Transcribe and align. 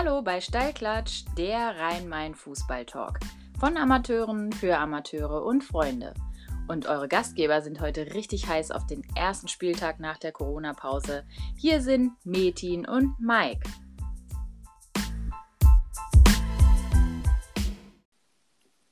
Hallo 0.00 0.22
bei 0.22 0.40
Steilklatsch, 0.40 1.24
der 1.36 1.76
Rhein-Main-Fußball-Talk. 1.76 3.18
Von 3.58 3.76
Amateuren 3.76 4.52
für 4.52 4.78
Amateure 4.78 5.44
und 5.44 5.64
Freunde. 5.64 6.14
Und 6.68 6.86
eure 6.86 7.08
Gastgeber 7.08 7.62
sind 7.62 7.80
heute 7.80 8.14
richtig 8.14 8.46
heiß 8.46 8.70
auf 8.70 8.86
den 8.86 9.02
ersten 9.16 9.48
Spieltag 9.48 9.98
nach 9.98 10.16
der 10.16 10.30
Corona-Pause. 10.30 11.24
Hier 11.56 11.82
sind 11.82 12.12
Metin 12.24 12.86
und 12.86 13.18
Mike. 13.18 13.68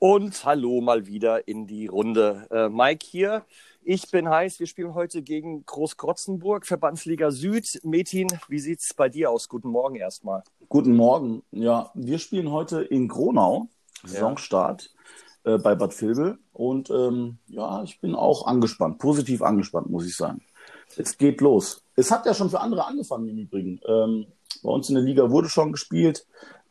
Und 0.08 0.44
hallo 0.44 0.80
mal 0.80 1.08
wieder 1.08 1.48
in 1.48 1.66
die 1.66 1.88
Runde. 1.88 2.46
Äh, 2.52 2.68
Mike 2.68 3.04
hier. 3.04 3.44
Ich 3.82 4.08
bin 4.12 4.28
heiß. 4.28 4.60
Wir 4.60 4.68
spielen 4.68 4.94
heute 4.94 5.20
gegen 5.20 5.66
Großkrotzenburg, 5.66 6.64
Verbandsliga 6.64 7.32
Süd. 7.32 7.80
Metin, 7.82 8.28
wie 8.46 8.60
sieht's 8.60 8.94
bei 8.94 9.08
dir 9.08 9.32
aus? 9.32 9.48
Guten 9.48 9.68
Morgen 9.68 9.96
erstmal. 9.96 10.44
Guten 10.68 10.94
Morgen. 10.94 11.42
Ja, 11.50 11.90
wir 11.94 12.20
spielen 12.20 12.52
heute 12.52 12.82
in 12.82 13.08
Gronau, 13.08 13.66
Saisonstart 14.04 14.94
äh, 15.42 15.58
bei 15.58 15.74
Bad 15.74 16.00
Vilbel. 16.00 16.38
Und 16.52 16.88
ähm, 16.88 17.38
ja, 17.48 17.82
ich 17.82 18.00
bin 18.00 18.14
auch 18.14 18.46
angespannt, 18.46 18.98
positiv 18.98 19.42
angespannt, 19.42 19.90
muss 19.90 20.06
ich 20.06 20.14
sagen. 20.14 20.40
Es 20.96 21.18
geht 21.18 21.40
los. 21.40 21.82
Es 21.96 22.12
hat 22.12 22.26
ja 22.26 22.34
schon 22.34 22.50
für 22.50 22.60
andere 22.60 22.86
angefangen 22.86 23.26
im 23.26 23.38
Übrigen. 23.38 23.80
Ähm, 23.84 24.26
bei 24.62 24.70
uns 24.70 24.88
in 24.88 24.94
der 24.94 25.04
Liga 25.04 25.32
wurde 25.32 25.48
schon 25.48 25.72
gespielt. 25.72 26.26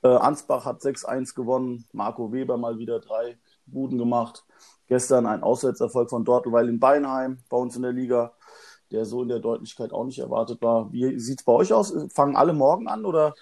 Äh, 0.05 0.17
Ansbach 0.17 0.65
hat 0.65 0.83
6-1 0.83 1.33
gewonnen. 1.33 1.85
Marco 1.91 2.31
Weber 2.31 2.57
mal 2.57 2.77
wieder 2.77 2.99
drei 2.99 3.39
Buden 3.65 3.97
gemacht. 3.97 4.45
Gestern 4.85 5.25
ein 5.25 5.41
Auswärtserfolg 5.41 6.11
von 6.11 6.23
Dortelweil 6.23 6.69
in 6.69 6.79
Beinheim 6.79 7.39
bei 7.49 7.57
uns 7.57 7.75
in 7.75 7.81
der 7.81 7.91
Liga, 7.91 8.33
der 8.91 9.05
so 9.05 9.23
in 9.23 9.29
der 9.29 9.39
Deutlichkeit 9.39 9.91
auch 9.91 10.03
nicht 10.05 10.19
erwartet 10.19 10.61
war. 10.61 10.91
Wie 10.91 11.17
sieht 11.17 11.39
es 11.39 11.45
bei 11.45 11.53
euch 11.53 11.73
aus? 11.73 11.91
Fangen 12.13 12.35
alle 12.35 12.53
morgen 12.53 12.87
an 12.87 13.03
oder 13.03 13.33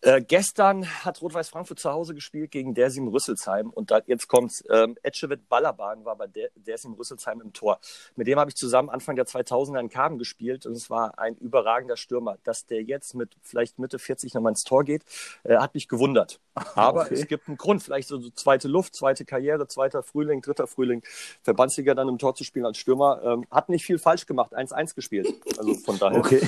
äh, 0.00 0.22
gestern 0.22 0.86
hat 1.04 1.20
Rot-Weiß 1.22 1.48
Frankfurt 1.48 1.80
zu 1.80 1.90
Hause 1.90 2.14
gespielt 2.14 2.52
gegen 2.52 2.74
Dersim 2.74 3.08
Rüsselsheim 3.08 3.70
und 3.70 3.90
da, 3.90 4.00
jetzt 4.06 4.28
kommt's. 4.28 4.62
Ähm, 4.70 4.96
Etchevet 5.02 5.48
Ballerban 5.48 6.04
war 6.04 6.14
bei 6.14 6.28
Der 6.28 6.50
Dersim 6.54 6.92
Rüsselsheim 6.92 7.40
im 7.40 7.52
Tor. 7.52 7.80
Mit 8.14 8.28
dem 8.28 8.38
habe 8.38 8.50
ich 8.50 8.54
zusammen 8.54 8.90
Anfang 8.90 9.16
der 9.16 9.26
2000er 9.26 9.80
in 9.80 9.88
Karben 9.88 10.18
gespielt 10.18 10.66
und 10.66 10.72
es 10.72 10.88
war 10.88 11.18
ein 11.18 11.34
überragender 11.36 11.96
Stürmer. 11.96 12.38
Dass 12.44 12.64
der 12.66 12.82
jetzt 12.82 13.14
mit 13.14 13.36
vielleicht 13.42 13.80
Mitte 13.80 13.98
40 13.98 14.34
nochmal 14.34 14.52
ins 14.52 14.62
Tor 14.62 14.84
geht, 14.84 15.04
äh, 15.42 15.56
hat 15.56 15.74
mich 15.74 15.88
gewundert. 15.88 16.38
Aber 16.74 17.02
okay. 17.02 17.14
es 17.14 17.26
gibt 17.26 17.48
einen 17.48 17.56
Grund, 17.56 17.82
vielleicht 17.82 18.08
so, 18.08 18.18
so, 18.18 18.30
zweite 18.30 18.68
Luft, 18.68 18.94
zweite 18.94 19.24
Karriere, 19.24 19.66
zweiter 19.66 20.02
Frühling, 20.02 20.42
dritter 20.42 20.66
Frühling, 20.66 21.02
Verbandsliga 21.42 21.94
dann 21.94 22.08
im 22.08 22.18
Tor 22.18 22.34
zu 22.34 22.44
spielen 22.44 22.66
als 22.66 22.78
Stürmer. 22.78 23.20
Ähm, 23.24 23.46
hat 23.50 23.68
nicht 23.68 23.84
viel 23.84 23.98
falsch 23.98 24.26
gemacht, 24.26 24.56
1-1 24.56 24.94
gespielt. 24.94 25.28
Also 25.58 25.74
von 25.74 25.98
daher. 25.98 26.18
Okay, 26.18 26.40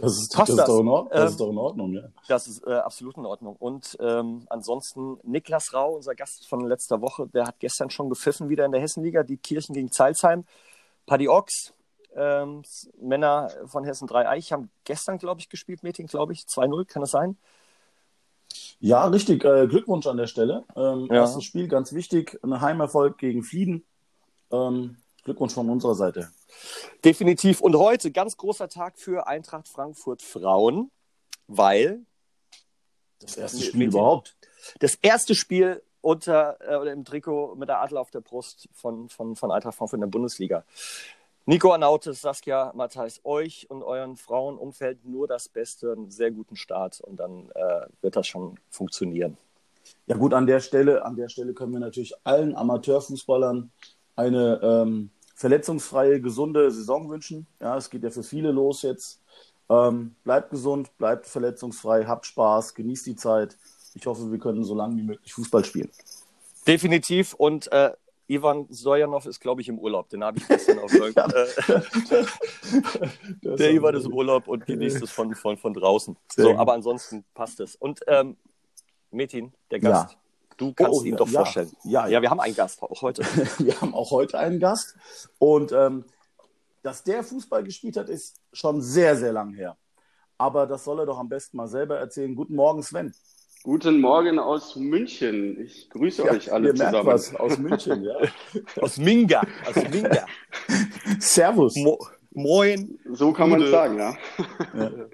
das 0.00 0.12
ist, 0.12 0.34
das, 0.34 0.48
das? 0.48 0.48
Ist, 0.48 0.68
doch 0.68 0.80
in 0.80 0.88
Ordnung, 0.88 1.10
das 1.12 1.30
ist 1.30 1.40
doch 1.40 1.50
in 1.50 1.58
Ordnung, 1.58 1.92
ja. 1.92 2.02
Das 2.28 2.46
ist 2.46 2.66
äh, 2.66 2.70
absolut 2.94 3.16
in 3.16 3.26
Ordnung. 3.26 3.56
Und 3.56 3.96
ähm, 3.98 4.46
ansonsten 4.48 5.18
Niklas 5.24 5.74
Rau, 5.74 5.96
unser 5.96 6.14
Gast 6.14 6.46
von 6.46 6.60
letzter 6.60 7.00
Woche, 7.00 7.26
der 7.26 7.44
hat 7.44 7.58
gestern 7.58 7.90
schon 7.90 8.08
gepfiffen 8.08 8.48
wieder 8.48 8.64
in 8.64 8.70
der 8.70 8.80
Hessenliga, 8.80 9.24
die 9.24 9.36
Kirchen 9.36 9.74
gegen 9.74 9.90
Zeilsheim. 9.90 10.44
Paddy 11.04 11.28
Ochs, 11.28 11.74
ähm, 12.14 12.62
Männer 13.00 13.50
von 13.66 13.82
Hessen 13.82 14.06
3 14.06 14.28
Eich 14.28 14.52
haben 14.52 14.70
gestern, 14.84 15.18
glaube 15.18 15.40
ich, 15.40 15.48
gespielt, 15.48 15.82
Meeting, 15.82 16.06
glaube 16.06 16.34
ich, 16.34 16.42
2-0, 16.42 16.84
kann 16.84 17.00
das 17.00 17.10
sein? 17.10 17.36
Ja, 18.78 19.06
richtig. 19.06 19.44
Äh, 19.44 19.66
Glückwunsch 19.66 20.06
an 20.06 20.16
der 20.16 20.28
Stelle. 20.28 20.62
Ähm, 20.76 21.08
ja. 21.10 21.16
Erstes 21.16 21.42
Spiel, 21.42 21.66
ganz 21.66 21.92
wichtig. 21.92 22.38
Ein 22.44 22.60
Heimerfolg 22.60 23.18
gegen 23.18 23.42
Fieden. 23.42 23.84
Ähm, 24.52 24.98
Glückwunsch 25.24 25.54
von 25.54 25.68
unserer 25.68 25.96
Seite. 25.96 26.30
Definitiv. 27.04 27.60
Und 27.60 27.74
heute 27.74 28.12
ganz 28.12 28.36
großer 28.36 28.68
Tag 28.68 28.98
für 28.98 29.26
Eintracht 29.26 29.66
Frankfurt 29.66 30.22
Frauen, 30.22 30.92
weil 31.48 32.04
das 33.20 33.36
erste 33.36 33.62
Spiel 33.62 33.78
mit, 33.78 33.88
überhaupt. 33.88 34.36
Das 34.80 34.94
erste 34.96 35.34
Spiel 35.34 35.82
unter 36.00 36.58
äh, 36.60 36.76
oder 36.76 36.92
im 36.92 37.04
Trikot 37.04 37.56
mit 37.56 37.68
der 37.68 37.80
Adler 37.80 38.00
auf 38.00 38.10
der 38.10 38.20
Brust 38.20 38.68
von, 38.72 39.08
von, 39.08 39.36
von 39.36 39.50
Eintracht 39.50 39.76
Frankfurt 39.76 39.98
in 39.98 40.02
der 40.02 40.08
Bundesliga. 40.08 40.64
Nico 41.46 41.72
Anautes, 41.72 42.22
Saskia 42.22 42.72
Matthijs, 42.74 43.20
euch 43.24 43.68
und 43.68 43.82
euren 43.82 44.16
Frauenumfeld 44.16 45.04
nur 45.04 45.28
das 45.28 45.48
Beste, 45.48 45.92
einen 45.92 46.10
sehr 46.10 46.30
guten 46.30 46.56
Start 46.56 47.00
und 47.00 47.16
dann 47.18 47.50
äh, 47.54 47.86
wird 48.00 48.16
das 48.16 48.26
schon 48.26 48.58
funktionieren. 48.70 49.36
Ja 50.06 50.16
gut, 50.16 50.32
an 50.32 50.46
der 50.46 50.60
Stelle, 50.60 51.04
an 51.04 51.16
der 51.16 51.28
Stelle 51.28 51.52
können 51.52 51.72
wir 51.72 51.80
natürlich 51.80 52.14
allen 52.24 52.56
Amateurfußballern 52.56 53.70
eine 54.16 54.60
ähm, 54.62 55.10
verletzungsfreie, 55.34 56.20
gesunde 56.20 56.70
Saison 56.70 57.10
wünschen. 57.10 57.46
Ja, 57.60 57.76
es 57.76 57.90
geht 57.90 58.04
ja 58.04 58.10
für 58.10 58.22
viele 58.22 58.50
los 58.50 58.82
jetzt. 58.82 59.20
Ähm, 59.70 60.14
bleibt 60.24 60.50
gesund, 60.50 60.96
bleibt 60.98 61.26
verletzungsfrei, 61.26 62.04
habt 62.04 62.26
Spaß, 62.26 62.74
genießt 62.74 63.06
die 63.06 63.16
Zeit. 63.16 63.56
Ich 63.94 64.06
hoffe, 64.06 64.30
wir 64.30 64.38
können 64.38 64.64
so 64.64 64.74
lange 64.74 64.96
wie 64.96 65.02
möglich 65.02 65.32
Fußball 65.32 65.64
spielen. 65.64 65.90
Definitiv. 66.66 67.34
Und 67.34 67.70
äh, 67.72 67.92
Ivan 68.26 68.66
Sojanov 68.70 69.26
ist, 69.26 69.40
glaube 69.40 69.60
ich, 69.60 69.68
im 69.68 69.78
Urlaub. 69.78 70.08
Den 70.08 70.24
habe 70.24 70.38
ich 70.38 70.48
gestern 70.48 70.78
auf 70.78 70.92
äh, 70.94 71.12
Der 73.42 73.70
Ivan 73.74 73.94
ist 73.94 74.06
im 74.06 74.14
Urlaub 74.14 74.48
und 74.48 74.66
genießt 74.66 75.02
es 75.02 75.10
von, 75.10 75.34
von, 75.34 75.56
von 75.56 75.74
draußen. 75.74 76.16
So, 76.34 76.56
aber 76.56 76.72
ansonsten 76.72 77.24
passt 77.34 77.60
es. 77.60 77.76
Und 77.76 78.00
ähm, 78.06 78.36
Metin, 79.10 79.52
der 79.70 79.80
Gast. 79.80 80.12
Ja. 80.12 80.18
Du 80.56 80.72
kannst 80.72 81.00
oh, 81.00 81.04
ihn 81.04 81.16
doch 81.16 81.28
ja, 81.28 81.40
vorstellen. 81.40 81.72
Ja, 81.82 82.06
ja, 82.06 82.22
wir 82.22 82.30
haben 82.30 82.40
einen 82.40 82.54
Gast 82.54 82.82
auch 82.82 83.02
heute. 83.02 83.22
wir 83.58 83.80
haben 83.80 83.92
auch 83.94 84.10
heute 84.10 84.38
einen 84.38 84.60
Gast. 84.60 84.96
Und 85.38 85.72
ähm, 85.72 86.04
dass 86.84 87.02
der 87.02 87.24
Fußball 87.24 87.64
gespielt 87.64 87.96
hat, 87.96 88.08
ist 88.10 88.40
schon 88.52 88.80
sehr, 88.82 89.16
sehr 89.16 89.32
lang 89.32 89.54
her. 89.54 89.76
Aber 90.36 90.66
das 90.66 90.84
soll 90.84 91.00
er 91.00 91.06
doch 91.06 91.18
am 91.18 91.28
besten 91.30 91.56
mal 91.56 91.66
selber 91.66 91.98
erzählen. 91.98 92.34
Guten 92.34 92.54
Morgen, 92.54 92.82
Sven. 92.82 93.14
Guten 93.62 94.02
Morgen 94.02 94.38
aus 94.38 94.76
München. 94.76 95.58
Ich 95.64 95.88
grüße 95.88 96.26
ja, 96.26 96.32
euch 96.32 96.52
alle 96.52 96.74
zusammen. 96.74 97.06
was 97.06 97.34
aus 97.34 97.56
München, 97.56 98.04
ja. 98.04 98.14
aus 98.82 98.98
Minga. 98.98 99.42
Aus 99.64 99.88
Minga. 99.90 100.26
Servus. 101.18 101.74
Mo 101.76 101.98
Moin. 102.32 102.98
So 103.12 103.32
kann 103.32 103.48
man 103.48 103.66
sagen, 103.70 103.98
ja. 103.98 104.16
ja. 104.74 104.90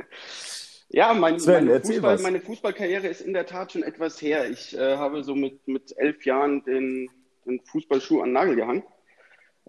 Ja, 0.93 1.15
mein, 1.15 1.39
Sven, 1.39 1.67
meine, 1.67 1.81
Fußball, 1.81 2.19
meine, 2.19 2.41
Fußballkarriere 2.41 3.07
ist 3.07 3.21
in 3.21 3.33
der 3.33 3.47
Tat 3.47 3.71
schon 3.71 3.85
etwas 3.85 4.21
her. 4.21 4.51
Ich 4.51 4.77
äh, 4.77 4.97
habe 4.97 5.23
so 5.23 5.37
mit, 5.37 5.69
mit 5.69 5.97
elf 5.97 6.27
Jahren 6.27 6.65
den, 6.65 7.09
den 7.47 7.61
Fußballschuh 7.61 8.23
an 8.23 8.31
den 8.31 8.33
Nagel 8.33 8.57
gehangen 8.57 8.83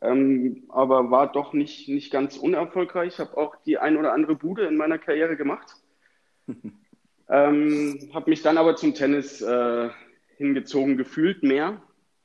ähm, 0.02 0.64
aber 0.70 1.12
war 1.12 1.32
doch 1.32 1.54
nicht, 1.54 1.88
nicht 1.88 2.12
ganz 2.12 2.38
unerfolgreich. 2.38 3.14
Ich 3.14 3.20
habe 3.20 3.38
auch 3.38 3.56
die 3.66 3.78
ein 3.78 3.98
oder 3.98 4.14
andere 4.14 4.36
Bude 4.36 4.66
in 4.66 4.76
meiner 4.76 4.98
Karriere 4.98 5.38
gemacht. 5.38 5.76
ähm, 7.30 8.10
habe 8.14 8.30
mich 8.30 8.42
dann 8.42 8.58
aber 8.58 8.76
zum 8.76 8.96
Tennis 8.96 9.42
äh, 9.42 9.90
hingezogen 10.38 10.98
gefühlt 10.98 11.44
mehr. 11.44 11.82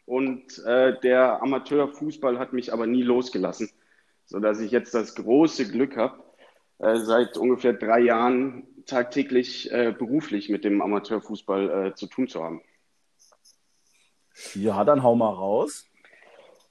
Und 0.06 0.65
äh, 0.65 0.98
der 1.00 1.42
Amateurfußball 1.42 2.38
hat 2.38 2.53
mich 2.53 2.72
aber 2.72 2.86
nie 2.86 3.03
losgelassen, 3.03 3.69
sodass 4.25 4.60
ich 4.60 4.70
jetzt 4.70 4.94
das 4.94 5.15
große 5.15 5.69
Glück 5.70 5.97
habe, 5.97 6.22
äh, 6.78 6.97
seit 6.97 7.36
ungefähr 7.36 7.75
drei 7.75 8.00
Jahren 8.00 8.66
tagtäglich 8.86 9.70
äh, 9.72 9.92
beruflich 9.97 10.48
mit 10.48 10.65
dem 10.65 10.81
Amateurfußball 10.81 11.88
äh, 11.88 11.94
zu 11.94 12.06
tun 12.06 12.28
zu 12.28 12.42
haben. 12.42 12.62
Ja, 14.54 14.84
dann 14.84 15.03
hau 15.03 15.15
mal 15.15 15.32
raus. 15.32 15.86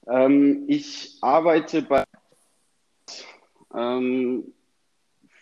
Ähm, 0.07 0.65
ich 0.67 1.17
arbeite 1.21 1.81
bei 1.81 2.03
ähm, 3.73 4.53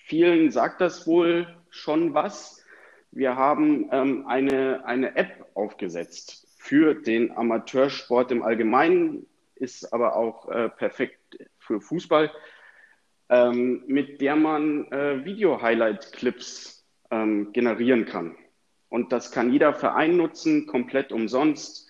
vielen 0.06 0.52
sagt 0.52 0.82
das 0.82 1.06
wohl 1.06 1.48
schon 1.70 2.14
was. 2.14 2.64
Wir 3.12 3.36
haben 3.36 3.90
ähm, 3.92 4.26
eine, 4.28 4.86
eine 4.86 5.16
App 5.16 5.46
aufgesetzt 5.54 6.48
für 6.58 6.96
den 6.96 7.32
Amateursport 7.32 8.32
im 8.32 8.42
Allgemeinen, 8.42 9.28
ist 9.56 9.94
aber 9.94 10.16
auch 10.16 10.50
äh, 10.50 10.70
perfekt 10.70 11.38
für 11.60 11.82
Fußball, 11.82 12.32
ähm, 13.30 13.84
mit 13.88 14.22
der 14.22 14.36
man 14.36 14.92
äh, 14.92 15.24
Video-Highlight-Clips 15.26 16.86
ähm, 17.12 17.52
generieren 17.54 18.06
kann. 18.06 18.36
Und 18.90 19.12
das 19.12 19.32
kann 19.32 19.52
jeder 19.52 19.74
Verein 19.74 20.18
nutzen, 20.18 20.68
komplett 20.68 21.12
umsonst 21.12 21.90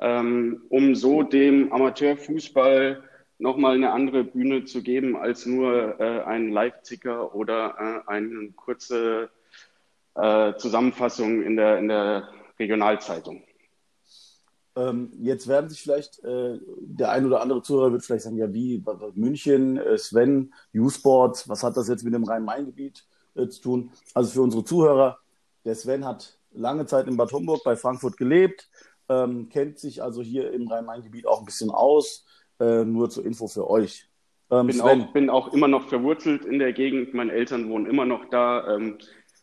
ähm, 0.00 0.62
um 0.68 0.94
so 0.94 1.22
dem 1.22 1.72
Amateurfußball 1.72 3.02
nochmal 3.38 3.74
eine 3.74 3.92
andere 3.92 4.24
Bühne 4.24 4.64
zu 4.64 4.82
geben 4.82 5.16
als 5.16 5.46
nur 5.46 6.00
äh, 6.00 6.22
ein 6.22 6.50
Live-Ticker 6.50 7.34
oder 7.34 7.74
äh, 8.06 8.10
eine 8.10 8.52
kurze 8.52 9.30
äh, 10.14 10.54
Zusammenfassung 10.56 11.42
in 11.42 11.56
der, 11.56 11.78
in 11.78 11.88
der 11.88 12.28
Regionalzeitung. 12.58 13.42
Ähm, 14.76 15.12
jetzt 15.20 15.46
werden 15.46 15.70
sich 15.70 15.82
vielleicht, 15.82 16.22
äh, 16.24 16.58
der 16.80 17.10
ein 17.10 17.26
oder 17.26 17.40
andere 17.40 17.62
Zuhörer 17.62 17.92
wird 17.92 18.04
vielleicht 18.04 18.24
sagen, 18.24 18.38
ja 18.38 18.52
wie, 18.52 18.82
München, 19.14 19.76
äh, 19.76 19.96
Sven, 19.98 20.52
U-Sport, 20.74 21.48
was 21.48 21.62
hat 21.62 21.76
das 21.76 21.88
jetzt 21.88 22.02
mit 22.02 22.12
dem 22.12 22.24
Rhein-Main-Gebiet 22.24 23.04
äh, 23.36 23.46
zu 23.48 23.62
tun? 23.62 23.92
Also 24.14 24.30
für 24.32 24.42
unsere 24.42 24.64
Zuhörer, 24.64 25.18
der 25.64 25.76
Sven 25.76 26.04
hat 26.04 26.38
lange 26.52 26.86
Zeit 26.86 27.06
in 27.06 27.16
Bad 27.16 27.32
Homburg 27.32 27.62
bei 27.64 27.76
Frankfurt 27.76 28.16
gelebt, 28.16 28.68
ähm, 29.08 29.48
kennt 29.48 29.78
sich 29.78 30.02
also 30.02 30.22
hier 30.22 30.52
im 30.52 30.68
Rhein-Main-Gebiet 30.68 31.26
auch 31.26 31.40
ein 31.40 31.44
bisschen 31.44 31.70
aus. 31.70 32.24
Äh, 32.60 32.84
nur 32.84 33.10
zur 33.10 33.24
Info 33.24 33.48
für 33.48 33.68
euch. 33.68 34.08
Ähm, 34.50 34.68
bin, 34.68 34.80
auch, 34.80 35.12
bin 35.12 35.30
auch 35.30 35.52
immer 35.52 35.68
noch 35.68 35.88
verwurzelt 35.88 36.44
in 36.44 36.58
der 36.58 36.72
Gegend. 36.72 37.14
Meine 37.14 37.32
Eltern 37.32 37.68
wohnen 37.68 37.86
immer 37.86 38.04
noch 38.04 38.26
da. 38.30 38.76
Ähm, 38.76 38.98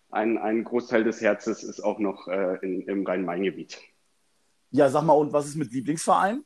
ein, 0.09 0.37
ein 0.37 0.63
Großteil 0.63 1.03
des 1.03 1.21
Herzens 1.21 1.63
ist 1.63 1.81
auch 1.81 1.99
noch 1.99 2.27
äh, 2.27 2.57
in, 2.61 2.81
im 2.81 3.05
Rhein-Main-Gebiet. 3.05 3.79
Ja, 4.71 4.89
sag 4.89 5.03
mal, 5.03 5.13
und 5.13 5.33
was 5.33 5.47
ist 5.47 5.55
mit 5.55 5.71
Lieblingsverein? 5.71 6.43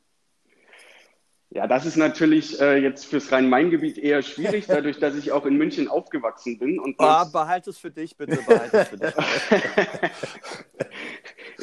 Ja, 1.49 1.67
das 1.67 1.85
ist 1.85 1.95
natürlich 1.95 2.59
äh, 2.59 2.77
jetzt 2.77 3.05
fürs 3.05 3.31
Rhein-Main-Gebiet 3.31 3.97
eher 3.97 4.21
schwierig, 4.23 4.65
dadurch, 4.67 4.99
dass 4.99 5.15
ich 5.15 5.31
auch 5.31 5.45
in 5.45 5.57
München 5.57 5.87
aufgewachsen 5.87 6.57
bin. 6.57 6.79
Und 6.79 6.95
oh, 6.97 7.25
behalt 7.31 7.67
es 7.67 7.77
für 7.77 7.91
dich, 7.91 8.17
bitte, 8.17 8.37
behalt 8.45 8.73
es 8.73 8.87
für 8.89 8.97
dich. 8.97 9.13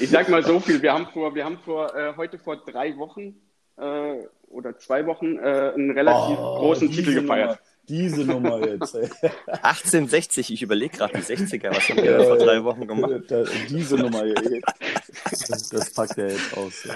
ich 0.03 0.11
sag 0.11 0.29
mal 0.29 0.43
so 0.43 0.59
viel, 0.61 0.83
wir 0.83 0.93
haben 0.93 1.07
vor, 1.07 1.35
wir 1.35 1.45
haben 1.45 1.59
vor 1.65 1.95
äh, 1.97 2.15
heute 2.17 2.39
vor 2.39 2.57
drei 2.57 2.97
Wochen 2.97 3.37
äh, 3.77 4.27
oder 4.49 4.77
zwei 4.77 5.07
Wochen 5.07 5.39
äh, 5.39 5.73
einen 5.75 5.93
relativ 5.93 6.37
oh, 6.39 6.59
großen 6.59 6.91
Titel 6.91 7.15
gefeiert. 7.15 7.51
Nummer, 7.51 7.59
diese 7.89 8.25
Nummer 8.25 8.67
jetzt. 8.67 8.95
Ey. 8.95 9.09
1860, 9.47 10.53
ich 10.53 10.63
überlege 10.63 10.97
gerade 10.97 11.15
die 11.15 11.23
60er, 11.23 11.71
was 11.71 11.89
haben 11.89 12.03
wir 12.03 12.21
vor 12.21 12.37
drei 12.39 12.65
Wochen 12.65 12.87
gemacht? 12.87 13.13
diese 13.69 13.97
Nummer 13.97 14.25
hier. 14.25 14.61
Das, 15.31 15.69
das, 15.69 15.93
packt 15.93 16.19
er 16.19 16.31
jetzt 16.31 16.57
aus. 16.57 16.89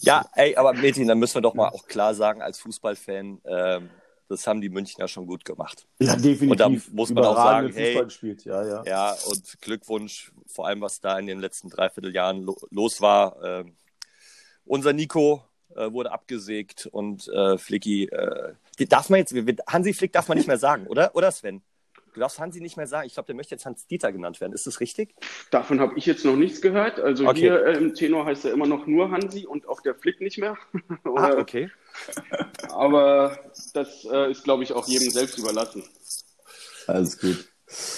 Ja, 0.00 0.24
ey, 0.34 0.56
aber 0.56 0.72
Metin, 0.72 1.06
dann 1.06 1.18
müssen 1.18 1.36
wir 1.36 1.42
doch 1.42 1.54
mal 1.54 1.68
auch 1.68 1.86
klar 1.86 2.14
sagen, 2.14 2.42
als 2.42 2.58
Fußballfan, 2.58 3.40
ähm, 3.44 3.90
das 4.28 4.46
haben 4.46 4.60
die 4.60 4.68
Münchner 4.68 5.08
schon 5.08 5.26
gut 5.26 5.44
gemacht. 5.44 5.86
Ja, 5.98 6.14
definitiv. 6.14 6.50
Und 6.50 6.60
da 6.60 6.68
muss 6.68 7.10
man 7.10 7.24
auch 7.24 7.36
sagen, 7.36 7.72
hey, 7.72 8.04
gespielt. 8.04 8.44
Ja, 8.44 8.66
ja. 8.66 8.82
ja, 8.84 9.16
und 9.28 9.60
Glückwunsch, 9.60 10.32
vor 10.46 10.66
allem 10.66 10.80
was 10.80 11.00
da 11.00 11.18
in 11.18 11.26
den 11.26 11.40
letzten 11.40 11.70
Dreivierteljahren 11.70 12.42
lo 12.42 12.56
los 12.70 13.00
war. 13.00 13.42
Ähm, 13.42 13.76
unser 14.64 14.92
Nico 14.92 15.42
äh, 15.74 15.90
wurde 15.92 16.12
abgesägt 16.12 16.86
und 16.92 17.26
äh, 17.28 17.56
Flicky, 17.56 18.04
äh, 18.04 18.54
darf 18.88 19.08
man 19.08 19.20
jetzt, 19.20 19.34
Hansi 19.66 19.94
Flick 19.94 20.12
darf 20.12 20.28
man 20.28 20.36
nicht 20.36 20.46
mehr 20.46 20.58
sagen, 20.58 20.86
oder? 20.86 21.14
Oder 21.14 21.32
Sven? 21.32 21.62
Du 22.18 22.20
darfst 22.20 22.38
Hansi 22.40 22.60
nicht 22.60 22.76
mehr 22.76 22.86
sagen. 22.86 23.06
Ich 23.06 23.14
glaube, 23.14 23.28
der 23.28 23.36
möchte 23.36 23.54
jetzt 23.54 23.64
Hans-Dieter 23.64 24.10
genannt 24.12 24.40
werden. 24.40 24.52
Ist 24.52 24.66
das 24.66 24.80
richtig? 24.80 25.14
Davon 25.50 25.78
habe 25.78 25.96
ich 25.96 26.04
jetzt 26.04 26.24
noch 26.24 26.36
nichts 26.36 26.60
gehört. 26.60 26.98
Also 26.98 27.28
okay. 27.28 27.40
hier 27.40 27.64
äh, 27.64 27.76
im 27.76 27.94
Tenor 27.94 28.24
heißt 28.26 28.44
er 28.44 28.52
immer 28.52 28.66
noch 28.66 28.86
nur 28.86 29.10
Hansi 29.10 29.46
und 29.46 29.68
auch 29.68 29.80
der 29.80 29.94
Flick 29.94 30.20
nicht 30.20 30.38
mehr. 30.38 30.56
ah, 31.04 31.34
okay. 31.38 31.70
Aber 32.70 33.38
das 33.74 34.04
äh, 34.04 34.30
ist, 34.30 34.44
glaube 34.44 34.62
ich, 34.62 34.72
auch 34.72 34.86
jedem 34.86 35.10
selbst 35.10 35.38
überlassen. 35.38 35.82
Alles 36.86 37.18
gut. 37.18 37.48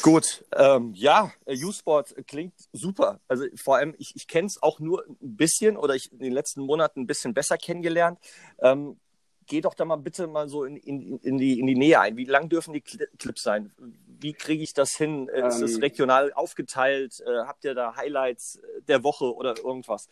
Gut, 0.03 0.45
ähm, 0.57 0.93
ja, 0.95 1.33
U-Sport 1.47 2.15
klingt 2.27 2.55
super. 2.73 3.21
Also 3.29 3.45
vor 3.55 3.77
allem, 3.77 3.95
ich, 3.99 4.17
ich 4.17 4.27
kenne 4.27 4.49
es 4.49 4.61
auch 4.63 4.81
nur 4.81 5.05
ein 5.07 5.37
bisschen 5.37 5.77
oder 5.77 5.95
ich 5.95 6.11
in 6.13 6.19
den 6.19 6.33
letzten 6.33 6.63
Monaten 6.63 7.03
ein 7.03 7.07
bisschen 7.07 7.35
besser 7.35 7.57
kennengelernt. 7.57 8.19
Ähm, 8.61 8.99
geh 9.47 9.61
doch 9.61 9.75
da 9.75 9.85
mal 9.85 9.97
bitte 9.97 10.27
mal 10.27 10.49
so 10.49 10.65
in, 10.65 10.77
in, 10.77 11.19
in, 11.19 11.39
die, 11.39 11.61
in 11.61 11.67
die 11.67 11.77
Nähe 11.77 12.01
ein. 12.01 12.17
Wie 12.17 12.25
lang 12.25 12.49
dürfen 12.49 12.73
die 12.73 12.81
Clips 12.81 13.43
sein? 13.43 13.73
Wie 13.79 14.33
kriege 14.33 14.63
ich 14.63 14.75
das 14.75 14.93
hin? 14.93 15.31
Ähm, 15.33 15.47
Ist 15.47 15.61
es 15.61 15.81
regional 15.81 16.33
aufgeteilt? 16.33 17.21
Äh, 17.21 17.47
habt 17.47 17.65
ihr 17.65 17.75
da 17.75 17.97
Highlights 17.97 18.61
der 18.89 19.05
Woche 19.05 19.35
oder 19.35 19.57
irgendwas? 19.57 20.09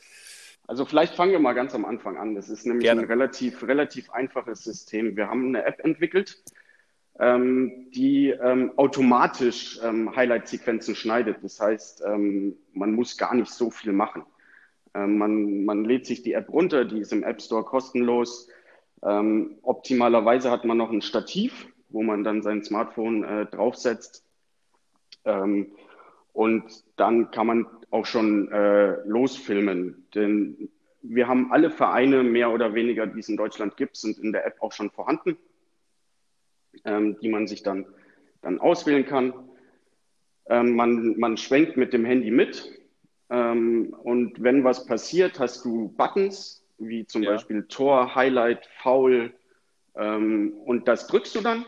Also 0.69 0.85
vielleicht 0.85 1.15
fangen 1.15 1.33
wir 1.33 1.39
mal 1.39 1.55
ganz 1.55 1.75
am 1.75 1.87
Anfang 1.87 2.19
an. 2.19 2.35
Das 2.35 2.51
ist 2.51 2.67
nämlich 2.67 2.85
Gerne. 2.85 3.01
ein 3.01 3.07
relativ, 3.07 3.67
relativ 3.67 4.11
einfaches 4.11 4.63
System. 4.63 5.17
Wir 5.17 5.29
haben 5.29 5.47
eine 5.49 5.65
App 5.65 5.83
entwickelt, 5.83 6.45
ähm, 7.19 7.91
die 7.95 8.29
ähm, 8.29 8.73
automatisch 8.77 9.81
ähm, 9.83 10.15
Highlight-Sequenzen 10.15 10.95
schneidet. 10.95 11.39
Das 11.43 11.59
heißt, 11.59 12.05
ähm, 12.07 12.59
man 12.75 12.93
muss 12.93 13.17
gar 13.17 13.35
nicht 13.35 13.51
so 13.51 13.71
viel 13.71 13.93
machen. 13.93 14.25
Ähm, 14.93 15.17
man, 15.17 15.65
man 15.65 15.87
lädt 15.87 16.05
sich 16.05 16.23
die 16.23 16.35
App 16.35 16.51
runter, 16.51 16.85
die 16.85 17.01
ist 17.01 17.15
im 17.15 17.25
App 17.25 17.41
Store 17.41 17.65
kostenlos. 17.65 18.49
Ähm, 19.03 19.57
optimalerweise 19.63 20.51
hat 20.51 20.67
man 20.67 20.77
noch 20.77 20.91
ein 20.91 21.01
Stativ, 21.01 21.67
wo 21.89 22.03
man 22.03 22.25
dann 22.25 22.43
sein 22.43 22.63
Smartphone 22.63 23.25
äh, 23.25 23.47
draufsetzt. 23.47 24.23
Und 26.39 26.65
dann 26.97 27.31
kann 27.31 27.47
man 27.47 27.67
auch 27.91 28.07
schon 28.07 28.51
äh, 28.53 28.97
losfilmen. 29.05 30.07
Denn 30.15 30.69
wir 31.03 31.27
haben 31.27 31.53
alle 31.53 31.71
Vereine, 31.71 32.23
mehr 32.23 32.53
oder 32.53 32.75
weniger, 32.75 33.07
die 33.07 33.21
es 33.21 33.29
in 33.29 33.37
Deutschland 33.37 33.77
gibt, 33.77 33.97
sind 33.97 34.19
in 34.19 34.33
der 34.33 34.47
App 34.47 34.57
auch 34.61 34.73
schon 34.73 34.91
vorhanden 34.91 35.37
ähm, 36.85 37.19
die 37.21 37.29
man 37.29 37.47
sich 37.47 37.63
dann, 37.63 37.87
dann 38.43 38.61
auswählen 38.61 39.07
kann. 39.07 39.33
Ähm, 40.47 40.75
man, 40.75 41.19
man 41.19 41.37
schwenkt 41.37 41.77
mit 41.77 41.93
dem 41.93 42.05
Handy 42.05 42.31
mit 42.31 42.73
ähm, 43.31 43.95
und 44.03 44.43
wenn 44.43 44.65
was 44.65 44.87
passiert, 44.87 45.39
hast 45.39 45.65
du 45.65 45.89
Buttons, 45.97 46.65
wie 46.79 47.07
zum 47.07 47.23
ja. 47.23 47.33
Beispiel 47.33 47.65
Tor, 47.65 48.15
Highlight, 48.15 48.67
Foul 48.83 49.33
ähm, 49.95 50.55
und 50.65 50.89
das 50.89 51.07
drückst 51.07 51.35
du 51.35 51.41
dann, 51.41 51.67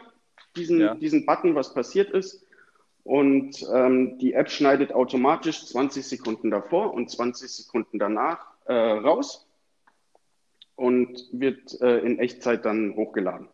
diesen, 0.57 0.81
ja. 0.81 0.95
diesen 0.95 1.27
Button, 1.27 1.55
was 1.55 1.75
passiert 1.75 2.11
ist. 2.11 2.47
Und 3.05 3.67
ähm, 3.73 4.19
die 4.19 4.35
App 4.35 4.51
schneidet 4.51 4.93
automatisch 4.93 5.67
20 5.67 6.07
Sekunden 6.07 6.51
davor 6.51 6.93
und 6.93 7.11
20 7.11 7.51
Sekunden 7.51 7.99
danach 7.99 8.47
äh, 8.67 8.75
raus 8.75 9.47
und 10.77 11.29
wird 11.33 11.81
äh, 11.81 11.99
in 11.99 12.19
Echtzeit 12.19 12.65
dann 12.65 12.95
hochgeladen. 12.97 13.49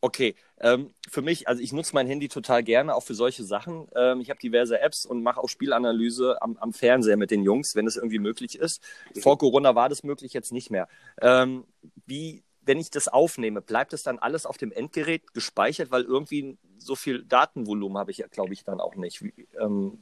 Okay, 0.00 0.36
ähm, 0.60 0.94
für 1.08 1.22
mich, 1.22 1.48
also 1.48 1.62
ich 1.62 1.72
nutze 1.72 1.94
mein 1.94 2.06
Handy 2.06 2.28
total 2.28 2.62
gerne, 2.62 2.94
auch 2.94 3.02
für 3.02 3.14
solche 3.14 3.44
Sachen. 3.44 3.88
Ähm, 3.96 4.20
ich 4.20 4.30
habe 4.30 4.38
diverse 4.38 4.80
Apps 4.80 5.04
und 5.04 5.22
mache 5.22 5.40
auch 5.40 5.48
Spielanalyse 5.48 6.40
am, 6.40 6.56
am, 6.58 6.72
Fernseher 6.72 7.16
mit 7.16 7.30
den 7.30 7.42
Jungs, 7.42 7.74
wenn 7.74 7.86
es 7.86 7.96
irgendwie 7.96 8.18
möglich 8.18 8.58
ist. 8.58 8.82
Mhm. 9.14 9.20
Vor 9.20 9.38
Corona 9.38 9.74
war 9.74 9.88
das 9.88 10.04
möglich, 10.04 10.32
jetzt 10.32 10.52
nicht 10.52 10.70
mehr. 10.70 10.86
Ähm, 11.20 11.64
wie, 12.04 12.44
wenn 12.66 12.78
ich 12.78 12.90
das 12.90 13.08
aufnehme, 13.08 13.62
bleibt 13.62 13.92
es 13.92 14.02
dann 14.02 14.18
alles 14.18 14.44
auf 14.44 14.58
dem 14.58 14.72
Endgerät 14.72 15.32
gespeichert, 15.32 15.90
weil 15.90 16.02
irgendwie 16.02 16.58
so 16.78 16.94
viel 16.94 17.22
Datenvolumen 17.22 17.96
habe 17.96 18.10
ich 18.10 18.18
ja, 18.18 18.26
glaube 18.26 18.52
ich, 18.52 18.64
dann 18.64 18.80
auch 18.80 18.96
nicht. 18.96 19.22
Wie, 19.22 19.32
ähm, 19.58 19.98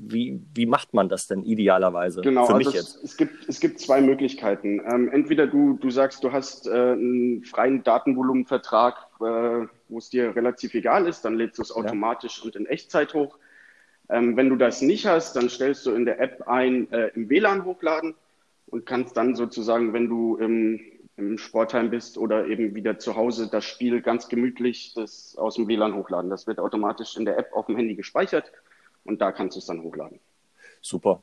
wie, 0.00 0.40
wie 0.54 0.66
macht 0.66 0.94
man 0.94 1.08
das 1.08 1.26
denn 1.26 1.42
idealerweise? 1.42 2.20
Genau, 2.20 2.46
für 2.46 2.54
also 2.54 2.68
mich 2.68 2.76
jetzt? 2.76 3.02
Es, 3.02 3.16
gibt, 3.16 3.48
es 3.48 3.60
gibt 3.60 3.80
zwei 3.80 4.00
Möglichkeiten. 4.00 4.80
Ähm, 4.86 5.10
entweder 5.10 5.46
du, 5.46 5.74
du 5.74 5.90
sagst, 5.90 6.22
du 6.22 6.32
hast 6.32 6.66
äh, 6.66 6.70
einen 6.70 7.44
freien 7.44 7.82
Datenvolumenvertrag, 7.82 8.94
äh, 9.20 9.66
wo 9.88 9.98
es 9.98 10.08
dir 10.08 10.34
relativ 10.36 10.74
egal 10.74 11.06
ist, 11.08 11.24
dann 11.24 11.36
lädst 11.36 11.58
du 11.58 11.62
es 11.62 11.72
automatisch 11.72 12.38
ja. 12.38 12.44
und 12.44 12.56
in 12.56 12.66
Echtzeit 12.66 13.12
hoch. 13.12 13.38
Ähm, 14.08 14.36
wenn 14.36 14.48
du 14.48 14.56
das 14.56 14.80
nicht 14.82 15.06
hast, 15.06 15.34
dann 15.34 15.50
stellst 15.50 15.84
du 15.84 15.90
in 15.90 16.04
der 16.04 16.20
App 16.20 16.46
ein, 16.46 16.90
äh, 16.92 17.08
im 17.08 17.28
WLAN 17.28 17.64
hochladen 17.64 18.14
und 18.68 18.86
kannst 18.86 19.16
dann 19.16 19.34
sozusagen, 19.34 19.92
wenn 19.92 20.08
du 20.08 20.36
im, 20.36 20.80
im 21.18 21.36
Sportheim 21.36 21.90
bist 21.90 22.16
oder 22.16 22.46
eben 22.46 22.74
wieder 22.74 22.98
zu 22.98 23.16
Hause, 23.16 23.48
das 23.50 23.64
Spiel 23.64 24.00
ganz 24.00 24.28
gemütlich 24.28 24.94
das 24.94 25.36
aus 25.36 25.56
dem 25.56 25.66
WLAN 25.66 25.94
hochladen. 25.94 26.30
Das 26.30 26.46
wird 26.46 26.60
automatisch 26.60 27.16
in 27.16 27.24
der 27.24 27.36
App 27.38 27.52
auf 27.52 27.66
dem 27.66 27.76
Handy 27.76 27.96
gespeichert 27.96 28.52
und 29.04 29.20
da 29.20 29.32
kannst 29.32 29.56
du 29.56 29.58
es 29.58 29.66
dann 29.66 29.82
hochladen. 29.82 30.20
Super. 30.80 31.22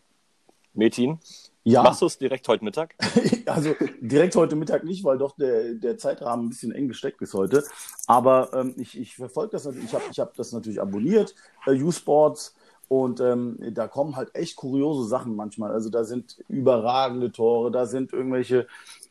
Metin, 0.73 1.19
ja. 1.63 1.81
machst 1.81 2.01
du 2.01 2.07
es 2.07 2.17
direkt 2.17 2.45
heute 2.49 2.65
Mittag? 2.65 2.95
also 3.45 3.73
direkt 4.01 4.35
heute 4.35 4.57
Mittag 4.57 4.83
nicht, 4.83 5.05
weil 5.05 5.17
doch 5.17 5.37
der, 5.37 5.75
der 5.75 5.97
Zeitrahmen 5.97 6.47
ein 6.47 6.49
bisschen 6.49 6.73
eng 6.73 6.89
gesteckt 6.89 7.21
ist 7.21 7.33
heute. 7.33 7.63
Aber 8.07 8.51
ähm, 8.53 8.75
ich, 8.77 8.99
ich 8.99 9.15
verfolge 9.15 9.53
das 9.53 9.63
natürlich, 9.63 9.85
ich 9.85 9.93
habe 9.93 10.03
ich 10.11 10.19
hab 10.19 10.33
das 10.35 10.51
natürlich 10.51 10.81
abonniert, 10.81 11.33
äh, 11.65 11.81
U-Sports. 11.81 12.55
Und 12.87 13.19
ähm, 13.19 13.57
da 13.71 13.87
kommen 13.87 14.15
halt 14.15 14.35
echt 14.35 14.55
kuriose 14.55 15.07
Sachen 15.07 15.35
manchmal. 15.35 15.71
Also 15.71 15.89
da 15.89 16.03
sind 16.03 16.37
überragende 16.47 17.31
Tore, 17.31 17.71
da 17.71 17.85
sind 17.85 18.13
irgendwelche 18.13 18.67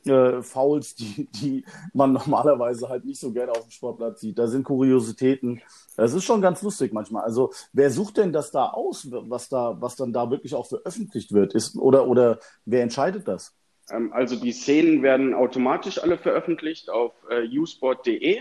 äh, 0.07 0.43
Fouls, 0.43 0.95
die, 0.95 1.28
die 1.33 1.64
man 1.93 2.12
normalerweise 2.12 2.88
halt 2.88 3.04
nicht 3.04 3.21
so 3.21 3.33
gerne 3.33 3.52
auf 3.52 3.62
dem 3.62 3.71
Sportplatz 3.71 4.21
sieht. 4.21 4.38
Da 4.38 4.47
sind 4.47 4.64
Kuriositäten. 4.64 5.61
Das 5.97 6.12
ist 6.12 6.25
schon 6.25 6.40
ganz 6.40 6.62
lustig 6.62 6.93
manchmal. 6.93 7.25
Also 7.25 7.52
wer 7.73 7.90
sucht 7.90 8.19
denn 8.19 8.33
das 8.33 8.50
da 8.50 8.66
aus, 8.69 9.09
was 9.11 9.49
da, 9.49 9.76
was 9.81 9.97
dann 9.97 10.12
da 10.12 10.31
wirklich 10.31 10.54
auch 10.54 10.66
veröffentlicht 10.66 11.33
wird? 11.33 11.54
Ist, 11.54 11.76
oder, 11.76 12.07
oder 12.07 12.38
wer 12.64 12.83
entscheidet 12.83 13.26
das? 13.26 13.54
Ähm, 13.90 14.12
also 14.12 14.37
die 14.37 14.52
Szenen 14.52 15.02
werden 15.02 15.35
automatisch 15.35 16.02
alle 16.02 16.19
veröffentlicht 16.19 16.90
auf 16.90 17.12
äh, 17.31 17.47
usport.de. 17.59 18.40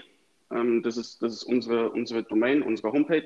Ähm, 0.52 0.84
das, 0.84 0.98
ist, 0.98 1.22
das 1.22 1.34
ist 1.34 1.44
unsere, 1.44 1.90
unsere 1.92 2.24
Domain, 2.24 2.62
unsere 2.62 2.92
Homepage. 2.92 3.26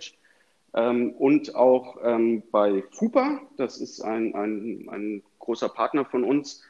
Ähm, 0.77 1.13
und 1.13 1.55
auch 1.55 1.97
ähm, 2.03 2.43
bei 2.51 2.83
FUPA, 2.91 3.39
das 3.57 3.77
ist 3.77 3.99
ein, 4.01 4.35
ein, 4.35 4.87
ein 4.91 5.23
großer 5.39 5.69
Partner 5.69 6.05
von 6.05 6.23
uns, 6.23 6.61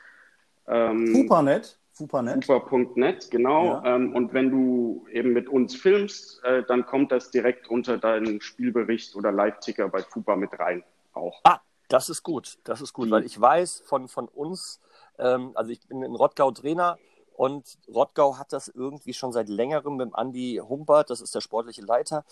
ähm, 0.66 1.14
Fupanet. 1.14 1.78
Fupanet. 1.92 2.46
Fupa.net, 2.46 3.30
genau. 3.32 3.66
Ja. 3.66 3.96
Ähm, 3.96 4.14
und 4.14 4.34
wenn 4.34 4.50
du 4.50 5.06
eben 5.12 5.34
mit 5.34 5.50
uns 5.50 5.76
filmst, 5.76 6.42
äh, 6.44 6.64
dann 6.68 6.86
kommt 6.86 7.12
das 7.12 7.32
direkt 7.32 7.70
unter 7.70 7.98
deinen 7.98 8.40
Spielbericht 8.40 9.16
oder 9.16 9.32
Live-Ticker 9.32 9.90
bei 9.90 10.04
Fupa 10.04 10.36
mit 10.36 10.58
rein 10.58 10.84
auch. 11.14 11.42
Ah, 11.44 11.60
das 11.90 12.10
ist 12.10 12.24
gut. 12.24 12.60
Das 12.64 12.82
ist 12.82 12.94
gut, 12.94 13.08
Die, 13.08 13.12
weil 13.12 13.26
ich 13.26 13.40
weiß 13.40 13.84
von, 13.86 14.08
von 14.08 14.28
uns, 14.30 14.80
ähm, 15.18 15.52
also 15.56 15.72
ich 15.72 15.86
bin 15.88 16.04
in 16.04 16.16
Rottgau 16.16 16.52
Trainer 16.52 16.98
und 17.36 17.78
Rottgau 17.94 18.38
hat 18.38 18.54
das 18.54 18.68
irgendwie 18.68 19.14
schon 19.14 19.34
seit 19.34 19.50
längerem 19.50 19.98
mit 19.98 20.08
dem 20.08 20.16
Andi 20.16 20.62
Humpert, 20.64 21.10
das 21.10 21.20
ist 21.20 21.34
der 21.34 21.42
sportliche 21.42 21.82
Leiter, 21.82 22.24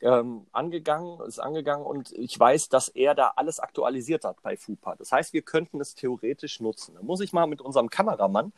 ähm, 0.00 0.46
angegangen, 0.52 1.20
ist 1.26 1.38
angegangen 1.38 1.84
und 1.84 2.12
ich 2.12 2.38
weiß, 2.38 2.68
dass 2.68 2.88
er 2.88 3.14
da 3.14 3.32
alles 3.36 3.60
aktualisiert 3.60 4.24
hat 4.24 4.42
bei 4.42 4.56
FUPA. 4.56 4.96
Das 4.96 5.12
heißt, 5.12 5.32
wir 5.32 5.42
könnten 5.42 5.80
es 5.80 5.94
theoretisch 5.94 6.60
nutzen. 6.60 6.94
Da 6.94 7.02
muss 7.02 7.20
ich 7.20 7.32
mal 7.32 7.46
mit 7.46 7.60
unserem 7.60 7.90
Kameramann, 7.90 8.52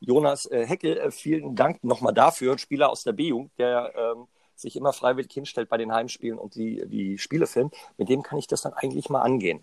Jonas 0.00 0.46
äh, 0.46 0.66
Heckel, 0.66 0.96
äh, 0.96 1.10
vielen 1.10 1.54
Dank 1.56 1.82
nochmal 1.84 2.14
dafür, 2.14 2.58
Spieler 2.58 2.90
aus 2.90 3.04
der 3.04 3.12
B-Jugend, 3.12 3.50
der 3.58 3.92
ähm, 3.96 4.26
sich 4.54 4.76
immer 4.76 4.92
freiwillig 4.92 5.32
hinstellt 5.32 5.68
bei 5.68 5.76
den 5.76 5.92
Heimspielen 5.92 6.38
und 6.38 6.54
die, 6.54 6.86
die 6.86 7.18
Spiele 7.18 7.46
filmt, 7.46 7.74
mit 7.98 8.08
dem 8.08 8.22
kann 8.22 8.38
ich 8.38 8.46
das 8.46 8.62
dann 8.62 8.72
eigentlich 8.72 9.10
mal 9.10 9.22
angehen. 9.22 9.62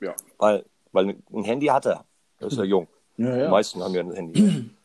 Ja. 0.00 0.14
Weil, 0.38 0.64
weil 0.92 1.16
ein 1.32 1.44
Handy 1.44 1.66
hat 1.66 1.86
er. 1.86 2.04
Er 2.38 2.46
ist 2.46 2.58
ja 2.58 2.64
jung. 2.64 2.88
Ja, 3.16 3.36
ja. 3.36 3.44
Die 3.44 3.50
meisten 3.50 3.82
haben 3.82 3.94
ja 3.94 4.00
ein 4.00 4.12
Handy. 4.12 4.70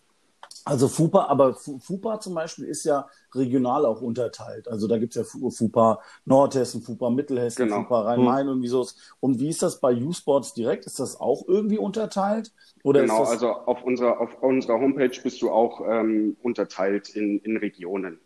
Also 0.69 0.88
FUPA, 0.88 1.25
aber 1.27 1.53
Fu- 1.53 1.79
FUPA 1.79 2.19
zum 2.19 2.36
Beispiel 2.36 2.65
ist 2.65 2.83
ja 2.83 3.07
regional 3.33 3.86
auch 3.86 4.01
unterteilt. 4.01 4.67
Also 4.67 4.88
da 4.88 4.97
gibt's 4.97 5.15
ja 5.15 5.24
Fu- 5.24 5.50
FUPA 5.50 6.00
Nordhessen, 6.25 6.81
FUPA 6.81 7.09
Mittelhessen, 7.09 7.63
Genau. 7.67 7.83
FUPA 7.83 8.01
Rhein-Main 8.01 8.50
und 8.50 8.62
wie 8.62 8.67
so. 8.67 8.86
Und 9.19 9.39
wie 9.39 9.50
ist 9.50 9.62
das 9.63 9.79
bei 9.79 9.93
U-Sports 9.95 10.53
direkt? 10.53 10.86
Ist 10.86 11.00
das 11.00 11.19
auch 11.19 11.47
irgendwie 11.47 11.77
unterteilt? 11.77 12.51
Oder 12.83 13.01
Genau, 13.01 13.19
das, 13.19 13.29
also 13.29 13.51
auf 13.51 13.83
unserer, 13.83 14.19
auf 14.19 14.41
unserer 14.43 14.79
Homepage 14.79 15.17
bist 15.24 15.41
du 15.41 15.50
auch 15.51 15.81
ähm, 15.88 16.36
unterteilt 16.43 17.09
in, 17.09 17.39
in 17.39 17.57
Regionen. 17.57 18.19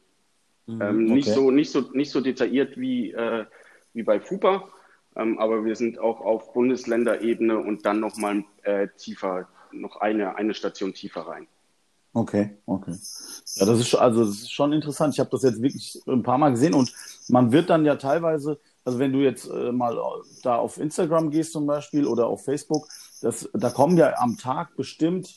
ähm, 0.67 1.05
nicht, 1.05 1.27
okay. 1.27 1.35
so, 1.35 1.51
nicht, 1.51 1.71
so, 1.71 1.81
nicht 1.93 2.11
so 2.11 2.21
detailliert 2.21 2.77
wie, 2.77 3.11
äh, 3.11 3.45
wie 3.93 4.03
bei 4.03 4.19
FUPA, 4.19 4.67
ähm, 5.15 5.37
aber 5.39 5.63
wir 5.65 5.75
sind 5.75 5.99
auch 5.99 6.21
auf 6.21 6.53
Bundesländerebene 6.53 7.57
und 7.59 7.85
dann 7.85 7.99
nochmal 7.99 8.43
äh, 8.63 8.87
tiefer, 8.97 9.47
noch 9.71 9.97
eine, 9.97 10.35
eine 10.35 10.53
Station 10.53 10.93
tiefer 10.93 11.21
rein. 11.21 11.47
Okay, 12.13 12.57
okay. 12.65 12.91
Ja, 13.55 13.65
das 13.65 13.79
ist 13.79 13.87
schon, 13.87 13.99
also 14.01 14.25
das 14.25 14.35
ist 14.35 14.51
schon 14.51 14.73
interessant. 14.73 15.13
Ich 15.13 15.19
habe 15.19 15.29
das 15.29 15.43
jetzt 15.43 15.61
wirklich 15.61 16.01
ein 16.07 16.23
paar 16.23 16.37
Mal 16.37 16.49
gesehen 16.49 16.73
und 16.73 16.93
man 17.29 17.53
wird 17.53 17.69
dann 17.69 17.85
ja 17.85 17.95
teilweise, 17.95 18.59
also 18.83 18.99
wenn 18.99 19.13
du 19.13 19.19
jetzt 19.19 19.49
äh, 19.49 19.71
mal 19.71 19.97
da 20.43 20.57
auf 20.57 20.77
Instagram 20.77 21.31
gehst 21.31 21.53
zum 21.53 21.65
Beispiel 21.65 22.05
oder 22.05 22.27
auf 22.27 22.43
Facebook, 22.43 22.87
das, 23.21 23.49
da 23.53 23.69
kommen 23.69 23.97
ja 23.97 24.17
am 24.17 24.37
Tag 24.37 24.75
bestimmt 24.75 25.33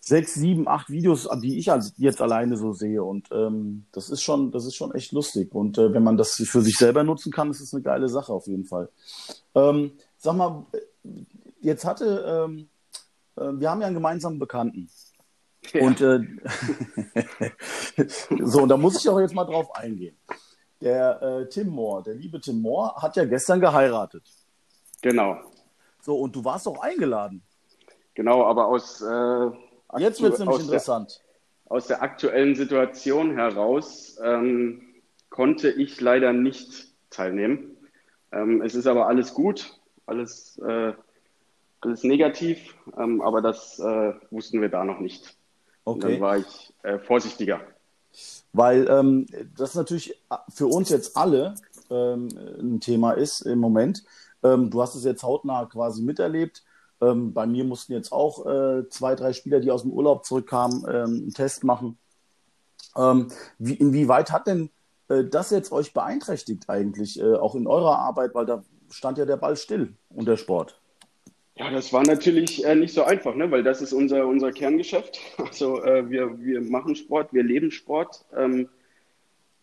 sechs, 0.00 0.32
sieben, 0.34 0.68
acht 0.68 0.88
Videos, 0.88 1.28
die 1.42 1.58
ich 1.58 1.70
jetzt 1.98 2.22
alleine 2.22 2.56
so 2.56 2.72
sehe 2.72 3.04
und 3.04 3.28
ähm, 3.30 3.84
das 3.92 4.08
ist 4.08 4.22
schon, 4.22 4.50
das 4.52 4.64
ist 4.64 4.74
schon 4.74 4.94
echt 4.94 5.12
lustig 5.12 5.54
und 5.54 5.76
äh, 5.76 5.92
wenn 5.92 6.02
man 6.02 6.16
das 6.16 6.32
für 6.32 6.62
sich 6.62 6.78
selber 6.78 7.04
nutzen 7.04 7.30
kann, 7.30 7.50
ist 7.50 7.60
es 7.60 7.74
eine 7.74 7.82
geile 7.82 8.08
Sache 8.08 8.32
auf 8.32 8.46
jeden 8.46 8.64
Fall. 8.64 8.88
Ähm, 9.54 9.92
sag 10.16 10.34
mal, 10.34 10.64
jetzt 11.60 11.84
hatte, 11.84 12.46
ähm, 12.48 12.68
äh, 13.36 13.60
wir 13.60 13.70
haben 13.70 13.82
ja 13.82 13.86
einen 13.86 13.96
gemeinsamen 13.96 14.38
Bekannten. 14.38 14.88
Und 15.74 16.00
äh, 16.00 16.20
so, 18.44 18.62
und 18.62 18.68
da 18.68 18.76
muss 18.76 18.98
ich 18.98 19.08
auch 19.08 19.20
jetzt 19.20 19.34
mal 19.34 19.44
drauf 19.44 19.74
eingehen. 19.74 20.16
Der 20.80 21.20
äh, 21.22 21.48
Tim 21.48 21.68
Moore, 21.68 22.04
der 22.04 22.14
liebe 22.14 22.40
Tim 22.40 22.60
Moore, 22.60 22.94
hat 23.02 23.16
ja 23.16 23.24
gestern 23.24 23.60
geheiratet. 23.60 24.22
Genau, 25.02 25.40
So, 26.00 26.16
und 26.16 26.34
du 26.34 26.44
warst 26.44 26.66
auch 26.68 26.80
eingeladen. 26.80 27.42
genau, 28.14 28.44
aber 28.44 28.66
aus, 28.66 29.00
äh, 29.00 29.50
Jetzt 29.98 30.20
wird 30.22 30.34
es 30.34 30.38
nämlich 30.40 30.60
interessant. 30.60 31.20
Der, 31.66 31.72
aus 31.72 31.86
der 31.86 32.02
aktuellen 32.02 32.54
Situation 32.54 33.34
heraus 33.34 34.18
ähm, 34.24 34.82
konnte 35.30 35.70
ich 35.70 36.00
leider 36.00 36.32
nicht 36.32 36.88
teilnehmen. 37.10 37.76
Ähm, 38.32 38.62
es 38.62 38.74
ist 38.74 38.86
aber 38.86 39.06
alles 39.06 39.34
gut, 39.34 39.78
alles, 40.06 40.58
äh, 40.58 40.92
alles 41.80 42.02
negativ, 42.04 42.74
ähm, 42.98 43.20
aber 43.20 43.40
das 43.40 43.78
äh, 43.78 44.12
wussten 44.30 44.60
wir 44.60 44.68
da 44.68 44.84
noch 44.84 45.00
nicht. 45.00 45.37
Und 45.88 46.04
dann 46.04 46.12
Okay. 46.12 46.20
war 46.20 46.38
ich 46.38 46.74
äh, 46.82 46.98
vorsichtiger. 46.98 47.60
Weil 48.52 48.88
ähm, 48.88 49.26
das 49.56 49.74
natürlich 49.74 50.20
für 50.48 50.66
uns 50.66 50.88
jetzt 50.88 51.16
alle 51.16 51.54
ähm, 51.90 52.28
ein 52.60 52.80
Thema 52.80 53.12
ist 53.12 53.42
im 53.42 53.58
Moment. 53.58 54.04
Ähm, 54.42 54.70
du 54.70 54.82
hast 54.82 54.94
es 54.94 55.04
jetzt 55.04 55.22
hautnah 55.22 55.66
quasi 55.66 56.02
miterlebt. 56.02 56.62
Ähm, 57.00 57.32
bei 57.32 57.46
mir 57.46 57.64
mussten 57.64 57.92
jetzt 57.92 58.12
auch 58.12 58.46
äh, 58.46 58.88
zwei, 58.88 59.14
drei 59.14 59.32
Spieler, 59.32 59.60
die 59.60 59.70
aus 59.70 59.82
dem 59.82 59.92
Urlaub 59.92 60.24
zurückkamen, 60.24 60.84
ähm, 60.88 61.04
einen 61.22 61.34
Test 61.34 61.64
machen. 61.64 61.98
Ähm, 62.96 63.28
wie, 63.58 63.74
inwieweit 63.74 64.32
hat 64.32 64.46
denn 64.46 64.70
äh, 65.08 65.24
das 65.24 65.50
jetzt 65.50 65.70
euch 65.72 65.92
beeinträchtigt 65.92 66.68
eigentlich, 66.68 67.20
äh, 67.20 67.34
auch 67.34 67.54
in 67.54 67.66
eurer 67.66 67.98
Arbeit, 67.98 68.34
weil 68.34 68.46
da 68.46 68.64
stand 68.90 69.18
ja 69.18 69.26
der 69.26 69.36
Ball 69.36 69.56
still 69.56 69.94
und 70.08 70.26
der 70.26 70.36
Sport. 70.36 70.80
Ja, 71.58 71.70
das 71.70 71.92
war 71.92 72.04
natürlich 72.04 72.64
äh, 72.64 72.76
nicht 72.76 72.94
so 72.94 73.02
einfach, 73.02 73.34
ne? 73.34 73.50
weil 73.50 73.64
das 73.64 73.82
ist 73.82 73.92
unser, 73.92 74.26
unser 74.26 74.52
Kerngeschäft. 74.52 75.18
Also 75.38 75.82
äh, 75.82 76.08
wir, 76.08 76.38
wir 76.40 76.60
machen 76.60 76.94
Sport, 76.94 77.32
wir 77.32 77.42
leben 77.42 77.72
Sport. 77.72 78.24
Ähm, 78.36 78.68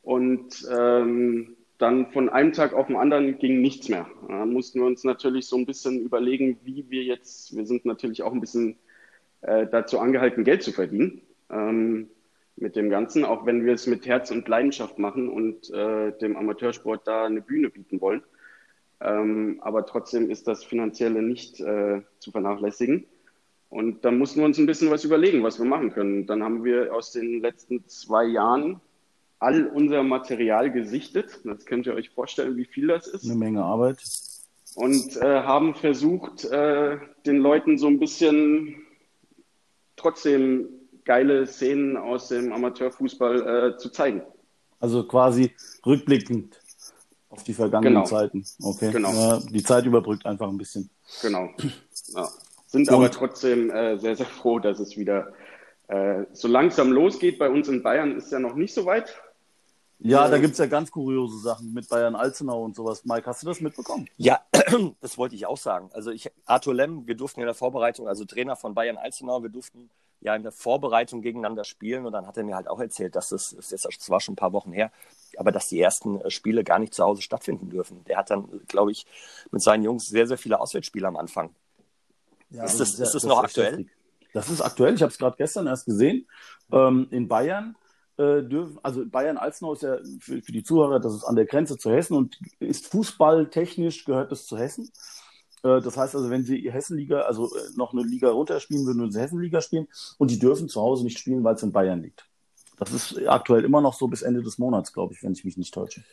und 0.03 0.67
ähm, 0.71 1.55
dann 1.77 2.11
von 2.11 2.29
einem 2.29 2.51
Tag 2.51 2.73
auf 2.73 2.87
den 2.87 2.97
anderen 2.97 3.37
ging 3.39 3.61
nichts 3.61 3.87
mehr. 3.89 4.07
Da 4.27 4.45
mussten 4.45 4.79
wir 4.79 4.87
uns 4.87 5.03
natürlich 5.03 5.47
so 5.47 5.57
ein 5.57 5.65
bisschen 5.65 6.01
überlegen, 6.01 6.59
wie 6.63 6.85
wir 6.89 7.03
jetzt, 7.03 7.55
wir 7.55 7.65
sind 7.65 7.85
natürlich 7.85 8.23
auch 8.23 8.33
ein 8.33 8.41
bisschen 8.41 8.77
äh, 9.41 9.65
dazu 9.65 9.99
angehalten, 9.99 10.43
Geld 10.43 10.63
zu 10.63 10.73
verdienen 10.73 11.21
ähm, 11.49 12.09
mit 12.57 12.75
dem 12.75 12.89
Ganzen, 12.89 13.25
auch 13.25 13.45
wenn 13.45 13.65
wir 13.65 13.73
es 13.73 13.87
mit 13.87 14.05
Herz 14.05 14.31
und 14.31 14.47
Leidenschaft 14.47 14.99
machen 14.99 15.29
und 15.29 15.69
äh, 15.71 16.11
dem 16.17 16.35
Amateursport 16.35 17.07
da 17.07 17.25
eine 17.25 17.41
Bühne 17.41 17.69
bieten 17.69 18.01
wollen. 18.01 18.23
Ähm, 19.01 19.59
aber 19.61 19.85
trotzdem 19.85 20.29
ist 20.29 20.47
das 20.47 20.63
Finanzielle 20.63 21.21
nicht 21.21 21.59
äh, 21.59 22.01
zu 22.19 22.31
vernachlässigen. 22.31 23.05
Und 23.69 24.05
dann 24.05 24.17
mussten 24.17 24.39
wir 24.39 24.45
uns 24.45 24.57
ein 24.57 24.65
bisschen 24.65 24.89
was 24.89 25.03
überlegen, 25.03 25.43
was 25.43 25.59
wir 25.59 25.65
machen 25.65 25.91
können. 25.91 26.27
Dann 26.27 26.43
haben 26.43 26.63
wir 26.63 26.93
aus 26.93 27.11
den 27.11 27.41
letzten 27.41 27.87
zwei 27.87 28.25
Jahren 28.25 28.79
all 29.39 29.67
unser 29.67 30.03
Material 30.03 30.71
gesichtet. 30.71 31.39
Das 31.43 31.65
könnt 31.65 31.85
ihr 31.85 31.93
euch 31.93 32.09
vorstellen, 32.09 32.55
wie 32.57 32.65
viel 32.65 32.87
das 32.87 33.07
ist. 33.07 33.25
Eine 33.25 33.35
Menge 33.35 33.63
Arbeit. 33.63 34.01
Und 34.75 35.17
äh, 35.17 35.41
haben 35.41 35.75
versucht, 35.75 36.45
äh, 36.45 36.97
den 37.25 37.37
Leuten 37.37 37.77
so 37.77 37.87
ein 37.87 37.99
bisschen 37.99 38.75
trotzdem 39.95 40.67
geile 41.05 41.47
Szenen 41.47 41.97
aus 41.97 42.29
dem 42.29 42.51
Amateurfußball 42.51 43.73
äh, 43.73 43.77
zu 43.77 43.89
zeigen. 43.89 44.21
Also 44.79 45.07
quasi 45.07 45.51
rückblickend 45.85 46.59
auf 47.35 47.43
die 47.43 47.53
vergangenen 47.53 47.93
Genau. 47.95 48.05
Zeiten. 48.05 48.45
Okay. 48.61 48.91
Genau. 48.91 49.11
Ja, 49.11 49.39
die 49.39 49.63
Zeit 49.63 49.85
überbrückt 49.85 50.25
einfach 50.25 50.47
ein 50.47 50.57
bisschen. 50.57 50.89
Genau. 51.21 51.49
Ja. 52.13 52.29
Sind 52.67 52.87
Und- 52.89 52.95
aber 52.95 53.11
trotzdem 53.11 53.69
äh, 53.69 53.97
sehr, 53.97 54.15
sehr 54.15 54.25
froh, 54.25 54.59
dass 54.59 54.79
es 54.79 54.97
wieder 54.97 55.33
äh, 55.87 56.23
so 56.33 56.47
langsam 56.47 56.91
losgeht. 56.91 57.37
Bei 57.37 57.49
uns 57.49 57.67
in 57.67 57.83
Bayern 57.83 58.17
ist 58.17 58.31
ja 58.31 58.39
noch 58.39 58.55
nicht 58.55 58.73
so 58.73 58.85
weit. 58.85 59.13
Ja, 59.99 60.25
Ja. 60.25 60.27
da 60.29 60.37
gibt's 60.37 60.57
ja 60.57 60.65
ganz 60.67 60.91
kuriose 60.91 61.39
Sachen 61.39 61.73
mit 61.73 61.87
Bayern 61.89 62.15
Alzenau 62.15 62.63
und 62.63 62.75
sowas. 62.75 63.05
Mike, 63.05 63.25
hast 63.25 63.43
du 63.43 63.47
das 63.47 63.61
mitbekommen? 63.61 64.07
Ja, 64.17 64.41
das 65.01 65.17
wollte 65.17 65.35
ich 65.35 65.45
auch 65.45 65.57
sagen. 65.57 65.89
Also 65.93 66.11
ich, 66.11 66.29
Arthur 66.45 66.73
Lemm, 66.73 67.07
wir 67.07 67.15
durften 67.15 67.39
in 67.39 67.45
der 67.45 67.55
Vorbereitung, 67.55 68.07
also 68.07 68.25
Trainer 68.25 68.55
von 68.55 68.73
Bayern 68.75 68.97
Alzenau, 68.97 69.41
wir 69.41 69.49
durften 69.49 69.89
ja 70.21 70.35
in 70.35 70.43
der 70.43 70.51
Vorbereitung 70.51 71.21
gegeneinander 71.21 71.63
spielen 71.63 72.05
und 72.05 72.11
dann 72.11 72.25
hat 72.27 72.35
er 72.37 72.43
mir 72.43 72.55
halt 72.55 72.67
auch 72.67 72.79
erzählt, 72.79 73.15
dass 73.15 73.29
das, 73.29 73.53
das, 73.55 73.71
ist, 73.71 73.85
das 73.85 74.09
war 74.09 74.19
schon 74.19 74.33
ein 74.33 74.37
paar 74.37 74.53
Wochen 74.53 74.71
her, 74.73 74.91
aber 75.37 75.51
dass 75.51 75.67
die 75.67 75.79
ersten 75.79 76.19
äh, 76.21 76.29
Spiele 76.31 76.63
gar 76.63 76.79
nicht 76.79 76.93
zu 76.93 77.03
Hause 77.03 77.21
stattfinden 77.21 77.69
dürfen. 77.69 78.03
Der 78.05 78.17
hat 78.17 78.29
dann, 78.31 78.61
glaube 78.67 78.91
ich, 78.91 79.05
mit 79.51 79.61
seinen 79.61 79.83
Jungs 79.83 80.05
sehr, 80.07 80.27
sehr 80.27 80.37
viele 80.37 80.59
Auswärtsspiele 80.59 81.07
am 81.07 81.15
Anfang. 81.15 81.53
Ja, 82.49 82.63
Ist 82.65 82.79
das 82.79 82.89
das- 82.91 82.97
ja- 82.99 83.03
ist 83.05 83.13
das 83.15 83.21
das 83.21 83.29
noch 83.29 83.43
aktuell? 83.43 83.71
heftig. 83.71 83.89
Das 84.33 84.49
ist 84.49 84.61
aktuell. 84.61 84.93
Ich 84.95 85.01
habe 85.01 85.11
es 85.11 85.17
gerade 85.17 85.37
gestern 85.37 85.67
erst 85.67 85.85
gesehen. 85.85 86.27
Ähm, 86.71 87.07
in 87.11 87.27
Bayern 87.29 87.75
äh, 88.17 88.41
dürfen, 88.43 88.79
also 88.83 89.05
Bayern 89.05 89.37
Alzenau 89.37 89.73
ist 89.73 89.83
ja 89.83 89.97
für, 90.19 90.41
für 90.41 90.51
die 90.51 90.63
Zuhörer, 90.63 90.99
das 90.99 91.13
ist 91.15 91.23
an 91.23 91.35
der 91.35 91.45
Grenze 91.45 91.77
zu 91.77 91.91
Hessen 91.91 92.15
und 92.15 92.39
ist 92.59 92.87
fußballtechnisch 92.87 94.05
gehört 94.05 94.31
es 94.31 94.45
zu 94.47 94.57
Hessen. 94.57 94.89
Äh, 95.63 95.81
das 95.81 95.97
heißt 95.97 96.15
also, 96.15 96.29
wenn 96.29 96.43
sie 96.43 96.71
Hessenliga, 96.71 97.21
also 97.21 97.53
äh, 97.55 97.59
noch 97.75 97.93
eine 97.93 98.03
Liga 98.03 98.29
runterspielen, 98.31 98.85
würden 98.85 99.11
sie 99.11 99.19
Hessenliga 99.19 99.61
spielen 99.61 99.87
und 100.17 100.31
die 100.31 100.39
dürfen 100.39 100.69
zu 100.69 100.81
Hause 100.81 101.03
nicht 101.03 101.19
spielen, 101.19 101.43
weil 101.43 101.55
es 101.55 101.63
in 101.63 101.71
Bayern 101.71 102.01
liegt. 102.01 102.25
Das 102.77 102.91
ist 102.91 103.17
aktuell 103.27 103.63
immer 103.63 103.79
noch 103.81 103.93
so 103.93 104.07
bis 104.07 104.21
Ende 104.21 104.43
des 104.43 104.57
Monats, 104.57 104.91
glaube 104.91 105.13
ich, 105.13 105.23
wenn 105.23 105.31
ich 105.33 105.45
mich 105.45 105.55
nicht 105.57 105.73
täusche. 105.73 106.03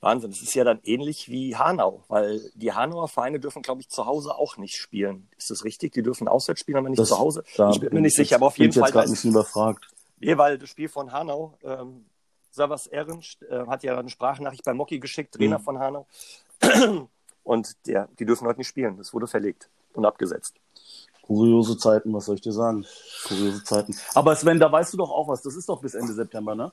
Wahnsinn, 0.00 0.30
das 0.30 0.40
ist 0.40 0.54
ja 0.54 0.64
dann 0.64 0.80
ähnlich 0.82 1.28
wie 1.28 1.56
Hanau, 1.56 2.04
weil 2.08 2.40
die 2.54 2.72
Hanauer 2.72 3.06
Vereine 3.06 3.38
dürfen, 3.38 3.60
glaube 3.62 3.82
ich, 3.82 3.88
zu 3.90 4.06
Hause 4.06 4.34
auch 4.34 4.56
nicht 4.56 4.76
spielen. 4.76 5.28
Ist 5.36 5.50
das 5.50 5.62
richtig? 5.62 5.92
Die 5.92 6.02
dürfen 6.02 6.26
auswärts 6.26 6.60
spielen, 6.62 6.78
aber 6.78 6.88
nicht 6.88 7.04
zu 7.04 7.18
Hause. 7.18 7.44
ich 7.46 7.80
bin 7.80 7.92
mir 7.92 8.00
nicht 8.00 8.12
ich 8.12 8.16
sicher, 8.16 8.22
jetzt- 8.30 8.32
aber 8.34 8.46
auf 8.46 8.54
bin 8.54 8.62
jeden 8.62 8.70
ich 8.70 8.76
jetzt 8.76 8.82
Fall 8.82 8.92
gerade 8.92 9.08
ein 9.08 9.10
bisschen 9.12 9.30
überfragt. 9.30 9.88
Nee, 10.20 10.36
weil 10.38 10.58
das 10.58 10.68
Spiel 10.70 10.88
von 10.88 11.12
Hanau, 11.12 11.54
ähm, 11.62 12.04
Savas 12.50 12.86
Ernst 12.86 13.42
äh, 13.44 13.66
hat 13.66 13.82
ja 13.82 13.98
eine 13.98 14.10
Sprachnachricht 14.10 14.64
bei 14.64 14.74
Mocky 14.74 14.98
geschickt, 15.00 15.34
Trainer 15.34 15.58
Mhm. 15.58 15.62
von 15.62 15.78
Hanau. 15.78 16.06
Und 17.42 17.74
der, 17.86 18.08
die 18.18 18.26
dürfen 18.26 18.46
heute 18.46 18.58
nicht 18.58 18.68
spielen. 18.68 18.96
Das 18.98 19.12
wurde 19.14 19.26
verlegt 19.26 19.68
und 19.94 20.04
abgesetzt. 20.04 20.54
Kuriose 21.22 21.78
Zeiten, 21.78 22.12
was 22.12 22.26
soll 22.26 22.34
ich 22.34 22.40
dir 22.40 22.52
sagen? 22.52 22.84
Kuriose 23.26 23.62
Zeiten. 23.64 23.96
Aber 24.14 24.34
Sven, 24.36 24.58
da 24.58 24.70
weißt 24.70 24.92
du 24.92 24.98
doch 24.98 25.10
auch 25.10 25.28
was. 25.28 25.42
Das 25.42 25.54
ist 25.56 25.68
doch 25.68 25.80
bis 25.80 25.94
Ende 25.94 26.12
September, 26.12 26.54
ne? 26.54 26.72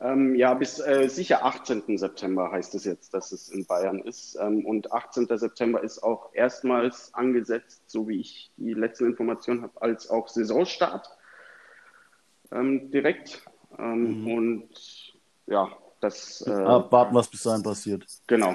Ähm, 0.00 0.34
ja, 0.34 0.54
bis 0.54 0.80
äh, 0.80 1.08
sicher 1.08 1.44
18. 1.44 1.98
September 1.98 2.50
heißt 2.50 2.74
es 2.74 2.84
jetzt, 2.84 3.12
dass 3.14 3.32
es 3.32 3.48
in 3.50 3.66
Bayern 3.66 4.00
ist. 4.00 4.36
Ähm, 4.40 4.64
und 4.66 4.90
18. 4.92 5.28
September 5.36 5.82
ist 5.82 6.02
auch 6.02 6.30
erstmals 6.34 7.12
angesetzt, 7.14 7.82
so 7.86 8.08
wie 8.08 8.20
ich 8.20 8.50
die 8.56 8.72
letzten 8.74 9.06
Informationen 9.06 9.62
habe, 9.62 9.80
als 9.80 10.08
auch 10.10 10.28
Saisonstart 10.28 11.08
ähm, 12.52 12.90
direkt. 12.90 13.42
Ähm, 13.78 14.26
Und 14.26 14.68
ja, 15.46 15.68
das 16.00 16.44
äh, 16.46 16.50
Abwarten, 16.50 17.14
was 17.14 17.28
bis 17.28 17.42
dahin 17.42 17.62
passiert. 17.62 18.04
genau. 18.26 18.54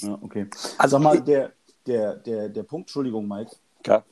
Ja, 0.00 0.18
okay. 0.20 0.46
Also- 0.78 0.96
Sag 0.96 1.02
mal, 1.02 1.20
der, 1.20 1.52
der, 1.86 2.16
der, 2.16 2.48
der 2.48 2.62
Punkt, 2.62 2.88
Entschuldigung, 2.88 3.26
Mike, 3.28 3.52
Ja. 3.86 4.04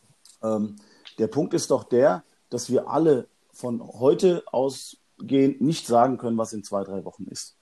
ähm, 0.43 0.77
der 1.19 1.27
Punkt 1.29 1.55
ist 1.55 1.71
doch 1.71 1.85
der, 1.85 2.23
dass 2.51 2.71
wir 2.71 2.89
alle 2.89 3.27
von 3.53 3.81
heute 3.83 4.43
aus 4.47 4.97
gehen, 5.19 5.57
nicht 5.61 5.87
sagen 5.87 6.17
können, 6.19 6.39
was 6.39 6.53
in 6.53 6.65
zwei, 6.65 6.83
drei 6.85 7.05
Wochen 7.05 7.25
ist. 7.25 7.57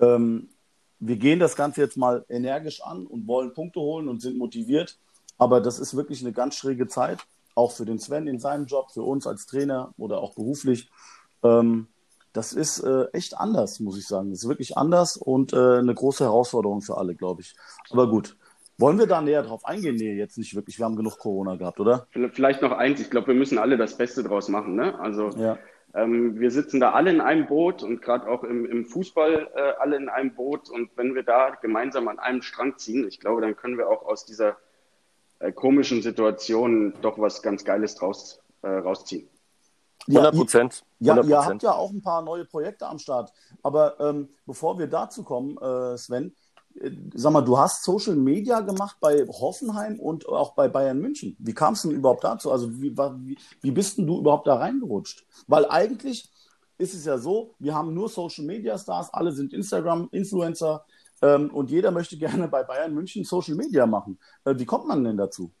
Ähm, 0.00 0.48
wir 0.98 1.16
gehen 1.16 1.38
das 1.38 1.56
Ganze 1.56 1.82
jetzt 1.82 1.96
mal 1.98 2.24
energisch 2.28 2.80
an 2.82 3.06
und 3.06 3.26
wollen 3.26 3.52
Punkte 3.52 3.80
holen 3.80 4.08
und 4.08 4.22
sind 4.22 4.38
motiviert. 4.38 4.98
Aber 5.36 5.60
das 5.60 5.78
ist 5.78 5.94
wirklich 5.94 6.22
eine 6.22 6.32
ganz 6.32 6.54
schräge 6.56 6.86
Zeit, 6.88 7.18
auch 7.56 7.72
für 7.72 7.84
den 7.84 7.98
Sven 7.98 8.28
in 8.28 8.38
seinem 8.38 8.66
Job, 8.66 8.92
für 8.92 9.02
uns 9.02 9.26
als 9.26 9.46
Trainer 9.46 9.92
oder 9.96 10.18
auch 10.18 10.34
beruflich. 10.34 10.88
Ähm, 11.42 11.88
das 12.32 12.52
ist 12.52 12.80
äh, 12.80 13.06
echt 13.12 13.36
anders, 13.38 13.80
muss 13.80 13.98
ich 13.98 14.06
sagen. 14.06 14.30
Das 14.30 14.42
ist 14.42 14.48
wirklich 14.48 14.76
anders 14.76 15.16
und 15.16 15.52
äh, 15.52 15.78
eine 15.78 15.94
große 15.94 16.22
Herausforderung 16.22 16.82
für 16.82 16.98
alle, 16.98 17.14
glaube 17.14 17.40
ich. 17.40 17.56
Aber 17.90 18.08
gut. 18.08 18.36
Wollen 18.78 18.98
wir 18.98 19.06
da 19.06 19.22
näher 19.22 19.42
drauf 19.42 19.64
eingehen? 19.64 19.96
Nee, 19.96 20.12
jetzt 20.12 20.36
nicht 20.36 20.54
wirklich. 20.54 20.78
Wir 20.78 20.84
haben 20.84 20.96
genug 20.96 21.18
Corona 21.18 21.56
gehabt, 21.56 21.80
oder? 21.80 22.06
Vielleicht 22.32 22.60
noch 22.60 22.72
eins. 22.72 23.00
Ich 23.00 23.08
glaube, 23.08 23.28
wir 23.28 23.34
müssen 23.34 23.56
alle 23.56 23.78
das 23.78 23.96
Beste 23.96 24.22
draus 24.22 24.50
machen. 24.50 24.74
Ne? 24.74 24.98
Also 25.00 25.30
ja. 25.30 25.56
ähm, 25.94 26.38
wir 26.38 26.50
sitzen 26.50 26.78
da 26.78 26.92
alle 26.92 27.10
in 27.10 27.22
einem 27.22 27.46
Boot 27.46 27.82
und 27.82 28.02
gerade 28.02 28.28
auch 28.28 28.44
im, 28.44 28.66
im 28.66 28.84
Fußball 28.84 29.48
äh, 29.54 29.72
alle 29.80 29.96
in 29.96 30.10
einem 30.10 30.34
Boot. 30.34 30.68
Und 30.68 30.90
wenn 30.96 31.14
wir 31.14 31.22
da 31.22 31.56
gemeinsam 31.62 32.06
an 32.08 32.18
einem 32.18 32.42
Strang 32.42 32.76
ziehen, 32.76 33.08
ich 33.08 33.18
glaube, 33.18 33.40
dann 33.40 33.56
können 33.56 33.78
wir 33.78 33.88
auch 33.88 34.04
aus 34.04 34.26
dieser 34.26 34.58
äh, 35.38 35.52
komischen 35.52 36.02
Situation 36.02 36.94
doch 37.02 37.18
was 37.18 37.42
ganz 37.42 37.64
Geiles 37.64 37.94
draus 37.94 38.40
äh, 38.62 38.68
rausziehen. 38.68 39.28
100 40.08 40.34
Prozent. 40.34 40.84
Ja, 41.00 41.20
ihr 41.22 41.44
habt 41.44 41.62
ja 41.62 41.72
auch 41.72 41.90
ein 41.90 42.02
paar 42.02 42.22
neue 42.22 42.44
Projekte 42.44 42.86
am 42.86 42.98
Start. 42.98 43.32
Aber 43.62 43.98
ähm, 44.00 44.28
bevor 44.46 44.78
wir 44.78 44.86
dazu 44.86 45.24
kommen, 45.24 45.56
äh, 45.58 45.98
Sven, 45.98 46.34
äh, 46.80 46.90
sag 47.14 47.32
mal, 47.32 47.42
du 47.42 47.58
hast 47.58 47.82
Social 47.82 48.14
Media 48.14 48.60
gemacht 48.60 48.96
bei 49.00 49.26
Hoffenheim 49.26 49.98
und 49.98 50.28
auch 50.28 50.54
bei 50.54 50.68
Bayern 50.68 51.00
München. 51.00 51.36
Wie 51.38 51.54
kam 51.54 51.74
es 51.74 51.82
denn 51.82 51.90
überhaupt 51.90 52.24
dazu? 52.24 52.52
Also 52.52 52.70
wie, 52.80 52.96
wie, 52.96 53.38
wie 53.60 53.70
bist 53.70 53.98
denn 53.98 54.06
du 54.06 54.18
überhaupt 54.18 54.46
da 54.46 54.56
reingerutscht? 54.56 55.26
Weil 55.48 55.66
eigentlich 55.66 56.30
ist 56.78 56.94
es 56.94 57.04
ja 57.04 57.18
so, 57.18 57.54
wir 57.58 57.74
haben 57.74 57.94
nur 57.94 58.08
Social 58.08 58.44
Media 58.44 58.78
Stars, 58.78 59.12
alle 59.12 59.32
sind 59.32 59.52
Instagram-Influencer 59.52 60.84
ähm, 61.22 61.50
und 61.50 61.70
jeder 61.70 61.90
möchte 61.90 62.16
gerne 62.18 62.48
bei 62.48 62.62
Bayern 62.62 62.94
München 62.94 63.24
Social 63.24 63.54
Media 63.54 63.86
machen. 63.86 64.18
Äh, 64.44 64.54
wie 64.56 64.66
kommt 64.66 64.86
man 64.86 65.04
denn 65.04 65.16
dazu? 65.16 65.52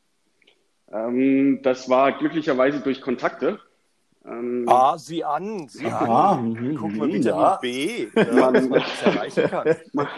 Ähm, 0.92 1.60
das 1.62 1.88
war 1.88 2.16
glücklicherweise 2.18 2.80
durch 2.80 3.00
Kontakte. 3.00 3.58
Ähm, 4.24 4.64
ah, 4.68 4.98
sieh 4.98 5.24
an, 5.24 5.68
sieh 5.68 5.86
Aha, 5.86 6.32
an. 6.32 6.50
Mhm, 6.50 6.76
Guck 6.76 6.92
mal, 6.96 7.08
mhm, 7.08 7.12
Vitamin 7.14 7.22
ja. 7.22 7.56
B, 7.56 8.08
was 8.14 8.68
man 8.68 8.80
jetzt 8.80 9.02
erreichen 9.02 9.44
kann. 9.48 9.76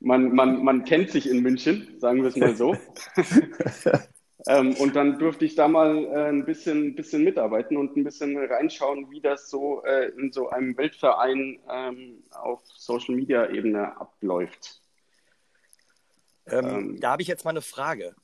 man, 0.00 0.34
man, 0.34 0.64
man 0.64 0.84
kennt 0.84 1.10
sich 1.10 1.28
in 1.28 1.42
München, 1.42 1.94
sagen 1.98 2.22
wir 2.22 2.28
es 2.28 2.36
mal 2.36 2.56
so. 2.56 2.74
ähm, 4.46 4.74
und 4.74 4.96
dann 4.96 5.18
durfte 5.18 5.44
ich 5.44 5.54
da 5.54 5.68
mal 5.68 6.04
äh, 6.04 6.28
ein 6.28 6.44
bisschen, 6.44 6.94
bisschen 6.94 7.24
mitarbeiten 7.24 7.76
und 7.76 7.96
ein 7.96 8.04
bisschen 8.04 8.36
reinschauen, 8.38 9.10
wie 9.10 9.20
das 9.20 9.50
so 9.50 9.82
äh, 9.84 10.10
in 10.18 10.32
so 10.32 10.48
einem 10.48 10.76
Weltverein 10.76 11.58
ähm, 11.70 12.22
auf 12.30 12.62
Social 12.64 13.16
Media 13.16 13.50
Ebene 13.50 14.00
abläuft. 14.00 14.80
Ähm, 16.50 16.66
Ähm. 16.66 17.00
da 17.00 17.12
habe 17.12 17.22
ich 17.22 17.28
jetzt 17.28 17.44
mal 17.44 17.50
eine 17.50 17.62
Frage. 17.62 18.14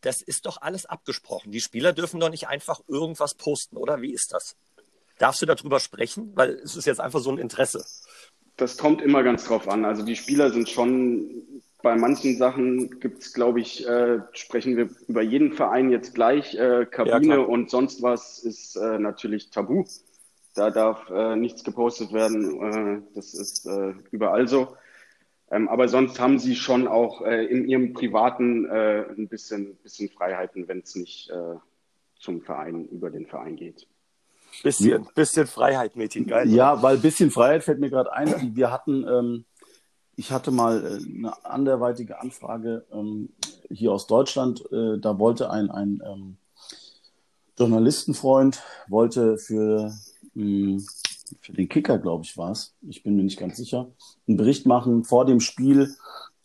Das 0.00 0.20
ist 0.20 0.46
doch 0.46 0.60
alles 0.60 0.84
abgesprochen. 0.86 1.52
Die 1.52 1.60
Spieler 1.60 1.92
dürfen 1.92 2.18
doch 2.18 2.30
nicht 2.30 2.48
einfach 2.48 2.80
irgendwas 2.88 3.34
posten, 3.34 3.76
oder? 3.76 4.02
Wie 4.02 4.12
ist 4.12 4.32
das? 4.32 4.56
Darfst 5.18 5.40
du 5.42 5.46
darüber 5.46 5.78
sprechen? 5.78 6.32
Weil 6.34 6.50
es 6.54 6.74
ist 6.74 6.86
jetzt 6.86 7.00
einfach 7.00 7.20
so 7.20 7.30
ein 7.30 7.38
Interesse. 7.38 7.84
Das 8.56 8.76
kommt 8.76 9.00
immer 9.00 9.22
ganz 9.22 9.44
drauf 9.44 9.68
an. 9.68 9.84
Also 9.84 10.04
die 10.04 10.16
Spieler 10.16 10.50
sind 10.50 10.68
schon, 10.68 11.30
bei 11.82 11.94
manchen 11.94 12.36
Sachen 12.36 12.98
gibt 12.98 13.22
es, 13.22 13.32
glaube 13.32 13.60
ich, 13.60 13.86
äh, 13.86 14.20
sprechen 14.32 14.76
wir 14.76 14.88
über 15.06 15.22
jeden 15.22 15.52
Verein 15.52 15.90
jetzt 15.90 16.14
gleich. 16.14 16.54
Äh, 16.54 16.86
Kabine 16.86 17.34
klar. 17.34 17.48
und 17.48 17.70
sonst 17.70 18.02
was 18.02 18.40
ist 18.40 18.76
äh, 18.76 18.98
natürlich 18.98 19.50
tabu. 19.50 19.84
Da 20.54 20.70
darf 20.70 21.08
äh, 21.10 21.36
nichts 21.36 21.62
gepostet 21.64 22.12
werden. 22.12 22.60
Äh, 22.60 23.02
das 23.14 23.34
ist 23.34 23.66
äh, 23.66 23.94
überall 24.10 24.48
so. 24.48 24.76
Ähm, 25.52 25.68
aber 25.68 25.86
sonst 25.86 26.18
haben 26.18 26.38
sie 26.38 26.56
schon 26.56 26.88
auch 26.88 27.20
äh, 27.20 27.44
in 27.44 27.68
ihrem 27.68 27.92
Privaten 27.92 28.64
äh, 28.64 29.04
ein 29.16 29.28
bisschen, 29.28 29.76
bisschen 29.82 30.08
Freiheiten, 30.08 30.66
wenn 30.66 30.78
es 30.78 30.96
nicht 30.96 31.28
äh, 31.28 31.56
zum 32.18 32.40
Verein, 32.40 32.86
über 32.86 33.10
den 33.10 33.26
Verein 33.26 33.56
geht. 33.56 33.86
Bisschen, 34.62 35.06
bisschen 35.14 35.46
Freiheit, 35.46 35.94
Mädchen, 35.94 36.26
geil. 36.26 36.48
Ja, 36.48 36.82
weil 36.82 36.96
ein 36.96 37.02
bisschen 37.02 37.30
Freiheit 37.30 37.64
fällt 37.64 37.80
mir 37.80 37.90
gerade 37.90 38.12
ein. 38.14 38.56
Wir 38.56 38.70
hatten, 38.70 39.06
ähm, 39.06 39.44
ich 40.16 40.32
hatte 40.32 40.50
mal 40.50 40.84
äh, 40.84 41.18
eine 41.18 41.44
anderweitige 41.44 42.18
Anfrage 42.20 42.86
ähm, 42.90 43.28
hier 43.70 43.92
aus 43.92 44.06
Deutschland. 44.06 44.64
Äh, 44.72 44.98
da 45.00 45.18
wollte 45.18 45.50
ein, 45.50 45.70
ein 45.70 46.02
ähm, 46.06 46.36
Journalistenfreund, 47.58 48.62
wollte 48.88 49.36
für, 49.36 49.92
mh, 50.32 50.82
für 51.40 51.52
den 51.52 51.68
Kicker, 51.68 51.98
glaube 51.98 52.24
ich, 52.24 52.36
war 52.36 52.52
es, 52.52 52.74
ich 52.82 53.02
bin 53.02 53.16
mir 53.16 53.22
nicht 53.24 53.38
ganz 53.38 53.56
sicher, 53.56 53.90
einen 54.26 54.36
Bericht 54.36 54.66
machen 54.66 55.04
vor 55.04 55.24
dem 55.24 55.40
Spiel 55.40 55.94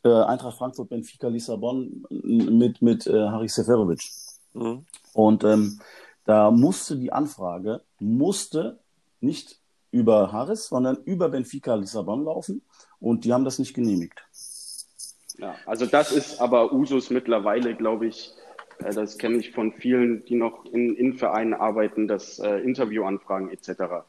äh, 0.04 0.10
Eintracht 0.10 0.58
Frankfurt, 0.58 0.90
Benfica, 0.90 1.28
Lissabon 1.28 2.06
mit, 2.10 2.82
mit 2.82 3.08
äh, 3.08 3.12
Haris 3.12 3.56
Seferovic. 3.56 4.02
Mhm. 4.54 4.86
Und 5.14 5.44
ähm, 5.44 5.80
da 6.26 6.52
musste 6.52 6.98
die 6.98 7.12
Anfrage, 7.12 7.82
musste 8.00 8.80
nicht 9.22 9.60
über 9.92 10.32
Harris, 10.32 10.68
sondern 10.68 10.98
über 11.06 11.30
Benfica 11.30 11.76
Lissabon 11.76 12.26
laufen 12.26 12.62
und 13.00 13.26
die 13.26 13.34
haben 13.34 13.46
das 13.46 13.60
nicht 13.60 13.74
genehmigt. 13.74 14.24
Ja, 15.38 15.56
also 15.66 15.86
das 15.86 16.12
ist 16.12 16.42
aber 16.42 16.74
Usus 16.74 17.10
mittlerweile, 17.10 17.76
glaube 17.76 18.08
ich. 18.08 18.34
Äh, 18.80 18.94
das 18.94 19.18
kenne 19.18 19.38
ich 19.38 19.52
von 19.52 19.74
vielen, 19.74 20.26
die 20.26 20.36
noch 20.36 20.66
in, 20.66 20.96
in 20.96 21.14
Vereinen 21.14 21.54
arbeiten, 21.54 22.08
dass 22.08 22.40
äh, 22.40 22.58
Interviewanfragen 22.58 23.50
etc. 23.50 24.06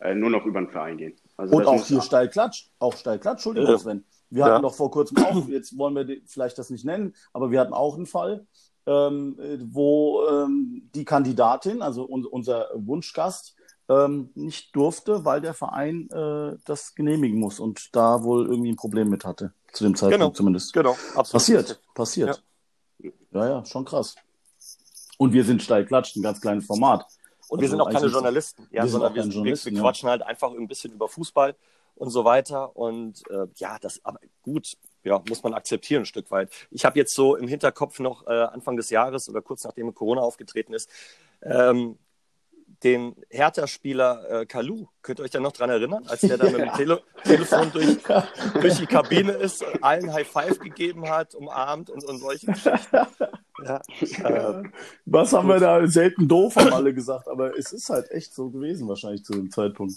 Äh, 0.00 0.14
nur 0.14 0.30
noch 0.30 0.44
über 0.46 0.60
den 0.60 0.70
Verein 0.70 0.96
gehen. 0.96 1.14
Also 1.36 1.56
Und 1.56 1.66
auch 1.66 1.84
hier 1.84 2.00
Steilklatsch, 2.00 2.68
auch 2.78 2.96
Steilklatsch, 2.96 3.38
Entschuldigung, 3.38 3.70
Ja. 3.70 3.78
Sven. 3.78 4.04
Wir 4.30 4.46
Ja. 4.46 4.52
hatten 4.54 4.62
doch 4.62 4.74
vor 4.74 4.90
kurzem 4.90 5.18
auch, 5.18 5.48
jetzt 5.48 5.76
wollen 5.76 5.94
wir 5.94 6.04
die- 6.04 6.22
vielleicht 6.26 6.56
das 6.58 6.70
nicht 6.70 6.84
nennen, 6.84 7.14
aber 7.32 7.50
wir 7.50 7.60
hatten 7.60 7.72
auch 7.74 7.96
einen 7.96 8.06
Fall, 8.06 8.46
ähm, 8.86 9.38
äh, 9.38 9.58
wo 9.60 10.26
ähm, 10.26 10.88
die 10.94 11.04
Kandidatin, 11.04 11.82
also 11.82 12.06
un 12.08 12.24
unser 12.24 12.68
Wunschgast, 12.74 13.56
ähm, 13.88 14.30
nicht 14.34 14.74
durfte, 14.74 15.24
weil 15.24 15.40
der 15.40 15.52
Verein 15.52 16.08
äh, 16.10 16.56
das 16.64 16.94
genehmigen 16.94 17.38
muss 17.40 17.58
und 17.60 17.94
da 17.94 18.22
wohl 18.22 18.46
irgendwie 18.46 18.70
ein 18.72 18.76
Problem 18.76 19.08
mit 19.10 19.24
hatte. 19.24 19.52
Zu 19.72 19.84
dem 19.84 19.96
Zeitpunkt 19.96 20.18
Genau. 20.20 20.30
zumindest. 20.30 20.72
Genau, 20.72 20.92
absolut. 21.14 21.32
Passiert, 21.32 21.80
passiert. 21.94 22.42
Ja. 22.98 23.10
ja, 23.48 23.64
schon 23.66 23.84
krass. 23.84 24.14
Und 25.18 25.32
wir 25.32 25.44
sind 25.44 25.60
Steilklatsch, 25.62 26.16
ein 26.16 26.22
ganz 26.22 26.40
kleines 26.40 26.66
Format. 26.66 27.04
Und 27.50 27.60
wir 27.60 27.66
Also 27.66 27.76
sind 27.76 27.80
auch 27.80 27.90
keine 27.90 28.06
Journalisten, 28.06 28.68
ja, 28.70 28.84
wir 28.84 28.88
sondern 28.88 29.14
wir, 29.14 29.24
wir, 29.24 29.30
Journalisten, 29.32 29.70
wir 29.70 29.76
ja. 29.78 29.82
quatschen 29.82 30.08
halt 30.08 30.22
einfach 30.22 30.52
ein 30.52 30.68
bisschen 30.68 30.92
über 30.92 31.08
Fußball 31.08 31.56
und 31.96 32.10
so 32.10 32.24
weiter. 32.24 32.76
Und 32.76 33.28
äh, 33.28 33.48
ja, 33.56 33.76
das 33.80 34.00
aber 34.04 34.20
gut, 34.42 34.76
ja, 35.02 35.20
muss 35.28 35.42
man 35.42 35.54
akzeptieren 35.54 36.02
ein 36.02 36.06
Stück 36.06 36.30
weit. 36.30 36.52
Ich 36.70 36.84
habe 36.84 36.96
jetzt 36.96 37.12
so 37.12 37.34
im 37.34 37.48
Hinterkopf 37.48 37.98
noch 37.98 38.24
äh, 38.28 38.30
Anfang 38.30 38.76
des 38.76 38.90
Jahres 38.90 39.28
oder 39.28 39.42
kurz 39.42 39.64
nachdem 39.64 39.92
Corona 39.92 40.20
aufgetreten 40.20 40.74
ist, 40.74 40.88
ähm, 41.42 41.98
den 42.82 43.14
Hertha-Spieler 43.28 44.40
äh, 44.42 44.46
Kalu, 44.46 44.86
könnt 45.02 45.20
ihr 45.20 45.24
euch 45.24 45.30
da 45.30 45.40
noch 45.40 45.52
dran 45.52 45.68
erinnern, 45.70 46.04
als 46.08 46.20
der 46.22 46.38
da 46.38 46.44
mit 46.44 46.58
dem 46.60 46.72
Tele 46.76 47.00
Telefon 47.24 47.70
durch, 47.72 47.98
durch 48.60 48.78
die 48.78 48.86
Kabine 48.86 49.32
ist, 49.32 49.64
allen 49.82 50.12
High 50.12 50.26
Five 50.26 50.58
gegeben 50.60 51.08
hat, 51.08 51.34
umarmt 51.34 51.90
und, 51.90 52.02
und 52.04 52.18
solche 52.18 52.46
Geschichten. 52.46 52.96
Ja, 53.64 53.80
äh, 54.24 54.62
Was 55.04 55.32
haben 55.34 55.48
wir 55.48 55.60
da 55.60 55.86
selten 55.86 56.26
doof, 56.26 56.56
haben 56.56 56.72
alle 56.72 56.94
gesagt, 56.94 57.28
aber 57.28 57.58
es 57.58 57.72
ist 57.72 57.90
halt 57.90 58.10
echt 58.10 58.34
so 58.34 58.48
gewesen, 58.48 58.88
wahrscheinlich 58.88 59.24
zu 59.24 59.34
dem 59.34 59.50
Zeitpunkt. 59.50 59.94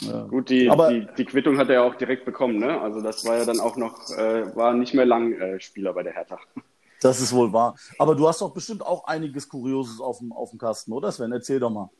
Ja. 0.00 0.22
Gut, 0.24 0.48
die, 0.48 0.70
Aber- 0.70 0.88
die, 0.90 1.06
die 1.18 1.24
Quittung 1.26 1.58
hat 1.58 1.68
er 1.68 1.74
ja 1.74 1.82
auch 1.82 1.96
direkt 1.96 2.24
bekommen, 2.24 2.58
ne? 2.58 2.80
Also 2.80 3.02
das 3.02 3.26
war 3.26 3.36
ja 3.36 3.44
dann 3.44 3.60
auch 3.60 3.76
noch, 3.76 4.08
äh, 4.16 4.56
war 4.56 4.72
nicht 4.72 4.94
mehr 4.94 5.04
lang 5.04 5.34
äh, 5.34 5.60
Spieler 5.60 5.92
bei 5.92 6.02
der 6.02 6.14
Hertha. 6.14 6.38
Das 7.02 7.20
ist 7.20 7.34
wohl 7.34 7.52
wahr. 7.52 7.74
Aber 7.98 8.14
du 8.14 8.26
hast 8.28 8.40
doch 8.40 8.54
bestimmt 8.54 8.84
auch 8.84 9.04
einiges 9.04 9.48
Kurioses 9.48 10.00
auf 10.00 10.18
dem, 10.18 10.32
auf 10.32 10.50
dem 10.50 10.58
Kasten, 10.58 10.92
oder 10.92 11.10
Sven? 11.10 11.32
Erzähl 11.32 11.58
doch 11.58 11.70
mal. 11.70 11.90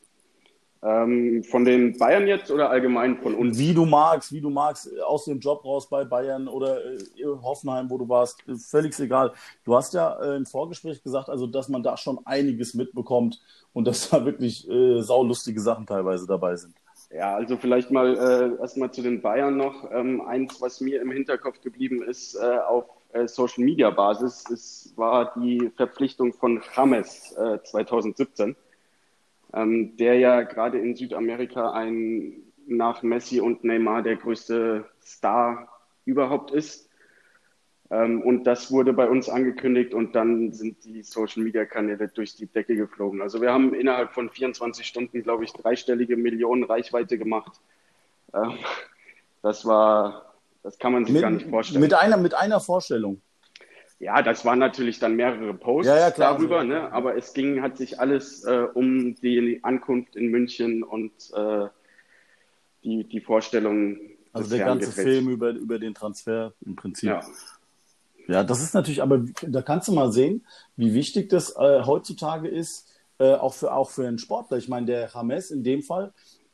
Ähm, 0.81 1.43
von 1.43 1.63
den 1.63 1.97
Bayern 1.97 2.27
jetzt 2.27 2.51
oder 2.51 2.69
allgemein 2.69 3.17
von 3.17 3.35
uns? 3.35 3.57
Wie 3.57 3.73
du 3.73 3.85
magst, 3.85 4.33
wie 4.33 4.41
du 4.41 4.49
magst, 4.49 4.89
aus 5.01 5.25
dem 5.25 5.39
Job 5.39 5.63
raus 5.63 5.87
bei 5.89 6.03
Bayern 6.03 6.49
oder 6.49 6.83
äh, 6.83 6.97
Hoffenheim, 7.41 7.89
wo 7.89 7.97
du 7.97 8.09
warst, 8.09 8.43
völlig 8.69 8.97
egal. 8.99 9.31
Du 9.63 9.75
hast 9.75 9.93
ja 9.93 10.19
äh, 10.21 10.35
im 10.35 10.45
Vorgespräch 10.45 11.01
gesagt, 11.01 11.29
also 11.29 11.47
dass 11.47 11.69
man 11.69 11.83
da 11.83 11.95
schon 11.95 12.19
einiges 12.25 12.73
mitbekommt 12.73 13.41
und 13.71 13.87
dass 13.87 14.09
da 14.09 14.25
wirklich 14.25 14.69
äh, 14.69 15.01
saulustige 15.01 15.61
Sachen 15.61 15.85
teilweise 15.85 16.27
dabei 16.27 16.57
sind. 16.57 16.75
Ja, 17.11 17.35
also 17.35 17.55
vielleicht 17.55 17.91
mal 17.91 18.17
äh, 18.17 18.61
erstmal 18.61 18.91
zu 18.91 19.01
den 19.01 19.21
Bayern 19.21 19.55
noch. 19.55 19.89
Ähm, 19.91 20.19
eins, 20.21 20.59
was 20.59 20.81
mir 20.81 21.01
im 21.01 21.11
Hinterkopf 21.11 21.61
geblieben 21.61 22.03
ist, 22.03 22.35
äh, 22.35 22.57
auf 22.67 22.85
Social 23.27 23.63
Media 23.63 23.89
Basis, 23.89 24.49
ist, 24.49 24.93
war 24.97 25.33
die 25.35 25.71
Verpflichtung 25.75 26.33
von 26.33 26.61
James 26.75 27.31
äh, 27.33 27.59
2017, 27.63 28.55
ähm, 29.53 29.97
der 29.97 30.19
ja 30.19 30.41
gerade 30.41 30.79
in 30.79 30.95
Südamerika 30.95 31.71
ein 31.71 32.43
nach 32.65 33.03
Messi 33.03 33.41
und 33.41 33.63
Neymar 33.63 34.01
der 34.03 34.15
größte 34.15 34.85
Star 35.01 35.67
überhaupt 36.05 36.51
ist. 36.51 36.89
Ähm, 37.89 38.21
und 38.21 38.45
das 38.45 38.71
wurde 38.71 38.93
bei 38.93 39.07
uns 39.07 39.29
angekündigt 39.29 39.93
und 39.93 40.15
dann 40.15 40.51
sind 40.51 40.83
die 40.85 41.03
Social 41.03 41.43
Media 41.43 41.65
Kanäle 41.65 42.07
durch 42.07 42.35
die 42.35 42.47
Decke 42.47 42.75
geflogen. 42.75 43.21
Also 43.21 43.41
wir 43.41 43.51
haben 43.51 43.73
innerhalb 43.73 44.13
von 44.13 44.29
24 44.29 44.85
Stunden, 44.85 45.21
glaube 45.21 45.43
ich, 45.43 45.53
dreistellige 45.53 46.17
Millionen 46.17 46.63
Reichweite 46.63 47.17
gemacht. 47.17 47.59
Ähm, 48.33 48.57
das 49.41 49.65
war, 49.65 50.32
das 50.63 50.77
kann 50.79 50.93
man 50.93 51.05
sich 51.05 51.13
mit, 51.13 51.21
gar 51.21 51.29
nicht 51.29 51.49
vorstellen. 51.49 51.81
Mit 51.81 51.93
einer, 51.93 52.17
mit 52.17 52.33
einer 52.33 52.59
Vorstellung. 52.59 53.21
Ja, 53.99 54.21
das 54.21 54.43
waren 54.43 54.59
natürlich 54.59 54.99
dann 54.99 55.15
mehrere 55.15 55.53
Posts 55.53 55.87
ja, 55.87 55.97
ja, 55.97 56.11
klar, 56.11 56.33
darüber, 56.33 56.61
so. 56.61 56.67
ne? 56.67 56.91
aber 56.91 57.15
es 57.15 57.33
ging, 57.33 57.61
hat 57.61 57.77
sich 57.77 57.99
alles 57.99 58.43
äh, 58.43 58.67
um 58.73 59.15
die 59.15 59.59
Ankunft 59.63 60.15
in 60.15 60.27
München 60.27 60.83
und 60.83 61.11
äh, 61.33 61.67
die, 62.83 63.03
die 63.05 63.21
Vorstellung. 63.21 63.97
Also 64.33 64.55
der 64.55 64.65
ganze. 64.65 64.91
Film 64.91 65.29
über, 65.29 65.51
über 65.51 65.79
den 65.79 65.93
Transfer 65.93 66.53
im 66.65 66.75
Prinzip. 66.75 67.09
Ja. 67.09 67.21
ja, 68.27 68.43
das 68.43 68.61
ist 68.61 68.73
natürlich, 68.73 69.01
aber 69.01 69.23
da 69.41 69.61
kannst 69.61 69.87
du 69.87 69.93
mal 69.93 70.11
sehen, 70.11 70.45
wie 70.75 70.93
wichtig 70.93 71.29
das 71.29 71.55
äh, 71.55 71.83
heutzutage 71.83 72.47
ist, 72.47 72.89
äh, 73.19 73.33
auch, 73.33 73.53
für, 73.53 73.73
auch 73.73 73.91
für 73.91 74.07
einen 74.07 74.17
Sportler. 74.17 74.57
Ich 74.57 74.67
meine, 74.67 74.87
der 74.87 75.11
James 75.13 75.51
in 75.51 75.63
dem 75.63 75.83
Fall, 75.83 76.13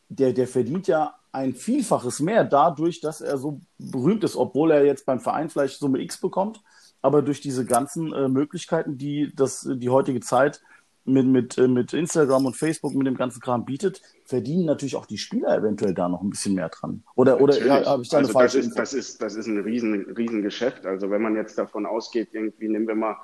der, 0.09 0.33
der 0.33 0.47
verdient 0.47 0.87
ja 0.87 1.18
ein 1.31 1.53
Vielfaches 1.53 2.19
mehr 2.19 2.43
dadurch, 2.43 3.01
dass 3.01 3.21
er 3.21 3.37
so 3.37 3.61
berühmt 3.77 4.23
ist, 4.23 4.35
obwohl 4.35 4.71
er 4.71 4.85
jetzt 4.85 5.05
beim 5.05 5.19
Verein 5.19 5.49
vielleicht 5.49 5.79
Summe 5.79 5.99
X 5.99 6.19
bekommt 6.19 6.61
aber 7.01 7.21
durch 7.21 7.41
diese 7.41 7.65
ganzen 7.65 8.13
äh, 8.13 8.27
Möglichkeiten, 8.27 8.97
die 8.97 9.31
das, 9.35 9.67
die 9.71 9.89
heutige 9.89 10.19
Zeit 10.19 10.61
mit, 11.05 11.25
mit, 11.25 11.57
äh, 11.57 11.67
mit 11.67 11.93
Instagram 11.93 12.45
und 12.45 12.55
Facebook, 12.55 12.93
mit 12.93 13.07
dem 13.07 13.15
ganzen 13.15 13.39
Kram 13.39 13.65
bietet, 13.65 14.01
verdienen 14.25 14.65
natürlich 14.65 14.95
auch 14.95 15.05
die 15.05 15.17
Spieler 15.17 15.57
eventuell 15.57 15.93
da 15.93 16.09
noch 16.09 16.21
ein 16.21 16.29
bisschen 16.29 16.55
mehr 16.55 16.69
dran. 16.69 17.03
Oder, 17.15 17.41
oder 17.41 17.57
ja, 17.65 17.85
habe 17.85 18.03
ich 18.03 18.09
da 18.09 18.17
eine 18.17 18.27
also 18.27 18.37
falsche 18.37 18.57
das 18.57 18.67
ist, 18.67 18.77
das 18.77 18.93
ist, 18.93 19.21
das 19.21 19.35
ist 19.35 19.47
ein 19.47 19.59
riesen, 19.59 20.11
riesen 20.11 20.41
Geschäft. 20.41 20.85
Also 20.85 21.09
wenn 21.09 21.21
man 21.21 21.35
jetzt 21.35 21.57
davon 21.57 21.85
ausgeht, 21.85 22.29
irgendwie 22.33 22.67
nehmen 22.67 22.87
wir 22.87 22.95
mal, 22.95 23.17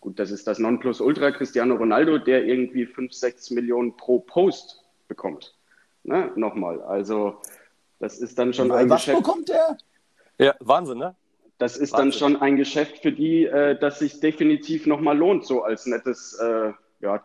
gut, 0.00 0.18
das 0.18 0.30
ist 0.30 0.46
das 0.46 0.58
Nonplusultra 0.58 1.32
Cristiano 1.32 1.74
Ronaldo, 1.74 2.18
der 2.18 2.44
irgendwie 2.44 2.86
5, 2.86 3.12
6 3.12 3.50
Millionen 3.50 3.96
pro 3.96 4.20
Post 4.20 4.84
bekommt. 5.08 5.55
Ne? 6.06 6.30
Nochmal. 6.36 6.80
Also 6.82 7.40
das 7.98 8.18
ist 8.18 8.38
dann 8.38 8.54
schon 8.54 8.70
ein 8.70 8.88
Was 8.88 9.02
Geschäft. 9.02 9.18
bekommt 9.18 9.48
der? 9.48 9.76
Ja, 10.38 10.54
Wahnsinn, 10.60 10.98
ne? 10.98 11.16
Das 11.58 11.76
ist 11.76 11.92
Wahnsinn. 11.92 12.10
dann 12.10 12.18
schon 12.18 12.42
ein 12.42 12.56
Geschäft 12.56 12.98
für 12.98 13.12
die, 13.12 13.44
äh, 13.44 13.78
das 13.78 13.98
sich 13.98 14.20
definitiv 14.20 14.86
nochmal 14.86 15.16
lohnt, 15.16 15.44
so 15.44 15.62
als 15.62 15.86
nettes 15.86 16.38
äh, 16.40 16.72
ja, 17.00 17.24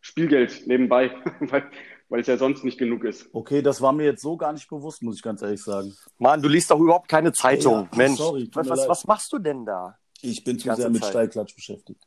Spielgeld 0.00 0.66
nebenbei, 0.66 1.12
weil, 1.40 1.70
weil 2.08 2.20
es 2.20 2.26
ja 2.26 2.36
sonst 2.36 2.64
nicht 2.64 2.78
genug 2.78 3.04
ist. 3.04 3.28
Okay, 3.32 3.62
das 3.62 3.80
war 3.80 3.92
mir 3.92 4.04
jetzt 4.04 4.22
so 4.22 4.36
gar 4.36 4.52
nicht 4.52 4.68
bewusst, 4.68 5.02
muss 5.02 5.16
ich 5.16 5.22
ganz 5.22 5.40
ehrlich 5.40 5.62
sagen. 5.62 5.94
Mann, 6.18 6.42
du 6.42 6.48
liest 6.48 6.70
doch 6.70 6.80
überhaupt 6.80 7.08
keine 7.08 7.32
Zeitung. 7.32 7.88
Ja, 7.92 7.96
Mensch, 7.96 8.18
sorry, 8.18 8.50
was, 8.52 8.68
was, 8.68 8.88
was 8.88 9.06
machst 9.06 9.32
du 9.32 9.38
denn 9.38 9.64
da? 9.64 9.96
Ich 10.20 10.44
bin 10.44 10.58
zu 10.58 10.74
sehr 10.74 10.90
mit 10.90 11.02
Zeit. 11.02 11.10
Steilklatsch 11.10 11.54
beschäftigt. 11.54 12.04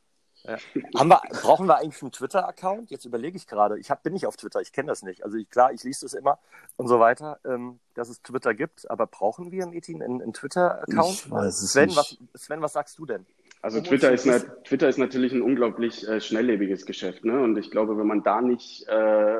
Ja. 0.47 0.57
Haben 0.99 1.09
wir, 1.09 1.21
brauchen 1.41 1.67
wir 1.67 1.77
eigentlich 1.77 2.01
einen 2.01 2.11
Twitter-Account? 2.11 2.91
Jetzt 2.91 3.05
überlege 3.05 3.37
ich 3.37 3.47
gerade. 3.47 3.79
Ich 3.79 3.89
hab, 3.91 4.03
bin 4.03 4.13
nicht 4.13 4.25
auf 4.25 4.37
Twitter, 4.37 4.61
ich 4.61 4.71
kenne 4.71 4.87
das 4.87 5.03
nicht. 5.03 5.23
Also 5.23 5.37
ich, 5.37 5.49
klar, 5.49 5.71
ich 5.73 5.83
lese 5.83 6.05
es 6.05 6.13
immer 6.13 6.39
und 6.77 6.87
so 6.87 6.99
weiter, 6.99 7.39
ähm, 7.45 7.79
dass 7.93 8.09
es 8.09 8.21
Twitter 8.21 8.53
gibt. 8.53 8.89
Aber 8.89 9.07
brauchen 9.07 9.51
wir, 9.51 9.65
Metin, 9.67 10.01
einen, 10.01 10.21
einen 10.21 10.33
Twitter-Account? 10.33 11.25
Ich 11.25 11.31
weiß 11.31 11.61
es 11.61 11.71
Sven, 11.71 11.87
nicht. 11.87 11.97
was, 11.97 12.17
Sven, 12.41 12.61
was 12.61 12.73
sagst 12.73 12.97
du 12.99 13.05
denn? 13.05 13.25
Also 13.61 13.81
Twitter 13.81 14.11
ist, 14.11 14.27
das 14.27 14.43
nat 14.43 14.65
Twitter 14.65 14.87
ist 14.87 14.99
natürlich 14.99 15.33
ein 15.33 15.41
unglaublich 15.41 16.07
äh, 16.07 16.21
schnelllebiges 16.21 16.85
Geschäft. 16.85 17.25
Ne? 17.25 17.41
Und 17.41 17.57
ich 17.57 17.71
glaube, 17.71 17.97
wenn 17.97 18.05
man 18.05 18.21
da 18.21 18.41
nicht 18.41 18.87
äh, 18.87 19.39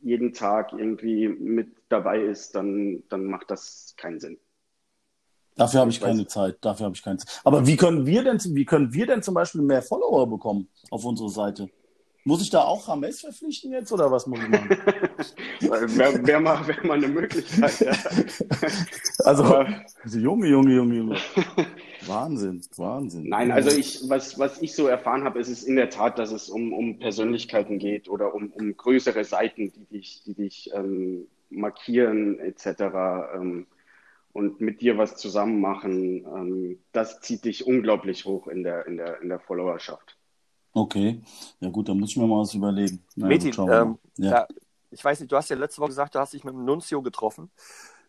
jeden 0.00 0.32
Tag 0.32 0.72
irgendwie 0.72 1.28
mit 1.28 1.68
dabei 1.88 2.20
ist, 2.20 2.54
dann, 2.54 3.02
dann 3.08 3.26
macht 3.26 3.50
das 3.50 3.94
keinen 3.98 4.20
Sinn. 4.20 4.38
Dafür 5.56 5.80
habe 5.80 5.90
ich 5.90 6.00
keine 6.00 6.26
Zeit. 6.26 6.56
Dafür 6.62 6.86
habe 6.86 6.96
ich 6.96 7.02
keine 7.02 7.18
Zeit. 7.18 7.40
Aber 7.44 7.66
wie 7.66 7.76
können 7.76 8.06
wir 8.06 8.24
denn, 8.24 8.38
wie 8.42 8.64
können 8.64 8.92
wir 8.92 9.06
denn 9.06 9.22
zum 9.22 9.34
Beispiel 9.34 9.60
mehr 9.62 9.82
Follower 9.82 10.26
bekommen 10.26 10.68
auf 10.90 11.04
unsere 11.04 11.28
Seite? 11.28 11.68
Muss 12.24 12.40
ich 12.40 12.50
da 12.50 12.62
auch 12.62 12.86
Rames 12.88 13.20
verpflichten 13.20 13.72
jetzt 13.72 13.90
oder 13.92 14.08
was 14.10 14.28
muss 14.28 14.38
ich 14.38 14.48
machen? 14.48 14.68
Wäre 15.60 16.24
wär 16.26 16.40
mal, 16.40 16.64
wär 16.68 16.86
mal 16.86 16.96
eine 16.96 17.08
Möglichkeit. 17.08 17.80
Ja. 17.80 17.92
Also, 19.24 19.44
Aber- 19.44 19.68
also 20.02 20.18
Junge, 20.18 20.48
Junge, 20.48 20.74
Junge, 20.74 20.94
Junge. 20.96 21.16
Wahnsinn, 22.06 22.60
Wahnsinn. 22.76 23.28
Nein, 23.28 23.52
also 23.52 23.70
ich, 23.76 24.00
was, 24.08 24.36
was 24.38 24.60
ich 24.62 24.74
so 24.74 24.86
erfahren 24.88 25.22
habe, 25.24 25.38
ist 25.38 25.48
es 25.48 25.62
in 25.62 25.76
der 25.76 25.90
Tat, 25.90 26.18
dass 26.18 26.32
es 26.32 26.48
um, 26.48 26.72
um 26.72 26.98
Persönlichkeiten 26.98 27.78
geht 27.78 28.08
oder 28.08 28.34
um, 28.34 28.50
um 28.52 28.76
größere 28.76 29.24
Seiten, 29.24 29.72
die 29.72 29.84
dich, 29.96 30.22
die 30.26 30.34
dich 30.34 30.70
ähm, 30.74 31.26
markieren 31.50 32.38
etc. 32.40 32.66
Ähm, 33.36 33.66
und 34.32 34.60
mit 34.60 34.80
dir 34.80 34.98
was 34.98 35.16
zusammen 35.16 35.60
machen. 35.60 36.24
Ähm, 36.24 36.78
das 36.92 37.20
zieht 37.20 37.44
dich 37.44 37.66
unglaublich 37.66 38.24
hoch 38.24 38.46
in 38.48 38.62
der, 38.62 38.86
in 38.86 38.96
der, 38.96 39.20
in 39.20 39.28
der 39.28 39.40
Followerschaft. 39.40 40.16
Okay, 40.74 41.20
ja 41.60 41.68
gut, 41.68 41.88
dann 41.88 41.98
muss 41.98 42.10
ich 42.10 42.16
mir 42.16 42.26
mal 42.26 42.40
was 42.40 42.54
überlegen. 42.54 43.04
Na, 43.14 43.26
Metin, 43.26 43.48
gut, 43.48 43.54
schauen 43.56 43.68
wir 43.68 43.80
ähm, 43.80 43.98
ja. 44.16 44.30
ja, 44.30 44.48
ich 44.90 45.04
weiß 45.04 45.20
nicht, 45.20 45.30
du 45.30 45.36
hast 45.36 45.50
ja 45.50 45.56
letzte 45.56 45.80
Woche 45.80 45.88
gesagt, 45.88 46.14
du 46.14 46.18
hast 46.18 46.32
dich 46.32 46.44
mit 46.44 46.54
dem 46.54 46.64
Nunzio 46.64 47.02
getroffen. 47.02 47.50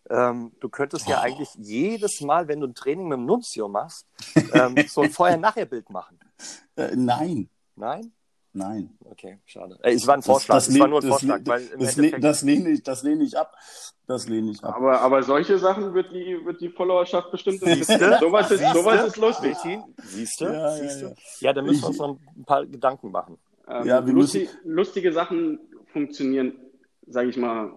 Ähm, 0.10 0.52
du 0.60 0.70
könntest 0.70 1.08
ja 1.08 1.18
Oh. 1.18 1.22
eigentlich 1.24 1.50
jedes 1.56 2.22
Mal, 2.22 2.48
wenn 2.48 2.60
du 2.60 2.68
ein 2.68 2.76
Training 2.76 3.08
mit 3.08 3.18
dem 3.18 3.26
Nunzio 3.26 3.68
machst, 3.70 4.06
ähm, 4.54 4.76
so 4.88 5.02
ein 5.02 5.10
Vorher-Nachher-Bild 5.12 5.90
machen. 5.90 6.20
Äh, 6.76 6.96
nein, 6.96 7.50
Nein? 7.76 8.14
Nein. 8.54 8.90
Okay, 9.06 9.40
schade. 9.46 9.78
Äh, 9.84 9.94
es 9.94 10.08
war 10.08 10.16
ein 10.16 10.22
Vorschlag. 10.22 10.56
Das, 10.56 10.70
es 10.70 10.80
war 10.80 10.88
nur 10.88 11.00
ein 11.00 11.02
das, 11.02 11.10
Vorschlag, 11.10 11.42
das, 11.44 11.70
das, 11.78 11.96
le- 11.98 12.04
Endeffekt, 12.04 12.24
das, 12.24 12.42
lehne 12.44 12.70
ich, 12.70 12.84
das 12.84 13.04
lehne 13.04 13.24
ich 13.24 13.38
ab. 13.38 13.54
Das 14.08 14.28
lehne 14.28 14.52
ich 14.52 14.64
ab. 14.64 14.76
Aber, 14.76 15.00
aber 15.02 15.24
solche 15.24 15.58
Sachen 15.60 15.94
wird 15.94 16.12
die, 16.12 16.38
wird 16.46 16.60
die 16.62 16.70
Followerschaft 16.70 17.32
bestimmt 17.32 17.60
Siehste? 17.62 18.18
Sowas 18.20 18.52
ist, 18.52 18.60
Siehste? 18.60 18.74
sowas 18.78 19.08
ist 19.08 19.18
lustig. 19.18 19.58
Siehst 20.04 20.42
du? 20.42 20.46
Ja, 20.46 20.52
ja, 20.54 20.70
Siehst 20.72 21.02
du? 21.02 21.06
ja. 21.08 21.14
Ja, 21.40 21.54
dann 21.54 21.66
müssen 21.66 21.82
wir 21.84 21.88
uns 21.90 21.98
noch 22.00 22.18
ein 22.36 22.46
paar 22.46 22.66
Gedanken 22.66 23.12
machen. 23.12 23.38
Ähm, 23.68 23.86
Ja, 23.86 24.06
wir 24.06 24.14
lustig, 24.14 24.50
lustige 24.66 25.14
Sachen 25.14 25.60
funktionieren, 25.94 26.54
sage 27.08 27.30
ich 27.30 27.38
mal, 27.38 27.72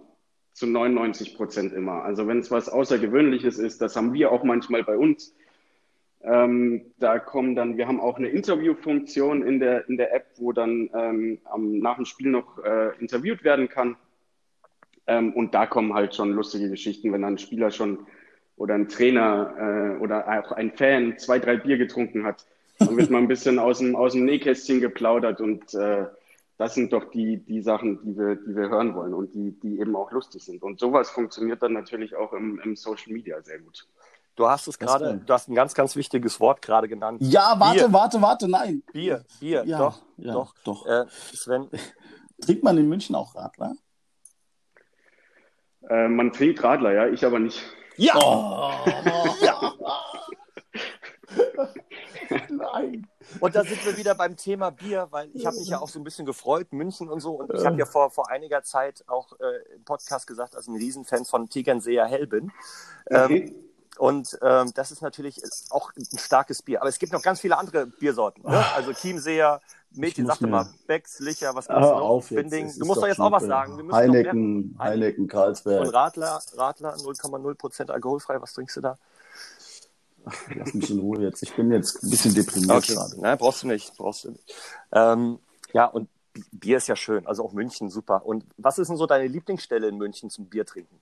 zu 0.53 0.65
99 0.67 1.35
Prozent 1.37 1.71
immer. 1.71 2.03
Also 2.03 2.27
wenn 2.27 2.39
es 2.39 2.49
was 2.51 2.67
Außergewöhnliches 2.67 3.57
ist, 3.59 3.79
das 3.81 3.95
haben 3.95 4.11
wir 4.13 4.31
auch 4.31 4.43
manchmal 4.43 4.83
bei 4.83 4.97
uns. 4.97 5.33
Ähm, 6.29 6.91
da 6.99 7.19
kommen 7.19 7.55
dann, 7.55 7.77
wir 7.77 7.87
haben 7.87 8.01
auch 8.01 8.17
eine 8.17 8.27
Interviewfunktion 8.27 9.43
in 9.43 9.59
der, 9.59 9.87
in 9.87 9.95
der 9.95 10.13
App, 10.13 10.25
wo 10.35 10.51
dann 10.51 10.89
ähm, 10.93 11.39
am, 11.45 11.79
nach 11.79 11.95
dem 11.95 12.05
Spiel 12.05 12.29
noch 12.29 12.61
äh, 12.63 12.89
interviewt 12.99 13.45
werden 13.45 13.69
kann. 13.69 13.95
Ähm, 15.07 15.31
und 15.33 15.53
da 15.53 15.65
kommen 15.65 15.93
halt 15.93 16.15
schon 16.15 16.33
lustige 16.33 16.69
Geschichten, 16.69 17.13
wenn 17.13 17.21
dann 17.21 17.35
ein 17.35 17.37
Spieler 17.37 17.71
schon 17.71 17.99
oder 18.57 18.73
ein 18.73 18.89
Trainer 18.89 19.95
äh, 19.97 20.01
oder 20.01 20.27
auch 20.27 20.51
ein 20.51 20.71
Fan 20.71 21.17
zwei, 21.17 21.39
drei 21.39 21.55
Bier 21.55 21.77
getrunken 21.77 22.25
hat. 22.25 22.45
Dann 22.79 22.97
wird 22.97 23.09
mal 23.09 23.19
ein 23.19 23.29
bisschen 23.29 23.57
aus 23.57 23.79
dem, 23.79 23.95
aus 23.95 24.11
dem 24.11 24.25
Nähkästchen 24.25 24.81
geplaudert 24.81 25.39
und 25.39 25.73
äh, 25.75 26.07
das 26.57 26.73
sind 26.73 26.91
doch 26.91 27.09
die, 27.11 27.37
die 27.37 27.61
Sachen, 27.61 28.03
die 28.03 28.17
wir, 28.17 28.35
die 28.35 28.55
wir 28.55 28.69
hören 28.69 28.95
wollen 28.95 29.13
und 29.13 29.33
die, 29.33 29.51
die 29.51 29.79
eben 29.79 29.95
auch 29.95 30.11
lustig 30.11 30.43
sind. 30.43 30.63
Und 30.63 30.79
sowas 30.79 31.09
funktioniert 31.09 31.61
dann 31.61 31.73
natürlich 31.73 32.15
auch 32.15 32.33
im, 32.33 32.59
im 32.59 32.75
Social 32.75 33.13
Media 33.13 33.41
sehr 33.41 33.59
gut. 33.59 33.87
Du 34.37 34.47
hast 34.47 34.67
es 34.67 34.77
gerade, 34.77 35.17
du 35.17 35.33
hast 35.33 35.49
ein 35.49 35.55
ganz, 35.55 35.73
ganz 35.73 35.95
wichtiges 35.95 36.39
Wort 36.39 36.61
gerade 36.61 36.87
genannt. 36.87 37.17
Ja, 37.23 37.55
warte, 37.57 37.79
Bier. 37.79 37.93
warte, 37.93 38.21
warte, 38.21 38.47
nein. 38.47 38.83
Bier, 38.93 39.25
Bier, 39.39 39.63
Ja, 39.65 39.79
doch, 39.79 40.01
ja, 40.17 40.31
doch. 40.31 40.53
doch. 40.63 40.85
Äh, 40.85 41.05
Sven, 41.33 41.69
Trinkt 42.41 42.63
man 42.63 42.77
in 42.77 42.87
München 42.87 43.15
auch 43.15 43.33
Radler? 43.33 43.73
Äh, 45.89 46.07
man 46.07 46.31
trinkt 46.31 46.63
Radler, 46.63 46.93
ja, 46.93 47.07
ich 47.07 47.25
aber 47.25 47.39
nicht. 47.39 47.59
ja, 47.95 48.13
Oh, 48.15 48.71
ja. 49.41 49.73
Nein. 52.49 53.07
Und 53.39 53.55
da 53.55 53.63
sind 53.63 53.83
wir 53.85 53.97
wieder 53.97 54.13
beim 54.13 54.35
Thema 54.35 54.69
Bier, 54.69 55.07
weil 55.09 55.29
ich 55.33 55.47
habe 55.47 55.57
mich 55.57 55.67
ja 55.67 55.79
auch 55.79 55.89
so 55.89 55.99
ein 55.99 56.03
bisschen 56.03 56.27
gefreut, 56.27 56.71
München 56.73 57.09
und 57.09 57.21
so. 57.21 57.31
Und 57.39 57.51
ich 57.53 57.65
habe 57.65 57.77
ja 57.77 57.85
vor, 57.87 58.11
vor 58.11 58.29
einiger 58.29 58.61
Zeit 58.61 59.03
auch 59.07 59.33
äh, 59.39 59.73
im 59.75 59.83
Podcast 59.83 60.27
gesagt, 60.27 60.53
dass 60.53 60.63
ich 60.63 60.67
ein 60.69 60.75
Riesenfan 60.77 61.25
von 61.25 61.49
Tegernseer 61.49 62.05
Hell 62.05 62.27
bin. 62.27 62.51
Ähm, 63.09 63.55
und 63.99 64.37
ähm, 64.41 64.71
das 64.75 64.91
ist 64.91 65.01
natürlich 65.01 65.41
auch 65.69 65.91
ein 65.95 66.05
starkes 66.17 66.61
Bier. 66.61 66.81
Aber 66.81 66.89
es 66.89 66.99
gibt 66.99 67.13
noch 67.13 67.21
ganz 67.21 67.39
viele 67.39 67.57
andere 67.57 67.87
Biersorten. 67.87 68.43
Ne? 68.43 68.65
Also 68.75 68.93
Chiemseer, 68.93 69.61
Mädchen 69.91 70.25
sagte 70.25 70.47
mal, 70.47 70.67
Becks, 70.85 71.19
Licher, 71.19 71.55
was 71.55 71.67
gibt's 71.67 71.81
noch? 71.81 72.01
auf. 72.01 72.29
Binding. 72.29 72.73
Du 72.77 72.85
musst 72.85 73.01
doch 73.01 73.07
jetzt 73.07 73.19
auch 73.19 73.31
was 73.31 73.43
sagen. 73.43 73.91
Heineken, 73.91 74.75
Heineken, 74.79 75.27
Carlsberg. 75.27 75.81
Und 75.87 75.93
Radler, 75.93 76.39
Radler 76.55 76.95
0,0% 76.95 77.89
alkoholfrei. 77.91 78.41
Was 78.41 78.53
trinkst 78.53 78.77
du 78.77 78.81
da? 78.81 78.97
Lass 80.55 80.73
mich 80.73 80.89
in 80.91 80.99
Ruhe 80.99 81.21
jetzt. 81.21 81.41
Ich 81.41 81.55
bin 81.55 81.71
jetzt 81.71 82.03
ein 82.03 82.09
bisschen 82.09 82.33
deprimiert 82.33 82.87
gerade. 82.87 83.19
Nein, 83.21 83.37
brauchst 83.37 83.63
du 83.63 83.67
nicht. 83.67 83.95
Brauchst 83.95 84.25
du 84.25 84.31
nicht. 84.31 84.55
Ähm, 84.91 85.39
ja, 85.73 85.85
und 85.85 86.09
Bi- 86.33 86.43
Bier 86.51 86.77
ist 86.77 86.87
ja 86.87 86.97
schön. 86.97 87.25
Also 87.25 87.45
auch 87.45 87.53
München, 87.53 87.89
super. 87.89 88.25
Und 88.25 88.43
was 88.57 88.77
ist 88.77 88.89
denn 88.89 88.97
so 88.97 89.05
deine 89.05 89.27
Lieblingsstelle 89.27 89.87
in 89.87 89.97
München 89.97 90.29
zum 90.29 90.47
Bier 90.47 90.65
trinken? 90.65 90.99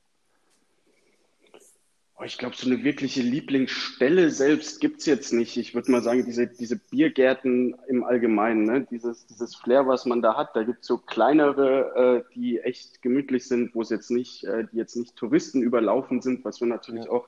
Oh, 2.17 2.23
ich 2.23 2.37
glaube, 2.37 2.55
so 2.55 2.65
eine 2.65 2.81
wirkliche 2.85 3.21
Lieblingsstelle 3.21 4.29
selbst 4.29 4.79
gibt's 4.79 5.05
jetzt 5.05 5.33
nicht. 5.33 5.57
Ich 5.57 5.75
würde 5.75 5.91
mal 5.91 6.01
sagen, 6.01 6.23
diese, 6.25 6.47
diese 6.47 6.77
Biergärten 6.77 7.75
im 7.89 8.05
Allgemeinen, 8.05 8.63
ne? 8.63 8.87
dieses, 8.89 9.25
dieses 9.27 9.53
Flair, 9.53 9.85
was 9.85 10.05
man 10.05 10.21
da 10.21 10.37
hat, 10.37 10.55
da 10.55 10.63
gibt's 10.63 10.87
so 10.87 10.97
kleinere, 10.97 12.23
äh, 12.29 12.33
die 12.33 12.59
echt 12.59 13.01
gemütlich 13.01 13.45
sind, 13.49 13.75
wo 13.75 13.81
es 13.81 13.89
jetzt 13.89 14.11
nicht, 14.11 14.45
äh, 14.45 14.65
die 14.71 14.77
jetzt 14.77 14.95
nicht 14.95 15.17
Touristen 15.17 15.61
überlaufen 15.61 16.21
sind, 16.21 16.45
was 16.45 16.61
wir 16.61 16.67
natürlich 16.67 17.09
auch 17.09 17.27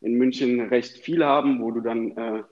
in 0.00 0.14
München 0.14 0.60
recht 0.68 0.96
viel 0.96 1.22
haben, 1.22 1.60
wo 1.60 1.70
du 1.70 1.82
dann 1.82 2.16
äh, 2.16 2.42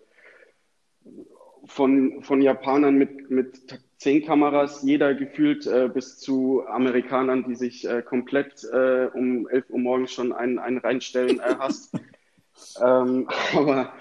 von, 1.65 2.23
von 2.23 2.43
Japanern 2.43 2.97
mit, 2.97 3.31
mit 3.31 3.81
zehn 4.03 4.25
Kameras, 4.25 4.83
jeder 4.83 5.15
gefühlt 5.15 5.67
äh, 5.67 5.89
bis 5.89 6.19
zu 6.19 6.67
Amerikanern, 6.67 7.45
die 7.45 7.55
sich 7.55 7.89
äh, 7.89 8.03
komplett 8.03 8.65
äh, 8.65 9.07
um 9.15 9.49
11 9.49 9.71
Uhr 9.71 9.79
morgens 9.79 10.13
schon 10.13 10.33
einen, 10.33 10.59
einen 10.59 10.79
reinstellen, 10.79 11.39
äh, 11.39 11.55
hast. 11.57 11.95
ähm, 12.83 13.29
aber 13.55 13.93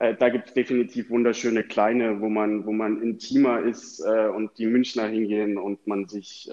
äh, 0.00 0.14
da 0.14 0.28
gibt 0.28 0.48
es 0.48 0.54
definitiv 0.54 1.08
wunderschöne 1.08 1.64
kleine, 1.64 2.20
wo 2.20 2.28
man, 2.28 2.66
wo 2.66 2.72
man 2.72 3.00
intimer 3.00 3.60
ist 3.60 4.00
äh, 4.00 4.28
und 4.28 4.58
die 4.58 4.66
Münchner 4.66 5.06
hingehen 5.06 5.56
und 5.56 5.86
man 5.86 6.06
sich 6.08 6.50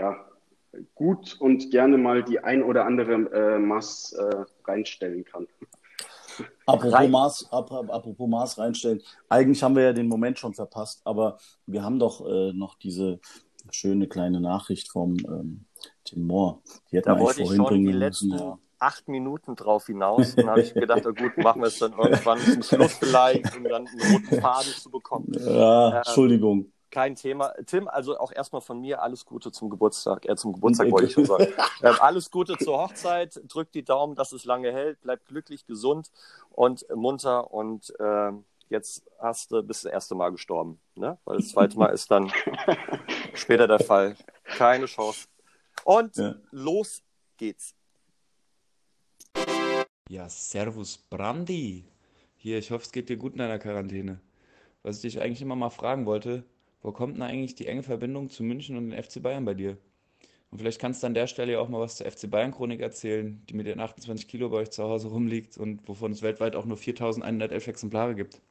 ja, 0.00 0.26
gut 0.96 1.36
und 1.38 1.70
gerne 1.70 1.96
mal 1.96 2.24
die 2.24 2.40
ein 2.40 2.64
oder 2.64 2.84
andere 2.84 3.58
Maß 3.60 4.16
reinstellen 4.64 5.24
kann. 5.24 5.46
Apropos 6.66 7.08
Maß, 7.08 7.48
apropos 7.50 8.28
Maß 8.28 8.58
reinstellen. 8.58 9.02
Eigentlich 9.28 9.62
haben 9.62 9.76
wir 9.76 9.82
ja 9.82 9.92
den 9.92 10.08
Moment 10.08 10.38
schon 10.38 10.54
verpasst, 10.54 11.02
aber 11.04 11.38
wir 11.66 11.82
haben 11.82 11.98
doch 11.98 12.26
äh, 12.26 12.52
noch 12.52 12.76
diese 12.76 13.20
schöne 13.70 14.08
kleine 14.08 14.40
Nachricht 14.40 14.88
vom 14.90 15.16
ähm, 15.26 15.64
Tim 16.04 16.26
Moore. 16.26 16.58
Die 16.90 16.96
hätten 16.96 17.08
da 17.08 17.16
wir 17.16 17.28
eigentlich 17.28 17.46
vorhin 17.46 17.64
bringen 17.64 17.98
müssen. 17.98 18.30
Ja. 18.30 18.58
Acht 18.78 19.08
Minuten 19.08 19.56
drauf 19.56 19.86
hinaus. 19.86 20.34
Dann 20.34 20.50
habe 20.50 20.60
ich 20.60 20.74
gedacht, 20.74 21.06
oh 21.06 21.14
gut, 21.14 21.38
machen 21.38 21.62
wir 21.62 21.68
es 21.68 21.78
dann 21.78 21.92
irgendwann 21.92 22.38
zum 22.38 22.62
Schluss 22.62 22.92
vielleicht, 23.00 23.56
um 23.56 23.64
dann 23.64 23.86
einen 23.86 24.12
roten 24.12 24.40
Faden 24.40 24.72
zu 24.72 24.90
bekommen. 24.90 25.32
Ja, 25.38 25.88
ähm, 25.88 25.96
Entschuldigung 25.96 26.73
kein 26.94 27.16
Thema. 27.16 27.52
Tim, 27.66 27.88
also 27.88 28.16
auch 28.18 28.30
erstmal 28.30 28.62
von 28.62 28.80
mir 28.80 29.02
alles 29.02 29.26
Gute 29.26 29.50
zum 29.50 29.68
Geburtstag. 29.68 30.28
Äh, 30.28 30.36
zum 30.36 30.52
Geburtstag 30.52 30.92
wollte 30.92 31.08
ich 31.08 31.12
schon 31.12 31.26
sagen. 31.26 31.48
äh, 31.82 31.88
alles 31.88 32.30
Gute 32.30 32.56
zur 32.56 32.78
Hochzeit. 32.78 33.40
Drückt 33.48 33.74
die 33.74 33.82
Daumen, 33.82 34.14
dass 34.14 34.30
es 34.30 34.44
lange 34.44 34.72
hält. 34.72 35.00
Bleibt 35.00 35.26
glücklich, 35.26 35.66
gesund 35.66 36.12
und 36.50 36.86
munter. 36.94 37.52
Und 37.52 37.92
äh, 37.98 38.30
jetzt 38.68 39.02
hast 39.18 39.50
du 39.50 39.60
bist 39.64 39.84
das 39.84 39.90
erste 39.92 40.14
Mal 40.14 40.30
gestorben. 40.30 40.80
Ne? 40.94 41.18
Weil 41.24 41.38
das 41.38 41.48
zweite 41.48 41.76
Mal 41.76 41.88
ist 41.88 42.12
dann 42.12 42.30
später 43.34 43.66
der 43.66 43.80
Fall. 43.80 44.16
Keine 44.44 44.86
Chance. 44.86 45.26
Und 45.82 46.16
ja. 46.16 46.36
los 46.52 47.02
geht's. 47.36 47.74
Ja, 50.08 50.28
Servus 50.28 50.98
Brandi. 51.10 51.88
Hier, 52.36 52.58
ich 52.58 52.70
hoffe, 52.70 52.84
es 52.84 52.92
geht 52.92 53.08
dir 53.08 53.16
gut 53.16 53.32
in 53.32 53.38
deiner 53.38 53.58
Quarantäne. 53.58 54.20
Was 54.84 54.96
ich 54.96 55.02
dich 55.02 55.20
eigentlich 55.20 55.42
immer 55.42 55.56
mal 55.56 55.70
fragen 55.70 56.06
wollte, 56.06 56.44
wo 56.84 56.92
kommt 56.92 57.16
denn 57.16 57.22
eigentlich 57.22 57.54
die 57.54 57.66
enge 57.66 57.82
Verbindung 57.82 58.28
zu 58.28 58.44
München 58.44 58.76
und 58.76 58.90
den 58.90 59.02
FC 59.02 59.22
Bayern 59.22 59.46
bei 59.46 59.54
dir? 59.54 59.78
Und 60.50 60.58
vielleicht 60.58 60.78
kannst 60.80 61.02
du 61.02 61.06
an 61.06 61.14
der 61.14 61.26
Stelle 61.26 61.52
ja 61.52 61.58
auch 61.58 61.68
mal 61.70 61.80
was 61.80 61.96
zur 61.96 62.06
FC 62.08 62.30
Bayern 62.30 62.52
Chronik 62.52 62.80
erzählen, 62.80 63.42
die 63.48 63.54
mit 63.54 63.66
den 63.66 63.80
28 63.80 64.28
Kilo 64.28 64.50
bei 64.50 64.58
euch 64.58 64.70
zu 64.70 64.84
Hause 64.84 65.08
rumliegt 65.08 65.56
und 65.56 65.88
wovon 65.88 66.12
es 66.12 66.20
weltweit 66.20 66.54
auch 66.54 66.66
nur 66.66 66.76
4111 66.76 67.66
Exemplare 67.66 68.14
gibt. 68.14 68.42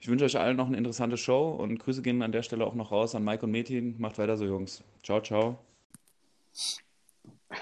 Ich 0.00 0.08
wünsche 0.08 0.24
euch 0.24 0.38
allen 0.38 0.56
noch 0.56 0.66
eine 0.66 0.76
interessante 0.76 1.16
Show 1.16 1.50
und 1.50 1.78
Grüße 1.78 2.02
gehen 2.02 2.20
an 2.22 2.32
der 2.32 2.42
Stelle 2.42 2.66
auch 2.66 2.74
noch 2.74 2.90
raus 2.90 3.14
an 3.14 3.24
Mike 3.24 3.46
und 3.46 3.52
Metin. 3.52 3.94
Macht 3.98 4.18
weiter 4.18 4.36
so, 4.36 4.44
Jungs. 4.44 4.82
Ciao, 5.02 5.20
ciao. 5.22 5.58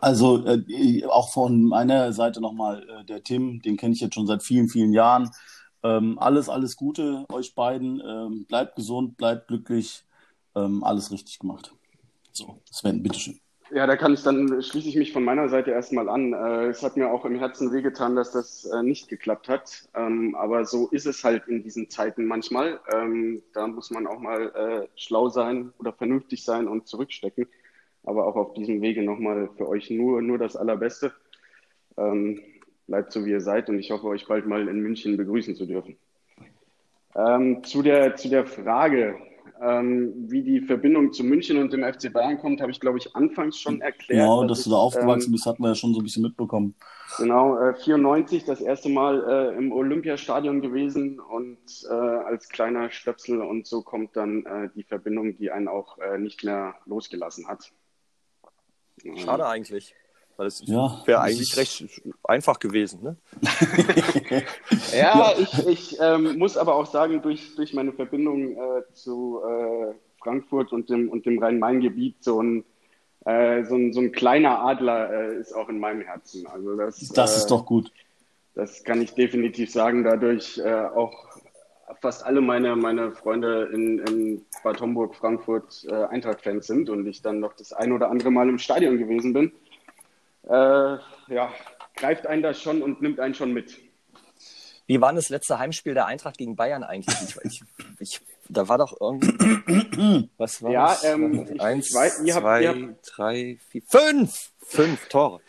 Also 0.00 0.44
äh, 0.46 1.04
auch 1.06 1.32
von 1.32 1.64
meiner 1.64 2.12
Seite 2.12 2.40
nochmal, 2.40 2.84
äh, 2.88 3.04
der 3.04 3.22
Tim, 3.22 3.62
den 3.62 3.76
kenne 3.76 3.94
ich 3.94 4.00
jetzt 4.00 4.14
schon 4.14 4.26
seit 4.26 4.42
vielen, 4.42 4.68
vielen 4.68 4.92
Jahren. 4.92 5.30
Ähm, 5.82 6.18
alles, 6.18 6.48
alles 6.48 6.76
Gute 6.76 7.26
euch 7.32 7.54
beiden. 7.54 8.00
Ähm, 8.04 8.44
bleibt 8.46 8.76
gesund, 8.76 9.16
bleibt 9.16 9.48
glücklich. 9.48 10.04
Ähm, 10.54 10.84
alles 10.84 11.10
richtig 11.10 11.38
gemacht. 11.38 11.74
So, 12.32 12.58
Sven, 12.70 13.02
bitteschön. 13.02 13.38
Ja, 13.74 13.86
da 13.86 13.96
kann 13.96 14.12
ich 14.12 14.22
dann, 14.22 14.62
schließe 14.62 14.88
ich 14.88 14.96
mich 14.96 15.14
von 15.14 15.24
meiner 15.24 15.48
Seite 15.48 15.70
erstmal 15.70 16.10
an. 16.10 16.34
Äh, 16.34 16.66
es 16.66 16.82
hat 16.82 16.98
mir 16.98 17.10
auch 17.10 17.24
im 17.24 17.36
Herzen 17.36 17.72
wehgetan, 17.72 18.14
dass 18.14 18.30
das 18.30 18.66
äh, 18.66 18.82
nicht 18.82 19.08
geklappt 19.08 19.48
hat. 19.48 19.88
Ähm, 19.94 20.34
aber 20.34 20.66
so 20.66 20.88
ist 20.88 21.06
es 21.06 21.24
halt 21.24 21.48
in 21.48 21.62
diesen 21.62 21.88
Zeiten 21.88 22.26
manchmal. 22.26 22.80
Ähm, 22.92 23.42
da 23.54 23.66
muss 23.66 23.90
man 23.90 24.06
auch 24.06 24.18
mal 24.18 24.48
äh, 24.54 24.88
schlau 24.94 25.30
sein 25.30 25.72
oder 25.78 25.94
vernünftig 25.94 26.44
sein 26.44 26.68
und 26.68 26.86
zurückstecken. 26.86 27.46
Aber 28.02 28.26
auch 28.26 28.36
auf 28.36 28.52
diesem 28.52 28.82
Wege 28.82 29.02
nochmal 29.02 29.48
für 29.56 29.66
euch 29.66 29.88
nur, 29.88 30.20
nur 30.20 30.36
das 30.36 30.54
Allerbeste. 30.54 31.12
Ähm, 31.96 32.42
bleibt 32.86 33.12
so, 33.12 33.24
wie 33.24 33.30
ihr 33.30 33.40
seid 33.40 33.68
und 33.68 33.78
ich 33.78 33.90
hoffe, 33.90 34.06
euch 34.06 34.26
bald 34.26 34.46
mal 34.46 34.68
in 34.68 34.80
München 34.80 35.16
begrüßen 35.16 35.54
zu 35.54 35.66
dürfen. 35.66 35.96
Ähm, 37.14 37.62
zu, 37.62 37.82
der, 37.82 38.16
zu 38.16 38.28
der 38.28 38.46
Frage, 38.46 39.16
ähm, 39.62 40.12
wie 40.28 40.42
die 40.42 40.60
Verbindung 40.60 41.12
zu 41.12 41.22
München 41.22 41.58
und 41.58 41.72
dem 41.72 41.84
FC 41.84 42.12
Bayern 42.12 42.38
kommt, 42.38 42.60
habe 42.60 42.72
ich, 42.72 42.80
glaube 42.80 42.98
ich, 42.98 43.14
anfangs 43.14 43.58
schon 43.60 43.80
erklärt. 43.80 44.20
Genau, 44.20 44.42
dass, 44.42 44.58
dass 44.58 44.64
du 44.64 44.70
da 44.70 44.76
aufgewachsen 44.76 45.28
ähm, 45.28 45.32
bist, 45.32 45.46
hatten 45.46 45.62
wir 45.62 45.68
ja 45.68 45.74
schon 45.74 45.94
so 45.94 46.00
ein 46.00 46.04
bisschen 46.04 46.22
mitbekommen. 46.22 46.74
Genau, 47.18 47.58
äh, 47.58 47.74
94 47.74 48.44
das 48.44 48.60
erste 48.60 48.88
Mal 48.88 49.22
äh, 49.28 49.56
im 49.56 49.70
Olympiastadion 49.70 50.62
gewesen 50.62 51.20
und 51.20 51.58
äh, 51.88 51.92
als 51.92 52.48
kleiner 52.48 52.90
Stöpsel 52.90 53.40
und 53.40 53.66
so 53.66 53.82
kommt 53.82 54.16
dann 54.16 54.44
äh, 54.46 54.68
die 54.74 54.82
Verbindung, 54.82 55.36
die 55.36 55.50
einen 55.50 55.68
auch 55.68 55.98
äh, 55.98 56.18
nicht 56.18 56.42
mehr 56.42 56.74
losgelassen 56.86 57.46
hat. 57.46 57.72
Schade 59.16 59.46
eigentlich. 59.46 59.94
Weil 60.36 60.46
es 60.46 60.62
ja, 60.66 61.02
wäre 61.04 61.20
eigentlich 61.20 61.56
recht 61.56 62.02
einfach 62.24 62.58
gewesen. 62.58 63.02
Ne? 63.02 63.16
ja, 64.96 65.32
ich, 65.38 65.66
ich 65.66 65.98
ähm, 66.00 66.38
muss 66.38 66.56
aber 66.56 66.74
auch 66.74 66.86
sagen, 66.86 67.20
durch, 67.22 67.54
durch 67.54 67.74
meine 67.74 67.92
Verbindung 67.92 68.56
äh, 68.56 68.82
zu 68.94 69.40
äh, 69.46 69.94
Frankfurt 70.22 70.72
und 70.72 70.88
dem, 70.88 71.10
und 71.10 71.26
dem 71.26 71.38
Rhein-Main-Gebiet, 71.38 72.24
so 72.24 72.42
ein, 72.42 72.64
äh, 73.26 73.64
so, 73.64 73.74
ein, 73.76 73.92
so 73.92 74.00
ein 74.00 74.12
kleiner 74.12 74.60
Adler 74.60 75.12
äh, 75.12 75.40
ist 75.40 75.52
auch 75.52 75.68
in 75.68 75.78
meinem 75.78 76.02
Herzen. 76.02 76.46
Also 76.46 76.76
das, 76.76 76.98
das 77.08 77.36
ist 77.36 77.46
äh, 77.46 77.48
doch 77.48 77.66
gut. 77.66 77.92
Das 78.54 78.84
kann 78.84 79.02
ich 79.02 79.14
definitiv 79.14 79.70
sagen. 79.70 80.04
Dadurch 80.04 80.58
äh, 80.58 80.72
auch 80.72 81.12
fast 82.00 82.24
alle 82.24 82.40
meine, 82.40 82.74
meine 82.74 83.12
Freunde 83.12 83.70
in, 83.72 83.98
in 83.98 84.46
Bad 84.64 84.80
Homburg, 84.80 85.14
Frankfurt 85.14 85.86
Eintracht-Fans 85.90 86.66
sind 86.66 86.88
und 86.88 87.06
ich 87.06 87.20
dann 87.20 87.38
noch 87.38 87.52
das 87.52 87.72
ein 87.72 87.92
oder 87.92 88.10
andere 88.10 88.30
Mal 88.30 88.48
im 88.48 88.58
Stadion 88.58 88.96
gewesen 88.98 89.34
bin 89.34 89.52
äh, 90.44 90.98
ja, 91.34 91.52
greift 91.96 92.26
einen 92.26 92.42
das 92.42 92.60
schon 92.60 92.82
und 92.82 93.02
nimmt 93.02 93.20
einen 93.20 93.34
schon 93.34 93.52
mit. 93.52 93.78
Wie 94.86 95.00
war 95.00 95.12
das 95.12 95.28
letzte 95.28 95.58
Heimspiel 95.58 95.94
der 95.94 96.06
Eintracht 96.06 96.38
gegen 96.38 96.56
Bayern 96.56 96.82
eigentlich? 96.82 97.16
Ich, 97.22 97.36
ich, 97.44 97.62
ich, 97.98 98.20
da 98.48 98.68
war 98.68 98.78
doch 98.78 99.00
irgendwie. 99.00 100.28
Was 100.36 100.62
war 100.62 100.70
ja, 100.70 100.88
das? 100.88 101.04
Ähm, 101.04 101.46
Eins, 101.58 101.90
ich 101.90 101.94
weiß, 101.94 102.22
ihr 102.24 102.34
zwei, 102.34 102.66
habt, 102.66 102.78
ihr 102.78 102.96
drei, 103.14 103.58
vier, 103.68 103.82
fünf! 103.86 104.52
Fünf 104.64 105.08
Tore. 105.08 105.40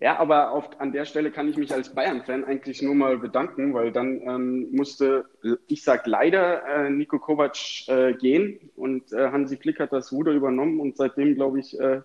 Ja, 0.00 0.18
aber 0.18 0.50
auf, 0.50 0.68
an 0.80 0.92
der 0.92 1.04
Stelle 1.04 1.30
kann 1.30 1.48
ich 1.48 1.56
mich 1.56 1.72
als 1.72 1.94
Bayern-Fan 1.94 2.44
eigentlich 2.44 2.82
nur 2.82 2.94
mal 2.94 3.16
bedanken, 3.18 3.74
weil 3.74 3.92
dann 3.92 4.20
ähm, 4.22 4.68
musste, 4.72 5.24
ich 5.66 5.82
sag 5.82 6.06
leider, 6.06 6.64
äh, 6.66 6.90
Nico 6.90 7.18
Kovac 7.18 7.56
äh, 7.88 8.12
gehen 8.14 8.70
und 8.76 9.12
äh, 9.12 9.30
Hansi 9.30 9.56
Flick 9.56 9.80
hat 9.80 9.92
das 9.92 10.12
Ruder 10.12 10.32
übernommen 10.32 10.80
und 10.80 10.96
seitdem, 10.96 11.34
glaube 11.36 11.60
ich, 11.60 11.78
äh, 11.78 12.00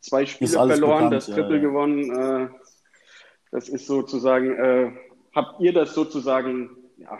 zwei 0.00 0.26
Spiele 0.26 0.50
verloren, 0.50 0.78
bekannt, 0.78 1.12
das 1.12 1.26
Triple 1.26 1.48
ja, 1.48 1.54
ja. 1.56 1.60
gewonnen. 1.60 2.10
Äh, 2.10 2.48
das 3.50 3.68
ist 3.68 3.86
sozusagen, 3.86 4.56
äh, 4.56 4.92
habt 5.34 5.60
ihr 5.60 5.72
das 5.72 5.94
sozusagen, 5.94 6.70
ja, 6.96 7.18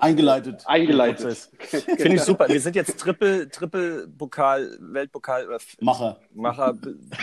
Eingeleitet. 0.00 0.62
Eingeleitet. 0.66 1.50
Finde 1.58 2.14
ich 2.14 2.22
super. 2.22 2.48
Wir 2.48 2.60
sind 2.60 2.76
jetzt 2.76 2.98
Triple, 2.98 3.48
Triple 3.48 4.06
Pokal, 4.06 4.78
Weltpokal. 4.80 5.50
Äh, 5.50 5.58
Macher. 5.80 6.20
Macher, 6.32 6.78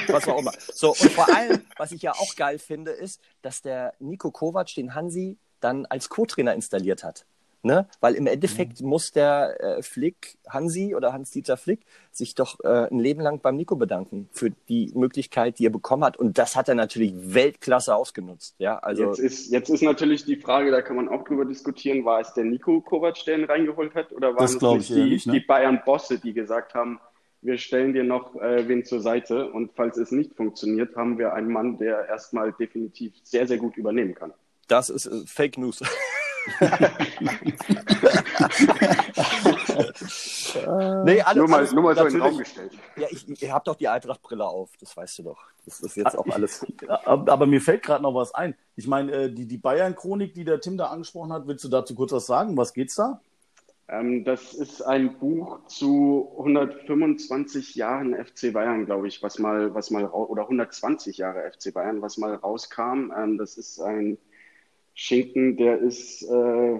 was 0.07 0.27
auch 0.27 0.39
immer. 0.39 0.51
So, 0.59 0.89
und 0.89 1.11
vor 1.11 1.33
allem, 1.33 1.61
was 1.77 1.91
ich 1.93 2.01
ja 2.01 2.11
auch 2.11 2.35
geil 2.35 2.59
finde, 2.59 2.91
ist, 2.91 3.21
dass 3.41 3.61
der 3.61 3.93
Nico 3.99 4.29
Kovac 4.29 4.73
den 4.75 4.93
Hansi 4.93 5.37
dann 5.61 5.85
als 5.85 6.09
Co-Trainer 6.09 6.53
installiert 6.53 7.03
hat. 7.03 7.25
Ne? 7.65 7.87
Weil 7.99 8.13
im 8.13 8.27
Endeffekt 8.27 8.81
mhm. 8.81 8.89
muss 8.89 9.11
der 9.11 9.59
äh, 9.59 9.81
Flick, 9.81 10.37
Hansi 10.47 10.93
oder 10.93 11.13
Hans-Dieter 11.13 11.57
Flick, 11.57 11.79
sich 12.11 12.35
doch 12.35 12.59
äh, 12.63 12.87
ein 12.91 12.99
Leben 12.99 13.21
lang 13.21 13.39
beim 13.41 13.55
Nico 13.55 13.75
bedanken 13.75 14.29
für 14.31 14.51
die 14.69 14.91
Möglichkeit, 14.93 15.57
die 15.57 15.65
er 15.65 15.71
bekommen 15.71 16.03
hat. 16.03 16.15
Und 16.15 16.37
das 16.37 16.55
hat 16.55 16.69
er 16.69 16.75
natürlich 16.75 17.13
Weltklasse 17.15 17.95
ausgenutzt. 17.95 18.53
Ja, 18.59 18.77
also 18.77 19.05
jetzt, 19.05 19.19
ist, 19.19 19.51
jetzt 19.51 19.69
ist 19.69 19.81
natürlich 19.81 20.25
die 20.25 20.35
Frage, 20.35 20.69
da 20.69 20.83
kann 20.83 20.95
man 20.95 21.09
auch 21.09 21.23
drüber 21.23 21.43
diskutieren, 21.43 22.05
war 22.05 22.19
es 22.19 22.35
der 22.35 22.43
Nico 22.43 22.81
Kovac, 22.81 23.25
der 23.25 23.39
ihn 23.39 23.45
reingeholt 23.45 23.95
hat? 23.95 24.11
Oder 24.11 24.35
waren 24.35 24.77
es 24.77 24.87
die, 24.87 25.03
nicht, 25.03 25.25
ne? 25.25 25.33
die 25.33 25.39
Bayern-Bosse, 25.39 26.19
die 26.19 26.33
gesagt 26.33 26.75
haben, 26.75 26.99
wir 27.41 27.57
stellen 27.57 27.93
dir 27.93 28.03
noch 28.03 28.35
äh, 28.35 28.67
wen 28.67 28.85
zur 28.85 29.01
Seite 29.01 29.51
und 29.51 29.71
falls 29.75 29.97
es 29.97 30.11
nicht 30.11 30.35
funktioniert, 30.35 30.95
haben 30.95 31.17
wir 31.17 31.33
einen 31.33 31.51
Mann, 31.51 31.79
der 31.79 32.07
erstmal 32.09 32.53
definitiv 32.53 33.13
sehr, 33.23 33.47
sehr 33.47 33.57
gut 33.57 33.75
übernehmen 33.75 34.13
kann. 34.13 34.33
Das 34.67 34.91
ist 34.91 35.07
äh, 35.07 35.25
Fake 35.25 35.57
News. 35.57 35.81
nee, 41.03 41.21
alles, 41.21 41.35
nur 41.35 41.47
mal, 41.47 41.57
alles, 41.57 41.71
nur 41.73 41.83
mal 41.83 41.95
so 41.95 42.05
in 42.05 42.13
den 42.13 42.21
Raum 42.21 42.37
gestellt. 42.37 42.71
Ja, 42.95 43.07
ich, 43.09 43.41
ihr 43.41 43.53
habt 43.53 43.67
doch 43.67 43.75
die 43.75 43.87
Eintracht-Brille 43.87 44.45
auf, 44.45 44.69
das 44.79 44.95
weißt 44.95 45.19
du 45.19 45.23
doch. 45.23 45.39
Das 45.65 45.79
ist 45.81 45.97
jetzt 45.97 46.17
auch 46.17 46.27
alles. 46.27 46.65
Aber 47.05 47.45
mir 47.47 47.61
fällt 47.61 47.83
gerade 47.83 48.03
noch 48.03 48.13
was 48.13 48.33
ein. 48.35 48.55
Ich 48.75 48.87
meine, 48.87 49.11
äh, 49.11 49.31
die, 49.31 49.47
die 49.47 49.57
Bayern-Chronik, 49.57 50.33
die 50.33 50.43
der 50.43 50.59
Tim 50.61 50.77
da 50.77 50.87
angesprochen 50.87 51.33
hat, 51.33 51.47
willst 51.47 51.63
du 51.63 51.69
dazu 51.69 51.95
kurz 51.95 52.11
was 52.11 52.25
sagen? 52.27 52.55
Was 52.57 52.73
geht's 52.73 52.95
da? 52.95 53.21
Ähm, 53.87 54.23
das 54.23 54.53
ist 54.53 54.81
ein 54.81 55.17
Buch 55.19 55.65
zu 55.67 56.31
125 56.37 57.75
Jahren 57.75 58.15
FC 58.15 58.51
Bayern, 58.51 58.85
glaube 58.85 59.07
ich, 59.07 59.21
was 59.21 59.37
mal, 59.37 59.73
was 59.75 59.91
mal, 59.91 60.05
oder 60.05 60.43
120 60.43 61.17
Jahre 61.17 61.51
FC 61.51 61.73
Bayern, 61.73 62.01
was 62.01 62.17
mal 62.17 62.35
rauskam. 62.35 63.11
Ähm, 63.15 63.37
das 63.37 63.57
ist 63.57 63.79
ein 63.79 64.17
Schinken, 64.95 65.57
der 65.57 65.79
ist 65.79 66.23
äh, 66.23 66.79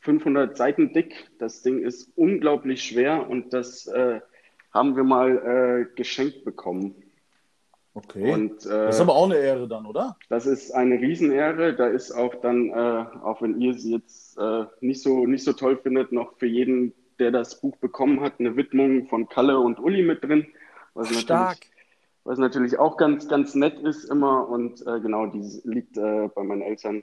500 0.00 0.56
Seiten 0.56 0.92
dick. 0.92 1.30
Das 1.38 1.62
Ding 1.62 1.82
ist 1.82 2.10
unglaublich 2.16 2.82
schwer 2.82 3.28
und 3.30 3.52
das 3.52 3.86
äh, 3.86 4.20
haben 4.72 4.96
wir 4.96 5.04
mal 5.04 5.86
äh, 5.90 5.94
geschenkt 5.94 6.44
bekommen. 6.44 6.96
Okay. 7.94 8.32
Und, 8.32 8.64
äh, 8.64 8.68
das 8.68 8.96
ist 8.96 9.00
aber 9.02 9.14
auch 9.14 9.26
eine 9.26 9.36
Ehre 9.36 9.68
dann, 9.68 9.86
oder? 9.86 10.16
Das 10.28 10.46
ist 10.46 10.72
eine 10.72 10.96
Riesenehre. 10.96 11.74
Da 11.74 11.86
ist 11.86 12.10
auch 12.10 12.34
dann, 12.36 12.70
äh, 12.70 12.72
auch 13.22 13.42
wenn 13.42 13.60
ihr 13.60 13.74
sie 13.74 13.92
jetzt 13.92 14.38
äh, 14.38 14.64
nicht, 14.80 15.02
so, 15.02 15.26
nicht 15.26 15.44
so 15.44 15.52
toll 15.52 15.76
findet, 15.76 16.10
noch 16.10 16.36
für 16.38 16.46
jeden, 16.46 16.94
der 17.18 17.30
das 17.30 17.60
Buch 17.60 17.76
bekommen 17.76 18.20
hat, 18.20 18.40
eine 18.40 18.56
Widmung 18.56 19.06
von 19.06 19.28
Kalle 19.28 19.58
und 19.58 19.78
Uli 19.78 20.02
mit 20.02 20.24
drin. 20.24 20.46
Was 20.94 21.08
stark. 21.20 21.58
Natürlich, 21.58 21.71
was 22.24 22.38
natürlich 22.38 22.78
auch 22.78 22.96
ganz, 22.96 23.28
ganz 23.28 23.54
nett 23.54 23.78
ist 23.80 24.04
immer. 24.04 24.48
Und 24.48 24.80
äh, 24.86 25.00
genau, 25.00 25.26
die 25.26 25.60
liegt 25.64 25.96
äh, 25.96 26.28
bei 26.34 26.42
meinen 26.42 26.62
Eltern. 26.62 27.02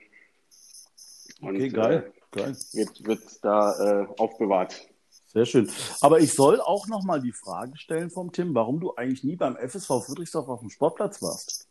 Und, 1.42 1.56
Okay, 1.56 1.70
geil. 1.70 2.12
geil. 2.32 2.52
Äh, 2.74 2.78
wird, 2.78 3.06
wird 3.06 3.22
da 3.44 4.02
äh, 4.04 4.08
aufbewahrt. 4.18 4.88
Sehr 5.28 5.46
schön. 5.46 5.70
Aber 6.02 6.20
ich 6.20 6.34
soll 6.34 6.60
auch 6.60 6.88
nochmal 6.88 7.22
die 7.22 7.32
Frage 7.34 7.78
stellen 7.78 8.10
vom 8.10 8.32
Tim, 8.32 8.56
warum 8.56 8.80
du 8.80 8.96
eigentlich 8.96 9.24
nie 9.24 9.36
beim 9.36 9.56
FSV 9.58 10.04
Friedrichsdorf 10.06 10.48
auf 10.50 10.62
dem 10.62 10.70
Sportplatz 10.70 11.22
warst. 11.22 11.68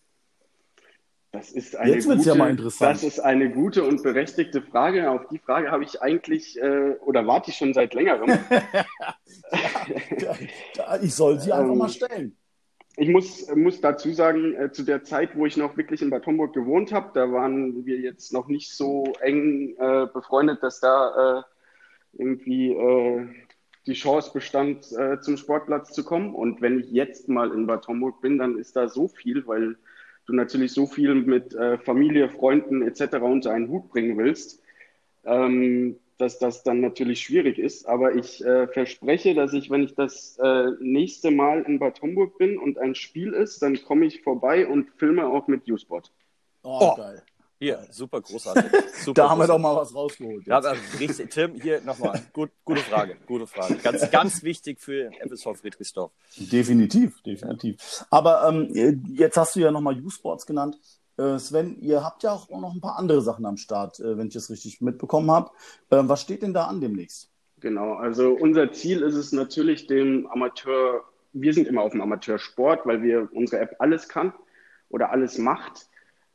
Das 1.33 1.51
ist 1.51 1.77
eine 1.77 1.93
Jetzt 1.93 2.09
wird's 2.09 2.21
gute, 2.25 2.31
ja 2.31 2.35
mal 2.37 2.51
interessant. 2.51 2.95
Das 2.97 3.03
ist 3.03 3.21
eine 3.21 3.51
gute 3.51 3.85
und 3.85 4.03
berechtigte 4.03 4.63
Frage. 4.63 5.11
Auf 5.11 5.27
die 5.29 5.39
Frage 5.39 5.71
habe 5.71 5.85
ich 5.85 6.01
eigentlich 6.01 6.57
äh, 6.59 6.93
oder 7.05 7.27
warte 7.27 7.51
ich 7.51 7.57
schon 7.59 7.75
seit 7.75 7.93
längerem. 7.95 8.39
Ich 11.03 11.15
soll 11.15 11.41
sie 11.41 11.53
einfach 11.53 11.73
Ähm, 11.73 11.79
mal 11.79 11.89
stellen. 11.89 12.37
Ich 13.01 13.09
muss, 13.09 13.47
muss 13.55 13.81
dazu 13.81 14.11
sagen, 14.13 14.55
äh, 14.55 14.73
zu 14.73 14.83
der 14.83 15.05
Zeit, 15.05 15.37
wo 15.37 15.47
ich 15.47 15.57
noch 15.57 15.77
wirklich 15.77 16.03
in 16.03 16.11
Bad 16.11 16.27
Homburg 16.27 16.53
gewohnt 16.53 16.93
habe, 16.93 17.11
da 17.15 17.31
waren 17.31 17.87
wir 17.87 17.97
jetzt 17.97 18.33
noch 18.33 18.49
nicht 18.49 18.73
so 18.73 19.13
eng 19.21 19.77
äh, 19.79 20.07
befreundet, 20.13 20.65
dass 20.65 20.81
da 20.81 21.39
äh, 21.39 21.43
irgendwie 22.21 22.73
äh, 22.73 23.29
die 23.87 23.93
Chance 23.93 24.33
bestand, 24.35 24.91
äh, 24.99 25.21
zum 25.21 25.37
Sportplatz 25.37 25.93
zu 25.93 26.05
kommen. 26.05 26.35
Und 26.35 26.61
wenn 26.61 26.81
ich 26.81 26.91
jetzt 26.91 27.29
mal 27.29 27.53
in 27.53 27.69
Bad 27.69 27.87
Homburg 27.87 28.21
bin, 28.21 28.37
dann 28.37 28.59
ist 28.59 28.75
da 28.75 28.89
so 28.89 29.07
viel, 29.07 29.47
weil 29.47 29.77
du 30.27 30.33
natürlich 30.33 30.73
so 30.73 30.87
viel 30.87 31.15
mit 31.15 31.55
äh, 31.55 31.79
Familie, 31.79 32.29
Freunden 32.29 32.83
etc. 32.83 33.19
unter 33.21 33.53
einen 33.53 33.69
Hut 33.69 33.91
bringen 33.91 34.19
willst, 34.19 34.61
ähm, 35.25 36.01
dass 36.19 36.39
das 36.39 36.63
dann 36.63 36.81
natürlich 36.81 37.21
schwierig 37.21 37.59
ist. 37.59 37.87
Aber 37.89 38.15
ich 38.15 38.45
äh, 38.45 38.67
verspreche, 38.69 39.35
dass 39.35 39.53
ich, 39.53 39.71
wenn 39.71 39.83
ich 39.83 39.95
das 39.95 40.37
äh, 40.43 40.67
nächste 40.81 41.31
Mal 41.31 41.63
in 41.63 41.79
Bad 41.79 42.03
Homburg 42.03 42.37
bin 42.39 42.59
und 42.59 42.79
ein 42.79 42.95
Spiel 42.95 43.33
ist, 43.33 43.63
dann 43.63 43.83
komme 43.85 44.07
ich 44.07 44.23
vorbei 44.23 44.67
und 44.67 44.89
filme 44.97 45.27
auch 45.27 45.49
mit 45.49 45.69
U-Sport. 45.71 46.13
Oh, 46.63 46.79
Oh. 46.81 46.97
geil. 46.97 47.23
Hier, 47.61 47.85
super 47.91 48.21
großartig. 48.21 48.71
Super 49.03 49.15
Da 49.23 49.31
haben 49.31 49.39
wir 49.41 49.49
doch 49.49 49.57
großartig. 49.57 49.63
mal 49.63 49.77
was 49.77 49.93
rausgeholt. 49.93 50.47
Ja, 50.47 50.59
aber 50.59 50.77
richtig, 51.01 51.31
Tim, 51.31 51.55
hier 51.61 51.81
nochmal. 51.81 52.23
Gut, 52.33 52.51
gute 52.65 52.83
Frage, 52.83 53.17
gute 53.27 53.49
Frage. 53.49 53.75
Ganz, 53.83 54.09
ganz 54.13 54.43
wichtig 54.45 54.81
für 54.81 55.11
FSV 55.27 55.57
Friedrichsdorf. 55.61 56.13
Definitiv, 56.37 57.21
definitiv. 57.23 58.05
Aber 58.11 58.49
ähm, 58.49 58.69
jetzt 59.13 59.37
hast 59.37 59.57
du 59.57 59.61
ja 59.61 59.73
nochmal 59.73 60.01
U-Sports 60.01 60.47
genannt. 60.47 60.79
Äh, 61.19 61.39
Sven, 61.39 61.81
ihr 61.81 62.05
habt 62.05 62.23
ja 62.23 62.33
auch 62.33 62.49
noch 62.49 62.75
ein 62.75 62.81
paar 62.81 62.99
andere 62.99 63.21
Sachen 63.21 63.45
am 63.45 63.57
Start, 63.57 63.99
äh, 64.01 64.17
wenn 64.17 64.29
ich 64.29 64.35
das 64.35 64.51
richtig 64.51 64.81
mitbekommen 64.81 65.31
habe. 65.31 65.51
Ähm, 65.91 66.09
was 66.09 66.23
steht 66.23 66.43
denn 66.43 66.55
da 66.55 66.67
an 66.67 66.81
demnächst? 66.81 67.31
Genau, 67.61 67.95
also 67.95 68.33
unser 68.33 68.73
Ziel 68.73 69.03
ist 69.03 69.17
es 69.17 69.33
natürlich, 69.33 69.89
dem 69.89 70.29
Amateur, 70.29 71.03
wir 71.33 71.53
sind 71.53 71.67
immer 71.67 71.83
auf 71.83 71.93
dem 71.93 72.01
Amateursport, 72.01 72.87
weil 72.87 73.03
wir 73.03 73.29
unsere 73.33 73.61
App 73.61 73.77
alles 73.81 74.09
kann 74.09 74.33
oder 74.89 75.11
alles 75.11 75.39
macht. 75.39 75.89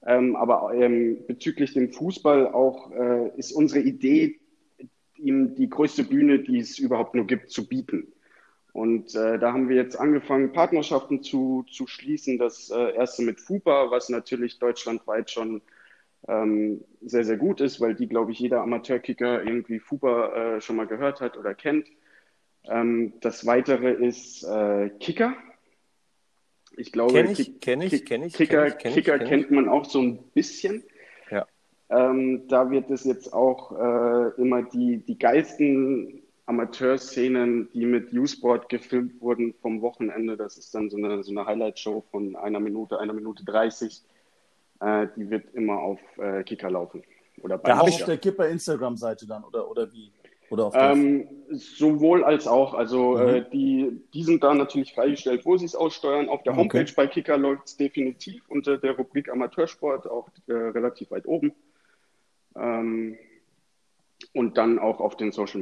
Ähm, 0.06 0.36
aber 0.36 0.74
ähm, 0.74 1.20
bezüglich 1.28 1.74
dem 1.74 1.94
Fußball 1.94 2.48
auch 2.48 2.92
äh, 2.92 3.32
ist 3.38 3.54
unsere 3.54 3.80
Idee, 3.80 4.40
ihm 5.16 5.56
die 5.56 5.70
größte 5.70 6.04
Bühne, 6.04 6.40
die 6.40 6.60
es 6.60 6.78
überhaupt 6.78 7.16
nur 7.16 7.26
gibt, 7.26 7.52
zu 7.52 7.68
bieten. 7.68 8.13
Und 8.74 9.14
äh, 9.14 9.38
da 9.38 9.54
haben 9.54 9.70
wir 9.70 9.76
jetzt 9.76 10.00
angefangen, 10.00 10.52
Partnerschaften 10.52 11.22
zu, 11.22 11.64
zu 11.72 11.86
schließen. 11.86 12.40
Das 12.40 12.72
äh, 12.72 12.96
erste 12.96 13.22
mit 13.22 13.40
FUPA, 13.40 13.92
was 13.92 14.10
natürlich 14.10 14.58
deutschlandweit 14.58 15.30
schon 15.30 15.62
ähm, 16.28 16.84
sehr, 17.02 17.24
sehr 17.24 17.38
gut 17.38 17.62
ist, 17.62 17.80
weil 17.82 17.94
die, 17.94 18.08
glaube 18.08 18.32
ich, 18.32 18.40
jeder 18.40 18.62
Amateurkicker 18.62 19.44
irgendwie 19.44 19.80
FUPA 19.80 20.56
äh, 20.56 20.62
schon 20.62 20.76
mal 20.76 20.88
gehört 20.88 21.22
hat 21.22 21.38
oder 21.38 21.54
kennt. 21.54 21.88
Ähm, 22.66 23.14
das 23.22 23.46
weitere 23.46 23.92
ist 23.92 24.44
äh, 24.44 24.90
Kicker. 25.00 25.36
Ich 26.76 26.92
glaube, 26.92 27.14
Kenn 27.14 27.30
ich, 27.30 27.60
kenn 27.60 27.82
ich, 27.82 28.06
kenn 28.06 28.24
ich, 28.24 28.34
Kicker, 28.34 28.72
kenn 28.72 28.72
ich, 28.72 28.78
kenn 28.80 28.90
ich, 28.90 28.96
Kicker 28.96 29.18
kenn 29.20 29.28
ich. 29.28 29.30
kennt 29.30 29.52
man 29.52 29.70
auch 29.70 29.86
so 29.86 30.02
ein 30.02 30.18
bisschen. 30.34 30.84
Ja. 31.30 31.46
Ähm, 31.90 32.48
da 32.48 32.72
wird 32.72 32.90
es 32.90 33.04
jetzt 33.04 33.32
auch 33.32 33.72
äh, 33.74 34.42
immer 34.42 34.64
die, 34.64 34.98
die 34.98 35.20
geilsten 35.20 36.23
Amateurszenen, 36.46 37.70
die 37.74 37.86
mit 37.86 38.14
U-Sport 38.14 38.70
gefilmt 38.70 39.22
wurden 39.22 39.54
vom 39.62 39.82
Wochenende. 39.82 40.36
Das 40.38 40.58
ist 40.58 40.74
dann 40.76 40.90
so 40.90 40.98
eine, 40.98 41.24
so 41.24 41.32
eine 41.32 41.46
Highlight-Show 41.46 42.04
von 42.12 42.36
einer 42.36 42.60
Minute, 42.60 43.00
einer 43.00 43.14
Minute 43.14 43.46
30. 43.46 44.02
Äh, 44.82 45.08
die 45.16 45.30
wird 45.30 45.54
immer 45.54 45.80
auf 45.80 46.00
äh, 46.18 46.44
Kicker 46.44 46.70
laufen. 46.70 47.04
Oder 47.42 47.58
bei 47.58 47.70
Da 47.70 47.78
hab 47.78 47.84
Auch 47.84 47.88
ich- 47.90 47.96
auf 48.02 48.06
der 48.06 48.18
Kipper 48.18 48.48
Instagram-Seite 48.50 49.26
dann, 49.28 49.44
oder, 49.44 49.70
oder 49.70 49.92
wie? 49.94 50.12
Oder 50.50 50.66
auf 50.66 50.74
Ähm, 50.78 51.28
sowohl 51.52 52.24
als 52.24 52.46
auch. 52.48 52.74
Also 52.74 53.14
Mhm. 53.18 53.28
äh, 53.28 53.50
die, 53.50 54.02
die 54.14 54.24
sind 54.24 54.44
da 54.44 54.54
natürlich 54.54 54.94
freigestellt, 54.94 55.46
wo 55.46 55.58
sie 55.58 55.66
es 55.66 55.76
aussteuern. 55.76 56.28
Auf 56.30 56.44
der 56.44 56.54
Okay. 56.54 56.62
Homepage 56.62 56.94
bei 56.96 57.08
Kicker 57.08 57.38
läuft 57.38 57.68
es 57.68 57.78
definitiv 57.78 58.44
unter 58.50 58.78
der 58.78 58.92
Rubrik 58.98 59.30
Amateursport, 59.30 60.06
auch 60.08 60.28
äh, 60.48 60.54
relativ 60.54 61.10
weit 61.12 61.26
oben. 61.26 61.54
Ähm, 62.56 63.18
und 64.34 64.58
dann 64.58 64.78
auch 64.80 65.00
auf 65.00 65.18
den 65.18 65.32
Social 65.32 65.62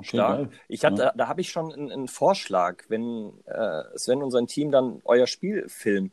Okay, 0.00 0.08
Stark. 0.16 0.36
geil. 0.38 0.50
Ich 0.68 0.84
hab, 0.84 0.92
Ja. 0.98 1.06
da, 1.06 1.12
da 1.16 1.28
habe 1.28 1.40
ich 1.40 1.50
schon 1.50 1.72
einen, 1.72 1.90
einen 1.92 2.08
Vorschlag. 2.08 2.84
Wenn 2.88 3.32
äh, 3.46 3.82
Sven 3.96 4.22
und 4.22 4.30
sein 4.30 4.46
Team 4.46 4.70
dann 4.70 5.00
euer 5.04 5.26
Spiel 5.26 5.68
filmen, 5.68 6.12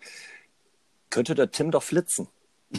könnte 1.10 1.36
der 1.36 1.52
Tim 1.52 1.72
doch 1.72 1.84
flitzen. 1.84 2.28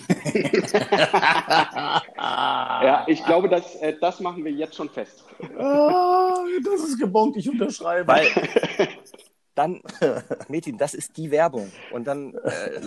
Ja, 2.16 3.04
ich 3.08 3.24
glaube, 3.24 3.48
das, 3.48 3.74
äh, 3.76 3.96
das 4.00 4.20
machen 4.20 4.44
wir 4.44 4.52
jetzt 4.52 4.74
schon 4.76 4.88
fest. 4.90 5.24
Ah, 5.58 6.36
das 6.64 6.80
ist 6.88 6.98
gebongt, 6.98 7.36
ich 7.36 7.48
unterschreibe. 7.48 8.06
Weil 8.06 8.26
dann, 9.54 9.82
Metin, 10.48 10.78
das 10.78 10.94
ist 10.94 11.16
die 11.16 11.30
Werbung. 11.30 11.72
Und 11.92 12.06
dann 12.06 12.34
äh, 12.34 12.80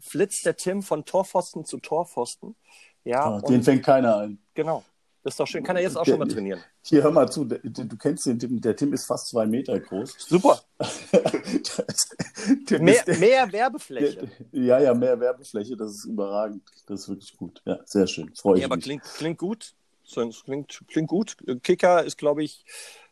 flitzt 0.00 0.44
der 0.46 0.56
Tim 0.56 0.82
von 0.82 1.04
Torpfosten 1.04 1.64
zu 1.64 1.78
Torpfosten. 1.78 2.56
Ja, 3.04 3.24
Ah, 3.36 3.40
den 3.40 3.62
fängt 3.62 3.84
keiner 3.84 4.18
ein. 4.18 4.38
genau. 4.54 4.84
Das 5.28 5.34
ist 5.34 5.40
doch 5.40 5.46
schön. 5.46 5.62
Kann 5.62 5.76
er 5.76 5.82
jetzt 5.82 5.94
auch 5.98 6.04
Der- 6.04 6.12
schon 6.12 6.20
mal 6.20 6.26
trainieren. 6.28 6.58
Hier, 6.82 7.02
hör 7.02 7.10
mal 7.10 7.30
zu, 7.30 7.44
der, 7.44 7.58
du 7.62 7.96
kennst 7.98 8.24
den 8.24 8.38
Tim, 8.38 8.58
der 8.62 8.74
Tim 8.74 8.94
ist 8.94 9.04
fast 9.04 9.28
zwei 9.28 9.44
Meter 9.44 9.78
groß. 9.78 10.14
Super. 10.18 10.58
Das- 10.78 12.08
Tim 12.66 12.82
Mehr, 12.84 13.02
der- 13.04 13.18
mehr 13.18 13.52
Werbefläche. 13.52 14.26
Ja, 14.52 14.80
ja, 14.80 14.94
mehr 14.94 15.20
Werbefläche, 15.20 15.76
das 15.76 15.90
ist 15.96 16.04
überragend. 16.06 16.62
Das 16.86 17.00
ist 17.00 17.08
wirklich 17.10 17.36
gut. 17.36 17.60
Ja, 17.66 17.78
sehr 17.84 18.06
schön. 18.06 18.34
Freue 18.34 18.54
ich 18.56 18.60
Ja, 18.62 18.68
aber 18.68 18.76
mich. 18.76 18.84
klingt, 18.86 19.02
klingt 19.02 19.38
gut. 19.38 19.74
Es 20.06 20.42
Klingt, 20.44 20.80
klingt 20.88 21.08
gut. 21.08 21.36
Kicker 21.62 22.02
ist, 22.02 22.16
glaube 22.16 22.42
ich, 22.42 22.64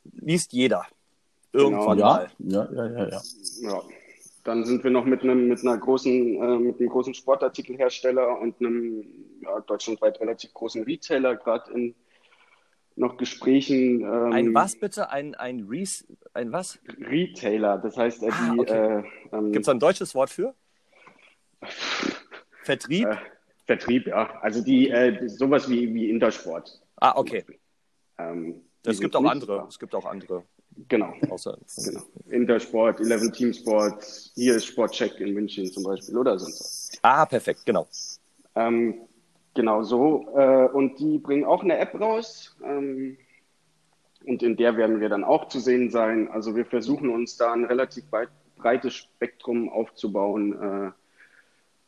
liest 0.05 0.55
jeder. 0.55 0.87
Irgendwann 1.53 1.99
ja, 1.99 2.07
mal. 2.07 2.31
ja, 2.39 2.69
ja, 2.73 2.87
ja, 2.93 3.09
ja. 3.11 3.21
Ja. 3.61 3.83
Dann 4.45 4.65
sind 4.65 4.83
wir 4.85 4.91
noch 4.91 5.05
mit 5.05 5.23
einem, 5.23 5.49
mit 5.49 5.61
einer 5.61 5.77
großen, 5.77 6.13
äh, 6.43 6.59
mit 6.59 6.81
einem 6.81 6.89
großen 6.89 7.13
Sportartikelhersteller 7.13 8.39
und 8.41 8.59
einem 8.61 9.05
ja, 9.43 9.61
deutschlandweit 9.61 10.19
relativ 10.21 10.55
großen 10.55 10.85
Retailer 10.85 11.37
gerade 11.37 11.71
in 11.73 11.95
noch 12.97 13.17
Gesprächen. 13.17 14.01
Ähm, 14.01 14.33
Ein 14.33 14.55
was 14.55 14.77
bitte? 14.77 15.11
Ein, 15.11 15.35
ein 15.35 15.69
ein 16.35 16.53
was? 16.53 16.79
Retailer, 16.99 17.79
das 17.79 17.97
heißt, 17.97 18.23
äh, 18.23 18.29
Ah, 18.31 18.53
die 18.55 18.61
okay. 18.61 18.73
äh, 19.33 19.37
ähm, 19.37 19.53
Gibt 19.53 19.65
es 19.65 19.69
ein 19.69 19.79
deutsches 19.79 20.15
Wort 20.15 20.31
für? 20.31 20.55
Vertrieb? 22.65 23.07
äh, 23.07 23.17
Vertrieb, 23.67 24.07
ja. 24.07 24.39
Also 24.41 24.63
die, 24.63 24.91
äh, 24.91 25.29
sowas 25.29 25.69
wie, 25.69 25.93
wie 25.95 26.11
Intersport. 26.11 26.81
ah, 26.97 27.13
okay. 27.17 27.45
Ähm, 28.19 28.63
Es 28.85 29.01
gibt 29.01 29.15
auch 29.17 29.21
nicht- 29.21 29.31
andere. 29.31 29.67
Es 29.69 29.79
gibt 29.79 29.95
auch 29.95 30.05
andere. 30.07 30.45
Genau. 30.89 31.15
Außer, 31.31 31.59
Genau. 31.85 32.03
Intersport, 32.29 33.01
11 33.01 33.33
Team 33.33 33.53
Sport, 33.53 34.05
hier 34.35 34.57
ist 34.57 34.67
Sportcheck 34.67 35.19
in 35.21 35.33
München 35.33 35.67
zum 35.73 35.83
Beispiel 35.85 36.17
oder 36.19 36.39
sonst 36.39 36.61
was. 36.61 36.91
Ah, 37.03 37.25
perfekt, 37.25 37.61
genau. 37.65 37.87
Ähm, 38.55 39.06
genau 39.57 39.83
so. 39.83 40.29
Äh, 40.37 40.69
und 40.69 41.01
die 41.01 41.19
bringen 41.19 41.45
auch 41.45 41.65
eine 41.65 41.79
App 41.79 42.01
raus. 42.01 42.57
Ähm, 42.65 43.19
und 44.25 44.43
in 44.43 44.57
der 44.57 44.77
werden 44.77 45.01
wir 45.01 45.09
dann 45.09 45.25
auch 45.25 45.49
zu 45.49 45.59
sehen 45.59 45.91
sein. 45.91 46.29
Also 46.29 46.55
wir 46.55 46.65
versuchen 46.65 47.11
uns 47.11 47.37
da 47.37 47.53
ein 47.53 47.65
relativ 47.65 48.05
breites 48.57 48.95
Spektrum 48.95 49.69
aufzubauen, 49.69 50.53
äh, 50.53 50.91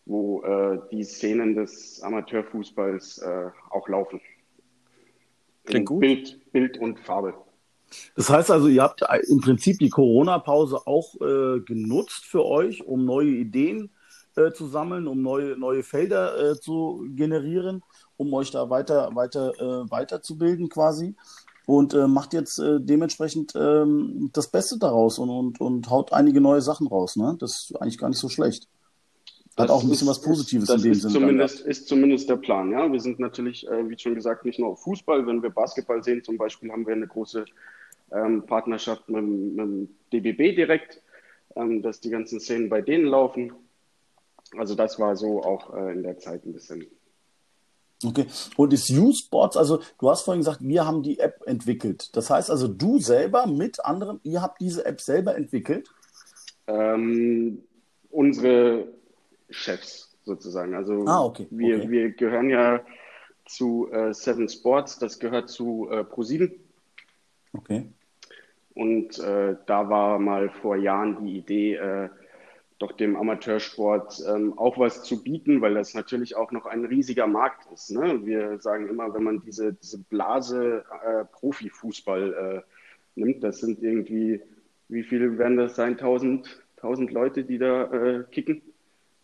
wo 0.07 0.43
äh, 0.43 0.81
die 0.91 1.05
Szenen 1.05 1.55
des 1.55 2.03
Amateurfußballs 2.03 3.19
äh, 3.19 3.51
auch 3.71 3.89
laufen. 3.89 4.21
In 5.65 5.71
Klingt 5.71 5.87
gut. 5.87 6.01
Bild, 6.01 6.53
Bild 6.53 6.79
und 6.79 6.99
Farbe. 7.01 7.35
Das 8.15 8.29
heißt 8.29 8.51
also, 8.51 8.69
ihr 8.69 8.83
habt 8.83 9.03
im 9.29 9.41
Prinzip 9.41 9.79
die 9.79 9.89
Corona-Pause 9.89 10.87
auch 10.87 11.15
äh, 11.21 11.61
genutzt 11.61 12.27
für 12.27 12.45
euch, 12.45 12.87
um 12.87 13.05
neue 13.05 13.31
Ideen 13.31 13.91
äh, 14.39 14.53
zu 14.53 14.67
sammeln, 14.69 15.07
um 15.07 15.21
neue, 15.23 15.57
neue 15.59 15.83
Felder 15.83 16.53
äh, 16.53 16.61
zu 16.61 17.05
generieren, 17.15 17.83
um 18.17 18.33
euch 18.35 18.51
da 18.51 18.71
weiter, 18.71 19.11
weiter, 19.15 19.53
äh, 19.59 19.91
weiterzubilden 19.91 20.69
quasi. 20.69 21.15
Und 21.67 21.93
äh, 21.93 22.07
macht 22.09 22.33
jetzt 22.33 22.59
äh, 22.59 22.79
dementsprechend 22.81 23.53
ähm, 23.55 24.31
das 24.33 24.49
Beste 24.51 24.79
daraus 24.79 25.19
und, 25.19 25.29
und, 25.29 25.61
und 25.61 25.91
haut 25.91 26.13
einige 26.15 26.41
neue 26.41 26.63
Sachen 26.63 26.87
raus. 26.87 27.17
Ne? 27.17 27.37
Das 27.39 27.65
ist 27.71 27.77
eigentlich 27.81 27.99
gar 27.99 28.09
nicht 28.09 28.19
so 28.19 28.31
schlecht. 28.31 28.67
Hat 29.57 29.69
Das 29.69 29.71
auch 29.71 29.83
ein 29.83 29.91
bisschen 29.91 30.09
ist- 30.09 30.17
was 30.17 30.23
Positives 30.23 30.71
in 30.71 30.81
dem 30.83 30.95
Sinne. 30.95 31.13
Zumindest, 31.13 31.61
ist 31.67 31.87
zumindest 31.89 32.31
der 32.31 32.37
Plan, 32.37 32.71
ja. 32.73 32.91
Wir 32.91 33.01
sind 33.01 33.19
natürlich, 33.19 33.67
äh, 33.69 33.87
wie 33.89 33.99
schon 33.99 34.15
gesagt, 34.15 34.47
nicht 34.47 34.59
nur 34.59 34.71
auf 34.71 34.83
Fußball. 34.83 35.27
Wenn 35.27 35.43
wir 35.43 35.51
Basketball 35.51 36.03
sehen, 36.03 36.25
zum 36.25 36.39
Beispiel, 36.39 36.71
haben 36.73 36.87
wir 36.87 36.95
eine 36.95 37.07
große 37.07 37.45
ähm, 38.13 38.47
Partnerschaft 38.47 39.07
mit, 39.11 39.19
dem- 39.19 39.55
mit 39.55 39.59
dem 39.67 39.89
DBB 40.13 40.57
direkt, 40.57 41.03
ähm, 41.55 41.83
dass 41.83 42.01
die 42.01 42.09
ganzen 42.09 42.41
Szenen 42.41 42.71
bei 42.71 42.81
denen 42.81 43.05
laufen. 43.07 43.53
Also 44.57 44.75
das 44.75 44.99
war 44.99 45.17
so 45.17 45.43
auch 45.43 45.75
äh, 45.75 45.93
in 45.93 46.03
der 46.03 46.19
Zeit 46.19 46.45
ein 46.47 46.53
bisschen. 46.53 46.87
Okay. 48.05 48.27
Und 48.57 48.73
ist 48.73 48.91
U-Sports, 48.91 49.57
also 49.57 49.81
du 49.99 50.09
hast 50.09 50.23
vorhin 50.23 50.41
gesagt, 50.41 50.61
wir 50.63 50.87
haben 50.87 51.03
die 51.03 51.19
App 51.19 51.43
entwickelt. 51.47 52.15
Das 52.17 52.31
heißt 52.31 52.51
also, 52.51 52.69
du 52.69 53.01
selber 53.01 53.47
mit 53.47 53.85
anderen, 53.85 54.21
ihr 54.23 54.41
habt 54.41 54.61
diese 54.61 54.87
App 54.87 55.01
selber 55.01 55.37
entwickelt? 55.37 55.89
Ähm, 56.69 57.63
unsere 58.11 58.87
Chefs 59.51 60.17
sozusagen. 60.25 60.75
Also 60.75 61.05
Ah, 61.07 61.25
okay, 61.25 61.49
wir, 61.51 61.79
okay. 61.79 61.91
wir 61.91 62.11
gehören 62.13 62.51
ja 62.51 62.81
zu 63.47 63.91
äh, 63.91 64.13
Seven 64.15 64.49
Sports, 64.49 64.99
das 64.99 65.19
gehört 65.19 65.49
zu 65.49 65.89
äh, 65.91 66.05
ProSieben. 66.05 66.53
Okay. 67.57 67.89
Und 68.75 69.19
äh, 69.19 69.57
da 69.67 69.89
war 69.89 70.21
mal 70.21 70.51
vor 70.51 70.77
Jahren 70.77 71.25
die 71.25 71.39
Idee, 71.39 71.75
äh, 71.75 72.11
doch 72.79 72.93
dem 72.93 73.17
Amateursport 73.17 74.23
ähm, 74.29 74.57
auch 74.57 74.79
was 74.79 75.03
zu 75.03 75.23
bieten, 75.23 75.61
weil 75.61 75.75
das 75.75 75.95
natürlich 75.95 76.37
auch 76.37 76.53
noch 76.53 76.67
ein 76.67 76.85
riesiger 76.85 77.27
Markt 77.27 77.71
ist. 77.73 77.91
Ne? 77.91 78.25
Wir 78.25 78.61
sagen 78.61 78.89
immer, 78.89 79.13
wenn 79.15 79.25
man 79.25 79.41
diese, 79.41 79.73
diese 79.75 79.99
Blase 79.99 80.85
äh, 81.05 81.25
Profifußball 81.25 82.65
äh, 82.65 83.21
nimmt, 83.21 83.43
das 83.43 83.59
sind 83.59 83.83
irgendwie, 83.83 84.41
wie 84.89 85.03
viele 85.03 85.39
werden 85.39 85.57
das 85.57 85.75
sein? 85.75 85.93
1000, 85.93 86.63
1000 86.77 87.11
Leute, 87.11 87.45
die 87.45 87.59
da 87.59 87.85
äh, 87.93 88.25
kicken. 88.31 88.63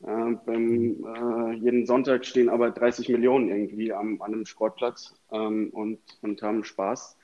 Äh, 0.02 0.34
beim, 0.44 1.04
äh, 1.04 1.52
jeden 1.54 1.86
Sonntag 1.86 2.26
stehen 2.26 2.48
aber 2.48 2.72
30 2.72 3.08
Millionen 3.08 3.48
irgendwie 3.48 3.92
am, 3.92 4.20
an 4.20 4.34
einem 4.34 4.46
Sportplatz 4.46 5.14
ähm, 5.30 5.70
und, 5.70 6.00
und 6.22 6.42
haben 6.42 6.64
Spaß. 6.64 7.16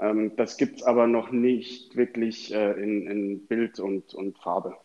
Ähm, 0.00 0.32
das 0.36 0.56
gibt's 0.56 0.82
aber 0.82 1.06
noch 1.06 1.30
nicht 1.32 1.96
wirklich 1.96 2.54
äh, 2.54 2.72
in, 2.82 3.06
in 3.06 3.46
Bild 3.46 3.78
und, 3.78 4.14
und 4.14 4.38
Farbe. 4.38 4.76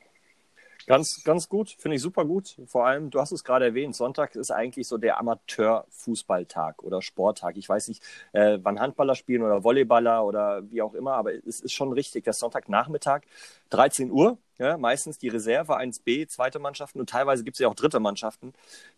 Ganz, 0.86 1.24
ganz 1.24 1.48
gut, 1.48 1.70
finde 1.78 1.96
ich 1.96 2.02
super 2.02 2.26
gut. 2.26 2.58
Vor 2.68 2.86
allem, 2.86 3.10
du 3.10 3.22
hast 3.22 3.32
es 3.32 3.46
gerade 3.46 3.66
erwähnt, 3.66 3.96
Sonntag 3.96 4.36
ist 4.36 4.52
eigentlich 4.52 4.88
so 4.88 4.98
der 4.98 5.18
Amateur-Fußballtag 5.18 6.84
oder 6.84 7.02
Sporttag. 7.02 7.56
Ich 7.56 7.70
weiß 7.70 7.88
nicht, 7.88 8.04
äh, 8.34 8.60
wann 8.62 8.80
Handballer 8.82 9.16
spielen 9.16 9.44
oder 9.44 9.64
Volleyballer 9.64 10.26
oder 10.26 10.70
wie 10.70 10.82
auch 10.82 10.94
immer, 10.94 11.14
aber 11.14 11.34
es 11.34 11.62
ist 11.62 11.72
schon 11.72 11.94
richtig, 11.94 12.26
dass 12.26 12.40
Sonntagnachmittag, 12.40 13.22
13 13.70 14.12
Uhr, 14.12 14.38
ja, 14.60 14.78
meistens 14.78 15.18
die 15.18 15.30
Reserve 15.30 15.78
1b, 15.78 16.28
zweite 16.28 16.60
Mannschaften 16.60 17.00
und 17.00 17.10
teilweise 17.10 17.46
gibt 17.46 17.56
es 17.56 17.60
ja 17.60 17.70
auch 17.70 17.76
dritte 17.76 18.02
Mannschaften, 18.02 18.54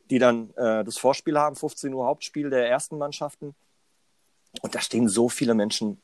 die 0.10 0.18
dann 0.18 0.50
äh, 0.56 0.84
das 0.84 0.98
Vorspiel 0.98 1.38
haben, 1.38 1.56
15 1.56 1.94
Uhr 1.94 2.08
Hauptspiel 2.08 2.50
der 2.50 2.68
ersten 2.68 2.98
Mannschaften. 2.98 3.54
Und 4.62 4.74
da 4.74 4.82
stehen 4.82 5.08
so 5.08 5.30
viele 5.30 5.54
Menschen 5.54 6.02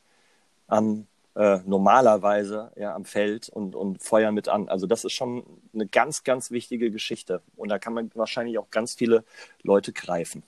am 0.68 1.08
äh, 1.36 1.60
normalerweise 1.66 2.72
ja, 2.76 2.94
am 2.94 3.06
Feld 3.06 3.50
und, 3.50 3.76
und 3.76 4.02
feuern 4.04 4.34
mit 4.34 4.48
an. 4.50 4.68
Also 4.70 4.88
das 4.88 5.06
ist 5.06 5.14
schon 5.14 5.44
eine 5.74 5.88
ganz, 5.88 6.24
ganz 6.24 6.52
wichtige 6.52 6.92
Geschichte. 6.92 7.42
Und 7.56 7.70
da 7.70 7.80
kann 7.80 7.94
man 7.94 8.12
wahrscheinlich 8.16 8.58
auch 8.58 8.70
ganz 8.70 8.94
viele 8.94 9.24
Leute 9.64 9.94
greifen. 9.94 10.44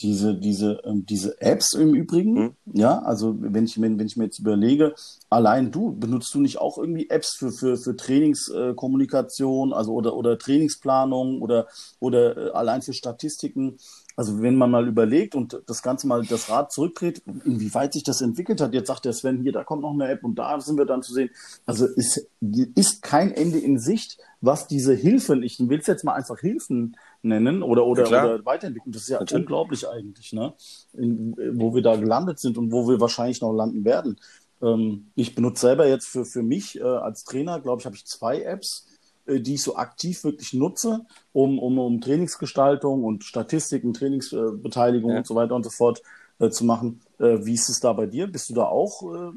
Diese, 0.00 0.34
diese, 0.34 0.82
ähm, 0.84 1.06
diese 1.06 1.40
Apps 1.40 1.72
im 1.72 1.94
Übrigen, 1.94 2.34
Mhm. 2.34 2.54
ja, 2.74 2.98
also 2.98 3.34
wenn 3.38 3.64
ich, 3.64 3.80
wenn, 3.80 3.98
wenn 3.98 4.06
ich 4.06 4.16
mir 4.18 4.24
jetzt 4.24 4.38
überlege, 4.38 4.94
allein 5.30 5.70
du, 5.70 5.92
benutzt 5.92 6.34
du 6.34 6.40
nicht 6.40 6.58
auch 6.58 6.76
irgendwie 6.76 7.08
Apps 7.08 7.36
für, 7.38 7.50
für, 7.50 7.78
für 7.78 7.96
Trainingskommunikation, 7.96 8.76
Kommunikation, 8.76 9.72
also 9.72 9.92
oder, 9.94 10.14
oder 10.14 10.38
Trainingsplanung 10.38 11.40
oder, 11.40 11.66
oder 11.98 12.36
äh, 12.36 12.50
allein 12.50 12.82
für 12.82 12.92
Statistiken? 12.92 13.78
Also 14.16 14.40
wenn 14.40 14.56
man 14.56 14.70
mal 14.70 14.88
überlegt 14.88 15.34
und 15.34 15.62
das 15.66 15.82
Ganze 15.82 16.06
mal 16.06 16.24
das 16.24 16.48
Rad 16.48 16.72
zurückdreht, 16.72 17.22
inwieweit 17.44 17.92
sich 17.92 18.02
das 18.02 18.22
entwickelt 18.22 18.62
hat, 18.62 18.72
jetzt 18.72 18.86
sagt 18.86 19.04
der 19.04 19.12
Sven, 19.12 19.42
hier, 19.42 19.52
da 19.52 19.62
kommt 19.62 19.82
noch 19.82 19.92
eine 19.92 20.08
App 20.08 20.24
und 20.24 20.36
da 20.36 20.58
sind 20.58 20.78
wir 20.78 20.86
dann 20.86 21.02
zu 21.02 21.12
sehen. 21.12 21.28
Also 21.66 21.86
es 21.96 22.26
ist 22.40 23.02
kein 23.02 23.30
Ende 23.30 23.58
in 23.58 23.78
Sicht, 23.78 24.18
was 24.40 24.66
diese 24.68 24.94
Hilfen, 24.94 25.42
ich 25.42 25.58
will 25.60 25.80
es 25.80 25.86
jetzt 25.86 26.02
mal 26.02 26.14
einfach 26.14 26.38
Hilfen 26.38 26.96
nennen 27.20 27.62
oder, 27.62 27.84
oder, 27.84 28.08
Ja, 28.08 28.24
oder 28.24 28.44
weiterentwickeln, 28.46 28.92
das 28.92 29.02
ist 29.02 29.08
ja 29.10 29.18
Natürlich. 29.18 29.42
unglaublich 29.42 29.86
eigentlich, 29.86 30.32
ne? 30.32 30.54
In, 30.94 31.36
wo 31.54 31.74
wir 31.74 31.82
da 31.82 31.96
gelandet 31.96 32.38
sind 32.38 32.56
und 32.56 32.72
wo 32.72 32.88
wir 32.88 33.00
wahrscheinlich 33.00 33.42
noch 33.42 33.52
landen 33.52 33.84
werden. 33.84 34.16
Ähm, 34.62 35.08
ich 35.14 35.34
benutze 35.34 35.62
selber 35.62 35.86
jetzt 35.86 36.08
für, 36.08 36.24
für 36.24 36.42
mich 36.42 36.80
äh, 36.80 36.82
als 36.82 37.24
Trainer, 37.24 37.60
glaube 37.60 37.80
ich, 37.80 37.86
habe 37.86 37.96
ich 37.96 38.06
zwei 38.06 38.42
Apps, 38.42 38.86
die 39.26 39.54
ich 39.54 39.62
so 39.62 39.76
aktiv 39.76 40.24
wirklich 40.24 40.52
nutze, 40.54 41.04
um, 41.32 41.58
um, 41.58 41.78
um 41.78 42.00
Trainingsgestaltung 42.00 43.04
und 43.04 43.24
Statistiken, 43.24 43.92
Trainingsbeteiligung 43.92 45.10
Ja. 45.12 45.18
und 45.18 45.26
so 45.26 45.34
weiter 45.34 45.54
und 45.54 45.64
so 45.64 45.70
fort 45.70 46.02
äh, 46.38 46.50
zu 46.50 46.64
machen. 46.64 47.00
Äh, 47.18 47.44
wie 47.44 47.54
ist 47.54 47.68
es 47.68 47.80
da 47.80 47.92
bei 47.92 48.06
dir? 48.06 48.26
Bist 48.26 48.50
du 48.50 48.54
da 48.54 48.64
auch 48.64 49.02
äh, 49.14 49.32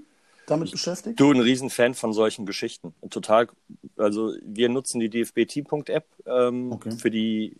damit 0.49 0.71
beschäftigt? 0.71 1.19
Du, 1.19 1.31
ein 1.31 1.39
Riesenfan 1.39 1.93
von 1.93 2.13
solchen 2.13 2.45
Geschichten. 2.45 2.93
Total, 3.09 3.47
also 3.97 4.33
wir 4.43 4.69
nutzen 4.69 4.99
die 4.99 5.09
DFB-Team.app 5.09 6.05
ähm, 6.25 6.71
Okay. 6.71 6.91
für, 6.91 7.09
die, 7.11 7.55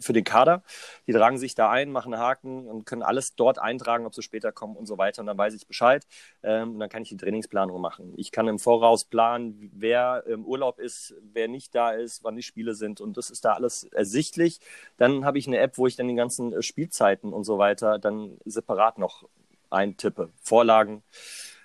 für 0.00 0.12
den 0.12 0.24
Kader. 0.24 0.62
Die 1.06 1.12
tragen 1.12 1.38
sich 1.38 1.54
da 1.54 1.70
ein, 1.70 1.90
machen 1.92 2.12
einen 2.14 2.22
Haken 2.22 2.66
und 2.68 2.84
können 2.86 3.02
alles 3.02 3.34
dort 3.34 3.58
eintragen, 3.58 4.06
ob 4.06 4.14
sie 4.14 4.22
später 4.22 4.52
kommen 4.52 4.76
und 4.76 4.86
so 4.86 4.98
weiter. 4.98 5.20
Und 5.22 5.26
dann 5.26 5.38
weiß 5.38 5.54
ich 5.54 5.66
Bescheid. 5.66 6.06
Ähm, 6.42 6.72
und 6.74 6.80
dann 6.80 6.88
kann 6.88 7.02
ich 7.02 7.08
die 7.10 7.16
Trainingsplanung 7.16 7.80
machen. 7.80 8.12
Ich 8.16 8.32
kann 8.32 8.48
im 8.48 8.58
Voraus 8.58 9.04
planen, 9.04 9.70
wer 9.74 10.24
im 10.26 10.44
Urlaub 10.44 10.78
ist, 10.78 11.14
wer 11.32 11.48
nicht 11.48 11.74
da 11.74 11.90
ist, 11.92 12.24
wann 12.24 12.36
die 12.36 12.42
Spiele 12.42 12.74
sind. 12.74 13.00
Und 13.00 13.16
das 13.16 13.30
ist 13.30 13.44
da 13.44 13.52
alles 13.52 13.84
ersichtlich. 13.84 14.60
Dann 14.96 15.24
habe 15.24 15.38
ich 15.38 15.46
eine 15.46 15.58
App, 15.58 15.78
wo 15.78 15.86
ich 15.86 15.96
dann 15.96 16.08
die 16.08 16.14
ganzen 16.14 16.52
äh, 16.52 16.62
Spielzeiten 16.62 17.32
und 17.32 17.44
so 17.44 17.58
weiter 17.58 17.98
dann 17.98 18.38
separat 18.44 18.98
noch 18.98 19.24
eintippe. 19.70 20.30
Vorlagen. 20.42 21.02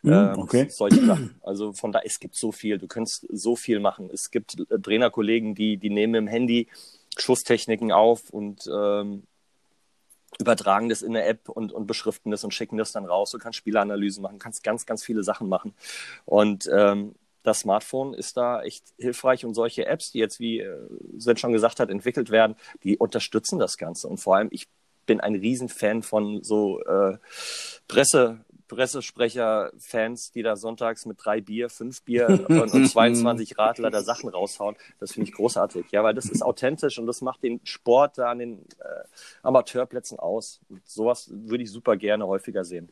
Hm, 0.05 0.13
Ähm, 0.13 0.39
okay. 0.39 0.67
Solche 0.69 1.05
Sachen. 1.05 1.35
Also 1.41 1.73
von 1.73 1.91
da, 1.91 1.99
es 2.03 2.19
gibt 2.19 2.35
so 2.35 2.51
viel. 2.51 2.77
Du 2.77 2.87
kannst 2.87 3.27
so 3.31 3.55
viel 3.55 3.79
machen. 3.79 4.09
Es 4.13 4.31
gibt 4.31 4.59
äh, 4.59 4.79
Trainerkollegen, 4.79 5.55
die, 5.55 5.77
die 5.77 5.89
nehmen 5.89 6.15
im 6.15 6.27
Handy 6.27 6.67
Schusstechniken 7.17 7.91
auf 7.91 8.29
und 8.29 8.67
ähm, 8.71 9.23
übertragen 10.39 10.89
das 10.89 11.01
in 11.01 11.13
der 11.13 11.27
App 11.29 11.49
und, 11.49 11.71
und 11.71 11.87
beschriften 11.87 12.31
das 12.31 12.43
und 12.43 12.53
schicken 12.53 12.77
das 12.77 12.91
dann 12.91 13.05
raus. 13.05 13.31
Du 13.31 13.37
kannst 13.37 13.57
Spieleranalysen 13.57 14.21
machen, 14.21 14.39
kannst 14.39 14.63
ganz, 14.63 14.85
ganz 14.85 15.03
viele 15.03 15.23
Sachen 15.23 15.47
machen. 15.47 15.73
Und 16.25 16.69
ähm, 16.71 17.15
das 17.43 17.59
Smartphone 17.59 18.13
ist 18.13 18.37
da 18.37 18.61
echt 18.63 18.83
hilfreich 18.97 19.45
und 19.45 19.53
solche 19.53 19.85
Apps, 19.85 20.11
die 20.11 20.19
jetzt, 20.19 20.39
wie 20.39 20.59
äh, 20.59 20.77
Sven 21.19 21.37
schon 21.37 21.53
gesagt 21.53 21.79
hat, 21.79 21.89
entwickelt 21.89 22.31
werden, 22.31 22.55
die 22.83 22.97
unterstützen 22.97 23.59
das 23.59 23.77
Ganze. 23.77 24.07
Und 24.07 24.17
vor 24.17 24.35
allem, 24.35 24.49
ich 24.51 24.67
bin 25.05 25.21
ein 25.21 25.35
Riesenfan 25.35 26.01
von 26.01 26.43
so 26.43 26.81
äh, 26.81 27.17
Presse, 27.87 28.43
Pressesprecher-Fans, 28.67 30.31
die 30.31 30.43
da 30.43 30.55
sonntags 30.55 31.05
mit 31.05 31.17
drei 31.23 31.41
Bier, 31.41 31.69
fünf 31.69 32.01
Bier 32.03 32.45
und, 32.49 32.73
und 32.73 32.87
22 32.87 33.57
Radler 33.57 33.91
da 33.91 34.01
Sachen 34.01 34.29
raushauen. 34.29 34.75
Das 34.99 35.13
finde 35.13 35.29
ich 35.29 35.35
großartig. 35.35 35.85
Ja, 35.91 36.03
weil 36.03 36.13
das 36.13 36.25
ist 36.25 36.41
authentisch 36.41 36.99
und 36.99 37.07
das 37.07 37.21
macht 37.21 37.43
den 37.43 37.59
Sport 37.63 38.17
da 38.17 38.31
an 38.31 38.39
den 38.39 38.59
äh, 38.79 39.03
Amateurplätzen 39.43 40.19
aus. 40.19 40.61
Und 40.69 40.87
sowas 40.87 41.29
würde 41.31 41.63
ich 41.63 41.71
super 41.71 41.97
gerne 41.97 42.27
häufiger 42.27 42.63
sehen. 42.63 42.89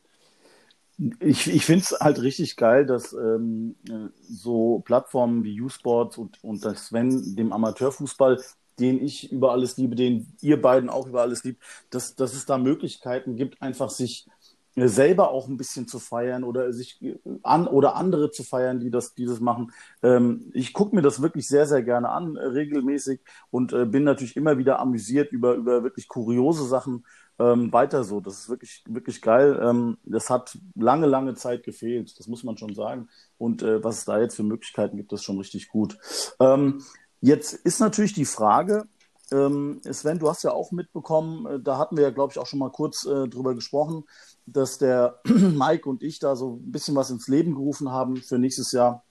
Ich, 1.20 1.48
ich 1.48 1.66
finde 1.66 1.84
es 1.84 2.00
halt 2.00 2.22
richtig 2.22 2.56
geil, 2.56 2.86
dass 2.86 3.14
ähm, 3.14 3.76
äh, 3.90 4.10
so 4.22 4.84
Plattformen 4.86 5.44
wie 5.44 5.60
U-Sports 5.60 6.18
und, 6.20 6.44
und 6.44 6.64
das 6.64 6.88
Sven, 6.88 7.36
dem 7.36 7.52
Amateurfußball, 7.52 8.40
den 8.80 9.04
ich 9.04 9.32
über 9.32 9.52
alles 9.52 9.78
liebe, 9.78 9.96
den 9.96 10.34
ihr 10.42 10.62
beiden 10.62 10.90
auch 10.90 11.08
über 11.08 11.22
alles 11.22 11.44
liebt, 11.44 11.62
dass, 11.90 12.16
dass 12.16 12.34
es 12.34 12.46
da 12.46 12.58
Möglichkeiten 12.58 13.36
gibt, 13.36 13.62
einfach 13.62 13.90
sich 13.90 14.28
selber 14.76 15.32
auch 15.32 15.48
ein 15.48 15.58
bisschen 15.58 15.88
zu 15.88 16.00
feiern 16.00 16.44
oder 16.44 16.74
sich 16.74 17.02
äh, 17.02 17.18
an 17.44 17.68
oder 17.68 17.96
andere 17.96 18.32
zu 18.32 18.44
feiern, 18.44 18.80
die 18.80 18.90
das, 18.90 19.14
die 19.14 19.26
das 19.26 19.40
machen. 19.40 19.72
Ähm, 20.02 20.52
ich 20.54 20.74
gucke 20.74 20.96
mir 20.96 21.02
das 21.02 21.22
wirklich 21.22 21.48
sehr, 21.48 21.68
sehr 21.68 21.84
gerne 21.84 22.10
an, 22.10 22.36
äh, 22.36 22.46
regelmäßig 22.46 23.22
und 23.52 23.74
äh, 23.74 23.86
bin 23.86 24.04
natürlich 24.04 24.36
immer 24.36 24.58
wieder 24.58 24.80
amüsiert 24.80 25.32
über, 25.32 25.56
über 25.56 25.84
wirklich 25.84 26.08
kuriose 26.08 26.66
Sachen. 26.66 27.06
Ähm, 27.40 27.74
weiter 27.74 28.04
so. 28.04 28.20
Das 28.20 28.40
ist 28.40 28.50
wirklich, 28.50 28.84
wirklich 28.88 29.22
geil. 29.22 29.60
Ähm, 29.62 29.98
das 30.04 30.30
hat 30.30 30.58
lange, 30.76 31.08
lange 31.08 31.34
Zeit 31.34 31.64
gefehlt. 31.64 32.18
Das 32.20 32.28
muss 32.28 32.44
man 32.44 32.58
schon 32.58 32.76
sagen. 32.76 33.10
Und 33.38 33.64
äh, 33.64 33.84
was 33.84 34.00
es 34.00 34.06
da 34.06 34.20
jetzt 34.20 34.36
für 34.36 34.44
Möglichkeiten 34.44 34.98
gibt, 34.98 35.12
ist 35.14 35.24
schon 35.24 35.40
richtig 35.40 35.70
gut. 35.70 35.98
Ähm, 36.40 36.84
jetzt 37.22 37.54
ist 37.54 37.80
natürlich 37.80 38.14
die 38.14 38.26
Frage, 38.26 38.86
ähm, 39.34 39.82
Sven, 39.92 40.20
du 40.20 40.30
hast 40.30 40.44
ja 40.44 40.52
auch 40.52 40.72
mitbekommen, 40.72 41.46
äh, 41.46 41.60
da 41.60 41.78
hatten 41.78 41.98
wir 41.98 42.04
ja, 42.04 42.10
glaube 42.12 42.32
ich, 42.32 42.40
auch 42.40 42.46
schon 42.46 42.60
mal 42.60 42.72
kurz 42.72 43.06
äh, 43.06 43.28
drüber 43.28 43.56
gesprochen, 43.56 44.04
dass 44.46 44.78
der 44.78 45.20
Mike 45.26 45.90
und 45.90 46.04
ich 46.04 46.20
da 46.20 46.36
so 46.36 46.60
ein 46.62 46.72
bisschen 46.72 46.96
was 46.96 47.10
ins 47.10 47.28
Leben 47.28 47.56
gerufen 47.56 47.92
haben 47.92 48.18
für 48.18 48.38
nächstes 48.38 48.72
Jahr. 48.72 49.04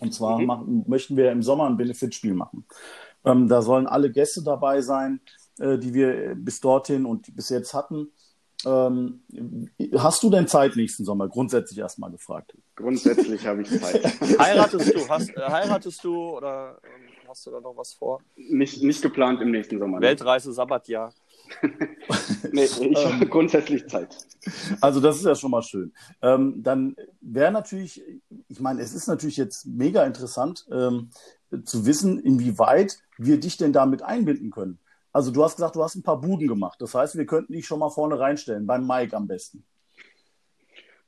Und 0.00 0.12
zwar 0.12 0.38
Mhm. 0.40 0.46
machen, 0.46 0.84
möchten 0.88 1.16
wir 1.16 1.30
im 1.30 1.42
Sommer 1.42 1.66
ein 1.66 1.76
Benefitspiel 1.76 2.34
machen. 2.34 2.66
Ähm, 3.24 3.48
da 3.48 3.62
sollen 3.62 3.86
alle 3.86 4.10
Gäste 4.10 4.42
dabei 4.42 4.80
sein, 4.80 5.20
äh, 5.58 5.78
die 5.78 5.94
wir 5.94 6.34
bis 6.34 6.60
dorthin 6.60 7.06
und 7.06 7.34
bis 7.36 7.48
jetzt 7.50 7.74
hatten. 7.74 8.08
Ähm, 8.66 9.20
hast 9.96 10.22
du 10.22 10.30
denn 10.30 10.48
Zeit 10.48 10.76
nächsten 10.76 11.04
Sommer? 11.04 11.28
Grundsätzlich 11.28 11.78
erstmal 11.78 12.10
gefragt. 12.10 12.56
Grundsätzlich 12.76 13.46
habe 13.46 13.62
ich 13.62 13.68
Zeit. 13.68 14.02
heiratest 14.38 14.94
du? 14.94 15.08
Hast, 15.08 15.30
äh, 15.36 15.40
heiratest 15.40 16.02
du 16.02 16.36
oder 16.36 16.78
ähm, 16.84 17.23
hast 17.34 17.46
du 17.46 17.50
da 17.50 17.60
noch 17.60 17.76
was 17.76 17.94
vor? 17.94 18.20
Nicht, 18.36 18.80
nicht 18.80 19.02
geplant 19.02 19.40
im 19.40 19.50
nächsten 19.50 19.80
Sommer. 19.80 19.98
Ne? 19.98 20.06
Weltreise, 20.06 20.52
Sabbatjahr. 20.52 21.12
nee, 22.52 22.64
ich 22.64 22.78
habe 23.04 23.26
grundsätzlich 23.26 23.88
Zeit. 23.88 24.16
Also 24.80 25.00
das 25.00 25.16
ist 25.16 25.24
ja 25.24 25.34
schon 25.34 25.50
mal 25.50 25.62
schön. 25.62 25.92
Ähm, 26.22 26.62
dann 26.62 26.94
wäre 27.20 27.50
natürlich, 27.50 28.00
ich 28.46 28.60
meine, 28.60 28.82
es 28.82 28.94
ist 28.94 29.08
natürlich 29.08 29.36
jetzt 29.36 29.66
mega 29.66 30.04
interessant 30.04 30.64
ähm, 30.70 31.10
zu 31.64 31.86
wissen, 31.86 32.20
inwieweit 32.20 33.00
wir 33.18 33.40
dich 33.40 33.56
denn 33.56 33.72
damit 33.72 34.02
einbinden 34.02 34.52
können. 34.52 34.78
Also 35.12 35.32
du 35.32 35.42
hast 35.42 35.56
gesagt, 35.56 35.74
du 35.74 35.82
hast 35.82 35.96
ein 35.96 36.04
paar 36.04 36.20
Buden 36.20 36.46
gemacht. 36.46 36.80
Das 36.80 36.94
heißt, 36.94 37.16
wir 37.16 37.26
könnten 37.26 37.52
dich 37.52 37.66
schon 37.66 37.80
mal 37.80 37.90
vorne 37.90 38.20
reinstellen, 38.20 38.64
beim 38.64 38.86
Mike 38.86 39.16
am 39.16 39.26
besten. 39.26 39.64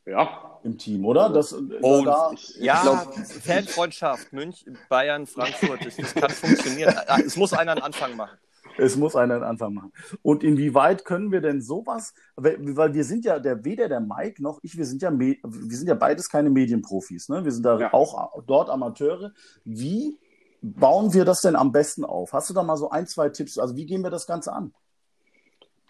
Ja. 0.06 0.60
Im 0.62 0.78
Team, 0.78 1.04
oder? 1.04 1.28
Das, 1.28 1.52
oh, 1.52 2.02
da, 2.04 2.30
ich, 2.32 2.56
ja, 2.56 2.82
glaub... 2.82 3.14
Fanfreundschaft, 3.14 4.32
München, 4.32 4.78
Bayern, 4.88 5.26
Frankfurt, 5.26 5.84
das, 5.84 5.96
das 5.96 6.14
kann 6.14 6.30
funktionieren. 6.30 6.94
Es 7.24 7.36
muss 7.36 7.52
einer 7.52 7.72
einen 7.72 7.82
Anfang 7.82 8.16
machen. 8.16 8.36
Es 8.78 8.96
muss 8.96 9.16
einer 9.16 9.34
einen 9.34 9.44
Anfang 9.44 9.74
machen. 9.74 9.92
Und 10.22 10.42
inwieweit 10.42 11.04
können 11.04 11.32
wir 11.32 11.40
denn 11.40 11.60
sowas, 11.60 12.14
weil 12.36 12.94
wir 12.94 13.04
sind 13.04 13.24
ja, 13.24 13.38
der 13.38 13.64
weder 13.64 13.88
der 13.88 14.00
Mike 14.00 14.42
noch 14.42 14.58
ich, 14.62 14.76
wir 14.76 14.86
sind 14.86 15.02
ja, 15.02 15.10
wir 15.16 15.36
sind 15.76 15.88
ja 15.88 15.94
beides 15.94 16.28
keine 16.28 16.50
Medienprofis, 16.50 17.28
ne? 17.28 17.44
Wir 17.44 17.52
sind 17.52 17.64
da 17.64 17.78
ja. 17.78 17.92
auch 17.92 18.42
dort 18.46 18.68
Amateure. 18.70 19.32
Wie 19.64 20.18
bauen 20.62 21.12
wir 21.14 21.24
das 21.24 21.40
denn 21.40 21.56
am 21.56 21.72
besten 21.72 22.04
auf? 22.04 22.32
Hast 22.32 22.50
du 22.50 22.54
da 22.54 22.62
mal 22.62 22.76
so 22.76 22.90
ein, 22.90 23.06
zwei 23.06 23.28
Tipps? 23.28 23.58
Also 23.58 23.76
wie 23.76 23.86
gehen 23.86 24.02
wir 24.02 24.10
das 24.10 24.26
Ganze 24.26 24.52
an? 24.52 24.72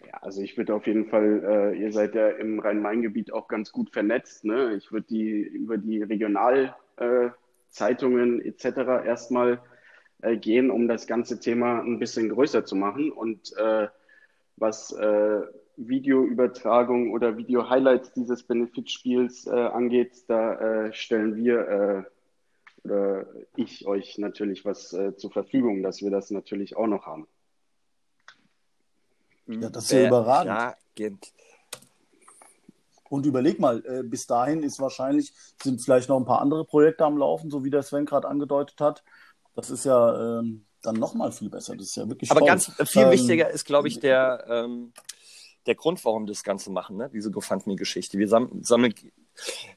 Ja, 0.05 0.13
also 0.21 0.41
ich 0.41 0.57
würde 0.57 0.75
auf 0.75 0.85
jeden 0.85 1.05
Fall, 1.05 1.43
äh, 1.43 1.79
ihr 1.79 1.91
seid 1.91 2.13
ja 2.15 2.29
im 2.29 2.59
Rhein-Main-Gebiet 2.59 3.33
auch 3.33 3.47
ganz 3.47 3.71
gut 3.71 3.89
vernetzt. 3.91 4.45
Ne? 4.45 4.75
Ich 4.75 4.91
würde 4.91 5.07
die 5.07 5.41
über 5.41 5.77
die 5.77 6.03
Regionalzeitungen 6.03 8.41
äh, 8.41 8.47
etc. 8.47 8.65
erstmal 9.05 9.59
äh, 10.21 10.37
gehen, 10.37 10.69
um 10.69 10.87
das 10.87 11.07
ganze 11.07 11.39
Thema 11.39 11.81
ein 11.81 11.97
bisschen 11.99 12.29
größer 12.29 12.63
zu 12.63 12.75
machen. 12.75 13.11
Und 13.11 13.57
äh, 13.57 13.87
was 14.55 14.91
äh, 14.93 15.41
Videoübertragung 15.77 17.11
oder 17.11 17.37
Video-Highlights 17.37 18.13
dieses 18.13 18.43
Benefitspiels 18.43 19.47
äh, 19.47 19.51
angeht, 19.51 20.25
da 20.27 20.91
stellen 20.91 21.35
wir 21.35 22.07
oder 22.83 23.27
ich 23.55 23.85
euch 23.85 24.17
natürlich 24.17 24.65
was 24.65 24.97
zur 25.17 25.31
Verfügung, 25.31 25.83
dass 25.83 26.01
wir 26.01 26.09
das 26.09 26.31
natürlich 26.31 26.75
auch 26.77 26.87
noch 26.87 27.05
haben. 27.05 27.27
Ja, 29.47 29.69
das 29.69 29.85
ist 29.85 29.91
ja 29.91 30.07
überragend. 30.07 31.33
Und 33.09 33.25
überleg 33.25 33.59
mal, 33.59 33.83
äh, 33.85 34.03
bis 34.03 34.27
dahin 34.27 34.63
ist 34.63 34.79
wahrscheinlich, 34.79 35.31
sind 35.61 35.81
vielleicht 35.81 36.09
noch 36.09 36.17
ein 36.17 36.25
paar 36.25 36.41
andere 36.41 36.65
Projekte 36.65 37.05
am 37.05 37.17
Laufen, 37.17 37.49
so 37.49 37.63
wie 37.63 37.69
der 37.69 37.83
Sven 37.83 38.05
gerade 38.05 38.27
angedeutet 38.27 38.81
hat. 38.81 39.03
Das 39.55 39.69
ist 39.69 39.85
ja 39.85 40.39
ähm, 40.39 40.65
dann 40.81 40.95
nochmal 40.95 41.31
viel 41.31 41.49
besser. 41.49 41.75
Das 41.75 41.87
ist 41.87 41.95
ja 41.95 42.07
wirklich 42.07 42.29
Aber 42.31 42.41
toll. 42.41 42.49
ganz 42.49 42.71
viel 42.85 43.03
ähm, 43.03 43.11
wichtiger 43.11 43.49
ist, 43.49 43.65
glaube 43.65 43.87
ich, 43.87 43.99
der, 43.99 44.45
ähm, 44.49 44.91
der 45.65 45.75
Grund, 45.75 46.03
warum 46.03 46.23
wir 46.23 46.33
das 46.33 46.43
Ganze 46.43 46.69
machen, 46.69 46.97
ne? 46.97 47.09
diese 47.13 47.31
GoFundMe-Geschichte. 47.31 48.17
Wir 48.17 48.27
sam 48.27 48.49
sammeln, 48.61 48.93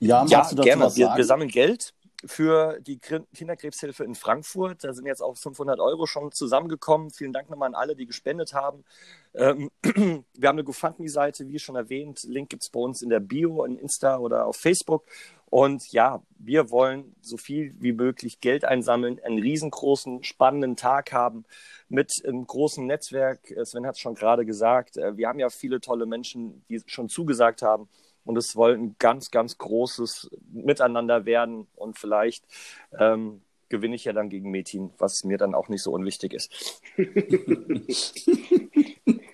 ja, 0.00 0.24
ja 0.26 0.48
gerne. 0.54 0.94
Wir, 0.96 1.14
wir, 1.14 1.24
sammeln 1.24 1.50
Geld 1.50 1.94
für 2.26 2.78
die 2.80 2.98
Kinderkrebshilfe 2.98 4.04
in 4.04 4.14
Frankfurt. 4.14 4.84
Da 4.84 4.92
sind 4.92 5.06
jetzt 5.06 5.22
auch 5.22 5.36
500 5.36 5.80
Euro 5.80 6.06
schon 6.06 6.32
zusammengekommen. 6.32 7.10
Vielen 7.10 7.32
Dank 7.32 7.48
nochmal 7.48 7.68
an 7.68 7.74
alle, 7.74 7.96
die 7.96 8.06
gespendet 8.06 8.52
haben. 8.52 8.84
Ähm, 9.34 9.70
wir 9.82 10.48
haben 10.48 10.56
eine 10.56 10.64
GoFundMe-Seite, 10.64 11.48
wie 11.48 11.58
schon 11.58 11.76
erwähnt. 11.76 12.22
Link 12.24 12.50
gibt 12.50 12.62
es 12.62 12.70
bei 12.70 12.80
uns 12.80 13.02
in 13.02 13.08
der 13.08 13.20
Bio, 13.20 13.64
in 13.64 13.76
Insta 13.76 14.18
oder 14.18 14.46
auf 14.46 14.56
Facebook. 14.56 15.04
Und 15.50 15.90
ja, 15.92 16.22
wir 16.38 16.70
wollen 16.70 17.16
so 17.22 17.36
viel 17.36 17.74
wie 17.80 17.92
möglich 17.92 18.40
Geld 18.40 18.64
einsammeln, 18.64 19.18
einen 19.24 19.40
riesengroßen, 19.40 20.22
spannenden 20.22 20.76
Tag 20.76 21.12
haben 21.12 21.44
mit 21.88 22.12
einem 22.24 22.46
großen 22.46 22.86
Netzwerk. 22.86 23.52
Sven 23.64 23.84
hat 23.84 23.96
es 23.96 24.00
schon 24.00 24.14
gerade 24.14 24.46
gesagt. 24.46 24.96
Äh, 24.96 25.16
wir 25.16 25.28
haben 25.28 25.40
ja 25.40 25.50
viele 25.50 25.80
tolle 25.80 26.06
Menschen, 26.06 26.64
die 26.68 26.80
schon 26.86 27.08
zugesagt 27.08 27.62
haben. 27.62 27.88
Und 28.24 28.36
es 28.36 28.52
soll 28.52 28.74
ein 28.74 28.96
ganz, 28.98 29.30
ganz 29.30 29.58
großes 29.58 30.30
Miteinander 30.52 31.24
werden. 31.26 31.66
Und 31.74 31.98
vielleicht 31.98 32.44
ähm, 32.98 33.40
gewinne 33.68 33.94
ich 33.96 34.04
ja 34.04 34.12
dann 34.12 34.28
gegen 34.28 34.50
Metin, 34.50 34.90
was 34.98 35.24
mir 35.24 35.38
dann 35.38 35.54
auch 35.54 35.68
nicht 35.68 35.82
so 35.82 35.92
unwichtig 35.92 36.34
ist. 36.34 36.82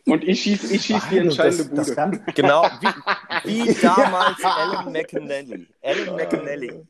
Und 0.06 0.22
ich 0.22 0.42
schieße 0.42 0.72
ich 0.72 0.82
schieß 0.82 1.02
die 1.10 1.18
entscheidende 1.18 1.74
das, 1.74 1.94
Bude. 1.94 2.22
Das 2.24 2.34
genau, 2.34 2.62
wie, 3.44 3.64
wie 3.64 3.74
damals 3.82 4.44
Alan 4.44 4.92
McAnally. 4.92 5.66
Alan 5.82 6.16
McAnally. 6.16 6.86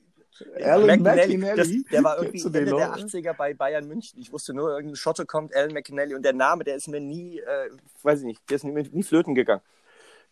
Alan 0.62 1.02
McAnally, 1.02 1.40
das, 1.56 1.68
der 1.90 2.04
war 2.04 2.18
irgendwie 2.18 2.44
Ende 2.44 2.64
der 2.66 2.94
80er 2.94 3.32
bei 3.32 3.54
Bayern 3.54 3.88
München. 3.88 4.20
Ich 4.20 4.30
wusste 4.32 4.52
nur, 4.52 4.68
irgendein 4.70 4.96
Schotte 4.96 5.24
kommt, 5.24 5.56
Alan 5.56 5.72
McAnally. 5.72 6.14
Und 6.14 6.24
der 6.24 6.34
Name, 6.34 6.62
der 6.64 6.76
ist 6.76 6.88
mir 6.88 7.00
nie, 7.00 7.38
äh, 7.38 7.70
weiß 8.02 8.20
ich 8.20 8.26
nicht, 8.26 8.50
der 8.50 8.56
ist 8.56 8.64
nie, 8.64 8.72
nie 8.72 9.02
flöten 9.02 9.34
gegangen. 9.34 9.62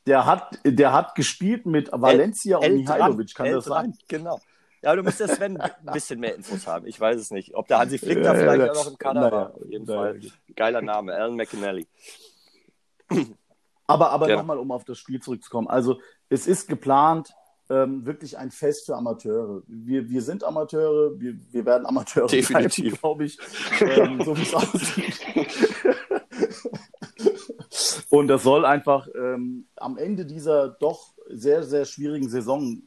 Der 0.07 0.26
hat, 0.26 0.59
der 0.64 0.92
hat 0.92 1.14
gespielt 1.14 1.64
mit 1.66 1.90
Valencia 1.92 2.59
El, 2.61 2.72
und 2.72 2.78
Mihailovic, 2.78 3.34
kann 3.34 3.46
El 3.46 3.55
das 3.55 3.64
sein? 3.64 3.96
Genau. 4.09 4.40
Ja, 4.82 4.94
du 4.94 5.02
müsstest 5.02 5.36
Sven 5.36 5.59
ein 5.59 5.70
bisschen 5.94 6.20
mehr 6.20 6.34
Infos 6.34 6.66
haben. 6.66 6.86
Ich 6.86 7.00
weiß 7.00 7.18
es 7.18 7.30
nicht. 7.30 7.55
Ob 7.55 7.66
der 7.68 7.78
Hansi 7.78 7.96
Flick 7.96 8.22
da 8.22 8.34
vielleicht 8.34 8.66
ja, 8.66 8.70
auch 8.70 8.74
noch 8.74 8.90
im 8.90 8.98
Kader 8.98 9.20
naja, 9.20 9.32
war. 9.32 9.55
Auf 9.55 9.66
jeden 9.66 9.86
naja, 9.86 10.00
Fall. 10.00 10.20
Geiler 10.55 10.82
Name, 10.82 11.14
Alan 11.14 11.36
McAnally. 11.36 11.86
Aber, 13.86 14.12
aber 14.12 14.30
ja. 14.30 14.36
nochmal, 14.36 14.57
um 14.57 14.72
auf 14.72 14.84
das 14.86 14.96
Spiel 14.96 15.20
zurückzukommen. 15.20 15.68
Also, 15.68 16.00
es 16.30 16.46
ist 16.46 16.68
geplant, 16.68 17.34
ähm, 17.68 18.07
wirklich 18.07 18.38
ein 18.38 18.50
Fest 18.50 18.86
für 18.86 18.96
Amateure. 18.96 19.62
Wir, 19.66 20.09
wir 20.09 20.22
sind 20.22 20.42
Amateure, 20.42 21.20
wir, 21.20 21.34
wir 21.50 21.66
werden 21.66 21.84
Amateure 21.84 22.26
Definitiv. 22.26 22.98
glaube 23.00 23.26
ich, 23.26 23.38
ähm, 23.80 24.22
so 24.24 24.34
wie 24.36 24.42
es 24.42 24.55
aussieht. 24.55 25.20
Und 28.14 28.28
das 28.28 28.44
soll 28.44 28.64
einfach 28.64 29.08
ähm, 29.14 29.66
am 29.76 29.98
Ende 29.98 30.24
dieser 30.24 30.68
doch 30.68 31.14
sehr, 31.28 31.64
sehr 31.64 31.84
schwierigen 31.84 32.28
Saison, 32.28 32.82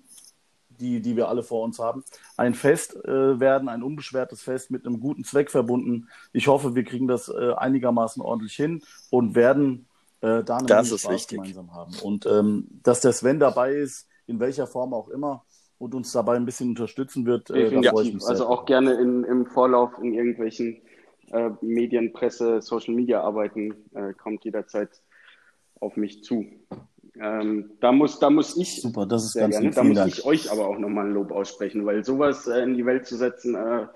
die, 0.69 1.01
die 1.01 1.17
wir 1.17 1.27
alle 1.27 1.43
vor 1.43 1.63
uns 1.63 1.79
haben, 1.79 2.05
ein 2.37 2.53
Fest 2.53 2.95
äh, 3.03 3.39
werden, 3.39 3.67
ein 3.67 3.83
unbeschwertes 3.83 4.41
Fest 4.41 4.71
mit 4.71 4.85
einem 4.85 5.01
guten 5.01 5.25
Zweck 5.25 5.51
verbunden. 5.51 6.07
Ich 6.31 6.47
hoffe, 6.47 6.75
wir 6.75 6.83
kriegen 6.85 7.09
das 7.09 7.27
äh, 7.27 7.51
einigermaßen 7.53 8.21
ordentlich 8.21 8.53
hin 8.53 8.81
und 9.09 9.35
werden 9.35 9.87
äh, 10.21 10.43
da 10.43 10.57
eine 10.57 10.67
das 10.67 10.87
Spaß 10.87 11.11
wichtig. 11.11 11.39
gemeinsam 11.39 11.73
haben. 11.73 11.93
Und 12.03 12.25
ähm, 12.25 12.67
dass 12.83 13.01
der 13.01 13.11
Sven 13.11 13.39
dabei 13.39 13.73
ist, 13.73 14.07
in 14.27 14.39
welcher 14.39 14.65
Form 14.65 14.93
auch 14.93 15.09
immer, 15.09 15.43
und 15.77 15.93
uns 15.93 16.11
dabei 16.11 16.37
ein 16.37 16.45
bisschen 16.45 16.69
unterstützen 16.69 17.25
wird, 17.25 17.49
äh, 17.49 17.69
da 17.69 17.91
freue 17.91 18.05
ich 18.05 18.13
mich 18.13 18.23
sehr. 18.23 18.31
Also 18.31 18.47
auch 18.47 18.65
gerne 18.65 18.93
in, 18.93 19.23
im 19.25 19.45
Vorlauf 19.45 19.91
in 20.01 20.13
irgendwelchen 20.13 20.81
äh, 21.31 21.49
Medien, 21.61 22.13
Presse, 22.13 22.61
Social 22.61 22.95
Media 22.95 23.21
arbeiten, 23.21 23.75
äh, 23.93 24.13
kommt 24.13 24.45
jederzeit 24.45 24.89
auf 25.79 25.97
mich 25.97 26.23
zu. 26.23 26.45
Ähm, 27.19 27.71
da, 27.79 27.91
muss, 27.91 28.19
da 28.19 28.29
muss 28.29 28.55
ich, 28.57 28.81
Super, 28.81 29.05
das 29.05 29.25
ist 29.25 29.33
ganz 29.35 29.55
gerne, 29.55 29.71
da 29.71 29.83
muss 29.83 29.97
Dank. 29.97 30.09
ich 30.09 30.25
euch 30.25 30.51
aber 30.51 30.67
auch 30.67 30.77
nochmal 30.77 31.07
ein 31.07 31.13
Lob 31.13 31.31
aussprechen, 31.31 31.85
weil 31.85 32.05
sowas 32.05 32.47
äh, 32.47 32.61
in 32.61 32.75
die 32.75 32.85
Welt 32.85 33.07
zu 33.07 33.17
setzen, 33.17 33.55
äh, 33.55 33.87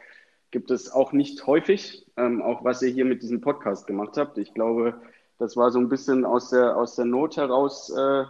gibt 0.50 0.72
es 0.72 0.92
auch 0.92 1.14
nicht 1.14 1.46
häufig, 1.46 2.06
ähm, 2.18 2.42
auch 2.42 2.64
was 2.64 2.82
ihr 2.82 2.90
hier 2.90 3.06
mit 3.06 3.22
diesem 3.22 3.40
Podcast 3.42 3.88
gemacht 3.88 4.18
habt. 4.18 4.38
Ich 4.38 4.54
glaube, 4.54 5.02
das 5.38 5.56
war 5.56 5.72
so 5.72 5.80
ein 5.80 5.90
bisschen 5.90 6.26
aus 6.26 6.50
der, 6.50 6.76
aus 6.76 6.96
der 6.96 7.06
Not 7.06 7.38
heraus 7.38 7.90
äh, 7.90 8.24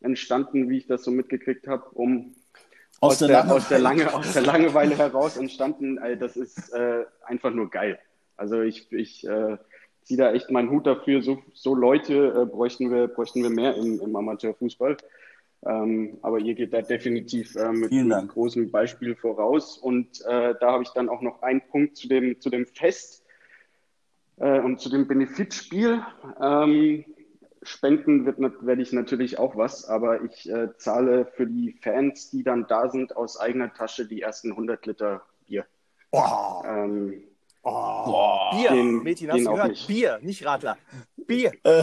entstanden, 0.00 0.68
wie 0.68 0.78
ich 0.78 0.86
das 0.86 1.04
so 1.04 1.10
mitgekriegt 1.10 1.66
habe, 1.68 1.84
um 1.90 2.34
aus, 3.00 3.22
aus, 3.22 3.28
der, 3.28 3.50
aus, 3.50 3.68
der, 3.68 3.78
Lange, 3.78 4.12
aus 4.12 4.32
der 4.32 4.42
Langeweile 4.42 4.94
heraus 4.98 5.36
entstanden. 5.36 5.98
Äh, 5.98 6.16
das 6.16 6.36
ist 6.36 6.72
äh, 6.72 7.04
einfach 7.24 7.52
nur 7.52 7.70
geil. 7.70 7.98
Also 8.36 8.62
ich, 8.62 8.90
ich 8.92 9.26
äh, 9.26 9.56
ziehe 10.08 10.18
da 10.18 10.32
echt 10.32 10.50
meinen 10.50 10.70
Hut 10.70 10.86
dafür. 10.86 11.22
So, 11.22 11.38
so 11.52 11.74
Leute 11.74 12.42
äh, 12.42 12.46
bräuchten, 12.46 12.90
wir, 12.90 13.08
bräuchten 13.08 13.42
wir 13.42 13.50
mehr 13.50 13.76
im, 13.76 14.00
im 14.00 14.16
Amateurfußball. 14.16 14.96
Ähm, 15.66 16.18
aber 16.22 16.38
ihr 16.38 16.54
geht 16.54 16.72
da 16.72 16.80
definitiv 16.80 17.54
äh, 17.56 17.72
mit 17.72 17.92
einem 17.92 18.28
großen 18.28 18.70
Beispiel 18.70 19.14
voraus. 19.14 19.76
Und 19.76 20.22
äh, 20.22 20.54
da 20.58 20.72
habe 20.72 20.82
ich 20.82 20.90
dann 20.90 21.10
auch 21.10 21.20
noch 21.20 21.42
einen 21.42 21.60
Punkt 21.60 21.98
zu 21.98 22.08
dem, 22.08 22.40
zu 22.40 22.48
dem 22.48 22.64
Fest 22.66 23.22
äh, 24.38 24.60
und 24.60 24.80
zu 24.80 24.88
dem 24.88 25.06
Benefitspiel. 25.06 26.02
Ähm, 26.40 27.04
Spenden 27.62 28.24
wird, 28.24 28.38
werde 28.64 28.80
ich 28.80 28.92
natürlich 28.92 29.38
auch 29.38 29.56
was, 29.56 29.84
aber 29.84 30.22
ich 30.22 30.48
äh, 30.48 30.68
zahle 30.78 31.26
für 31.26 31.46
die 31.46 31.72
Fans, 31.82 32.30
die 32.30 32.44
dann 32.44 32.66
da 32.66 32.88
sind, 32.88 33.14
aus 33.16 33.38
eigener 33.38 33.74
Tasche 33.74 34.06
die 34.06 34.22
ersten 34.22 34.52
100 34.52 34.86
Liter 34.86 35.22
Bier. 35.46 35.66
Oh. 36.12 36.62
Ähm, 36.64 37.24
Oh, 37.62 38.50
Bier, 38.52 38.70
den, 38.70 39.02
Mädchen, 39.02 39.32
hast 39.32 39.44
du 39.44 39.50
gehört? 39.50 39.68
Nicht. 39.70 39.86
Bier, 39.86 40.18
nicht 40.22 40.44
Radler. 40.44 40.76
Bier. 41.26 41.52
Äh, 41.64 41.82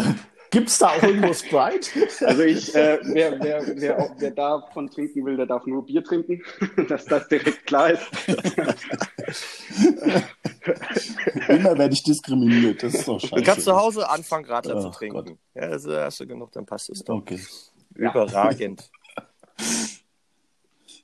Gibt 0.51 0.69
es 0.69 0.77
da 0.77 0.89
auch 0.89 1.03
irgendwo 1.03 1.33
Sprite? 1.33 1.89
Also 2.25 2.43
ich, 2.43 2.73
äh, 2.73 2.99
wer, 3.03 3.39
wer, 3.41 3.61
wer, 3.75 4.15
wer 4.17 4.31
davon 4.31 4.89
trinken 4.89 5.25
will, 5.25 5.35
der 5.35 5.47
darf 5.47 5.65
nur 5.65 5.85
Bier 5.85 6.03
trinken, 6.03 6.41
dass 6.87 7.05
das 7.05 7.27
direkt 7.27 7.65
klar 7.67 7.91
ist. 7.91 8.03
Immer 11.49 11.77
werde 11.77 11.93
ich 11.93 12.03
diskriminiert. 12.03 12.81
Das 12.83 12.93
ist 12.93 13.07
doch 13.07 13.19
scheiße. 13.19 13.35
Du 13.35 13.43
kannst 13.43 13.65
zu 13.65 13.75
Hause 13.75 14.09
anfangen, 14.09 14.45
Radler 14.45 14.77
Oh 14.77 14.79
zu 14.79 14.89
trinken. 14.91 15.15
Gott. 15.15 15.31
Ja, 15.55 15.63
also 15.63 15.93
hast 15.95 16.19
du 16.21 16.27
genug, 16.27 16.51
dann 16.53 16.65
passt 16.65 16.89
es 16.89 17.03
doch. 17.03 17.15
Okay. 17.15 17.39
Überragend. 17.93 18.89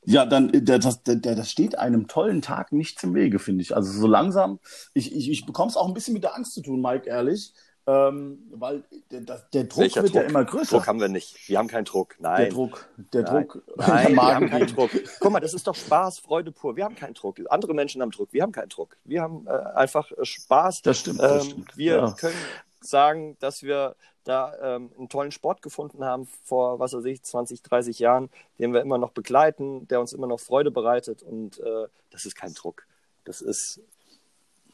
Ja, 0.06 0.26
dann, 0.26 0.54
äh, 0.54 0.62
das, 0.62 1.04
das, 1.04 1.22
das 1.22 1.52
steht 1.52 1.78
einem 1.78 2.08
tollen 2.08 2.42
Tag 2.42 2.72
nichts 2.72 3.04
im 3.04 3.14
Wege, 3.14 3.40
finde 3.40 3.62
ich. 3.62 3.76
Also 3.76 3.92
so 3.92 4.08
langsam, 4.08 4.60
ich, 4.94 5.14
ich, 5.16 5.30
ich 5.30 5.46
bekomme 5.46 5.70
es 5.70 5.78
auch 5.78 5.88
ein 5.88 5.94
bisschen 5.94 6.14
mit 6.14 6.24
der 6.24 6.36
Angst 6.36 6.54
zu 6.54 6.62
tun, 6.62 6.82
Mike, 6.82 7.08
ehrlich. 7.08 7.54
Ähm, 7.88 8.38
weil 8.52 8.84
der, 9.12 9.22
der, 9.22 9.40
der 9.54 9.64
Druck 9.64 9.80
Welcher 9.80 10.04
wird 10.04 10.14
ja 10.14 10.22
Druck? 10.22 10.30
immer 10.30 10.46
größer. 10.46 10.78
Druck 10.78 10.88
haben 10.88 11.00
wir 11.00 11.08
nicht. 11.10 11.50
Wir 11.50 11.58
haben 11.58 11.68
keinen 11.68 11.86
Druck. 11.86 12.16
Nein. 12.20 12.44
der 12.44 12.50
Druck, 12.52 12.88
der 13.12 13.24
Nein. 13.24 13.48
Druck, 13.48 13.64
Nein, 13.76 14.06
der 14.06 14.16
wir 14.16 14.22
haben 14.36 14.50
keinen. 14.52 14.68
Druck. 14.68 14.92
Guck 15.20 15.32
mal, 15.32 15.40
das 15.40 15.56
ist 15.56 15.66
doch 15.66 15.74
Spaß, 15.76 16.20
Freude 16.20 16.52
pur. 16.52 16.76
Wir 16.76 16.86
haben 16.86 16.96
keinen 16.96 17.16
Druck. 17.16 17.40
Andere 17.50 17.74
Menschen 17.74 18.02
haben 18.04 18.12
Druck. 18.12 18.30
Wir 18.34 18.44
haben 18.44 18.52
keinen 18.52 18.70
Druck. 18.70 18.98
Wir 19.04 19.24
haben 19.24 19.48
äh, 19.48 19.52
einfach 19.76 20.12
äh, 20.12 20.24
Spaß. 20.24 20.84
Das 20.84 21.00
stimmt, 21.00 21.22
das 21.22 21.44
Ähm, 21.46 21.50
stimmt. 21.52 21.78
wir 21.78 21.96
Ja. 21.96 22.12
können 22.12 22.36
sagen, 22.82 23.38
dass 23.40 23.64
wir 23.64 23.96
da 24.24 24.54
ähm, 24.76 24.92
einen 24.98 25.10
tollen 25.10 25.32
Sport 25.32 25.62
gefunden 25.62 26.04
haben 26.06 26.28
vor, 26.44 26.80
was 26.80 26.94
weiß 26.94 27.06
ich, 27.06 27.24
20, 27.24 27.64
30 27.64 28.00
Jahren, 28.00 28.30
den 28.60 28.74
wir 28.74 28.82
immer 28.82 28.98
noch 28.98 29.12
begleiten, 29.12 29.88
der 29.88 30.00
uns 30.00 30.14
immer 30.14 30.28
noch 30.28 30.40
Freude 30.40 30.70
bereitet. 30.72 31.24
Und 31.24 31.60
äh, 31.60 31.88
das 32.12 32.26
ist 32.26 32.36
kein 32.36 32.54
Druck. 32.54 32.86
Das 33.26 33.42
ist, 33.42 33.80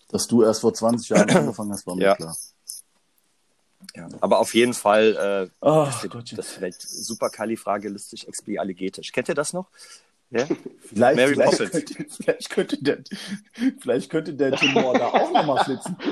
Dass 0.10 0.28
du 0.28 0.44
erst 0.44 0.62
vor 0.62 0.74
20 0.74 1.10
Jahren 1.10 1.30
angefangen 1.36 1.72
hast, 1.72 1.88
war 1.88 1.96
mir 1.96 2.04
Ja. 2.04 2.16
klar. 2.16 2.36
aber 4.22 4.40
auf 4.40 4.54
jeden 4.54 4.74
Fall, 4.74 5.50
äh, 5.52 5.66
Ach, 5.66 6.02
das, 6.02 6.04
wird, 6.04 6.38
das 6.38 6.60
wird 6.62 6.82
superkalifragilistisch 6.82 8.26
expialigetisch. 8.26 9.12
Kennt 9.12 9.30
ihr 9.30 9.36
das 9.36 9.54
noch? 9.54 9.68
Ja? 10.30 10.46
Vielleicht, 10.82 11.16
Mary 11.16 11.34
vielleicht, 11.36 11.52
Poppins. 11.58 11.72
könnte, 11.72 12.06
vielleicht, 12.10 12.50
könnte 12.50 12.84
der, 12.84 12.98
vielleicht 13.80 14.10
könnte 14.10 14.34
der 14.34 14.52
Timor 14.58 14.94
da 14.98 15.08
auch 15.08 15.32
nochmal 15.32 15.64
flitzen. 15.64 15.96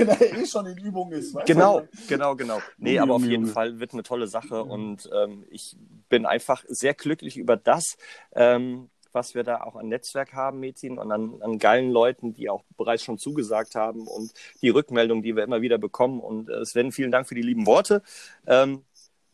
Wenn 0.00 0.08
er 0.08 0.38
eh 0.38 0.46
schon 0.46 0.66
in 0.66 0.78
Übung 0.78 1.12
ist. 1.12 1.36
Genau, 1.46 1.80
du? 1.80 1.88
genau, 2.08 2.34
genau. 2.36 2.58
Nee, 2.78 2.90
Junge, 2.90 3.02
aber 3.02 3.14
auf 3.14 3.24
jeden. 3.24 3.46
Fall 3.46 3.80
wird 3.80 3.92
eine 3.92 4.02
tolle 4.02 4.26
Sache 4.26 4.62
und 4.62 5.08
ähm, 5.12 5.44
ich 5.50 5.76
bin 6.08 6.26
einfach 6.26 6.64
sehr 6.68 6.94
glücklich 6.94 7.36
über 7.36 7.56
das, 7.56 7.96
ähm, 8.34 8.90
was 9.12 9.34
wir 9.34 9.42
da 9.42 9.62
auch 9.62 9.76
an 9.76 9.88
Netzwerk 9.88 10.32
haben, 10.34 10.60
Metin, 10.60 10.98
und 10.98 11.10
an, 11.10 11.42
an 11.42 11.58
geilen 11.58 11.90
Leuten, 11.90 12.32
die 12.32 12.48
auch 12.48 12.62
bereits 12.76 13.02
schon 13.02 13.18
zugesagt 13.18 13.74
haben 13.74 14.06
und 14.06 14.32
die 14.62 14.68
Rückmeldung, 14.68 15.22
die 15.22 15.34
wir 15.34 15.42
immer 15.42 15.62
wieder 15.62 15.78
bekommen. 15.78 16.20
Und 16.20 16.48
äh, 16.48 16.64
Sven, 16.64 16.92
vielen 16.92 17.10
Dank 17.10 17.26
für 17.26 17.34
die 17.34 17.42
lieben 17.42 17.66
Worte. 17.66 18.02
Ähm, 18.46 18.84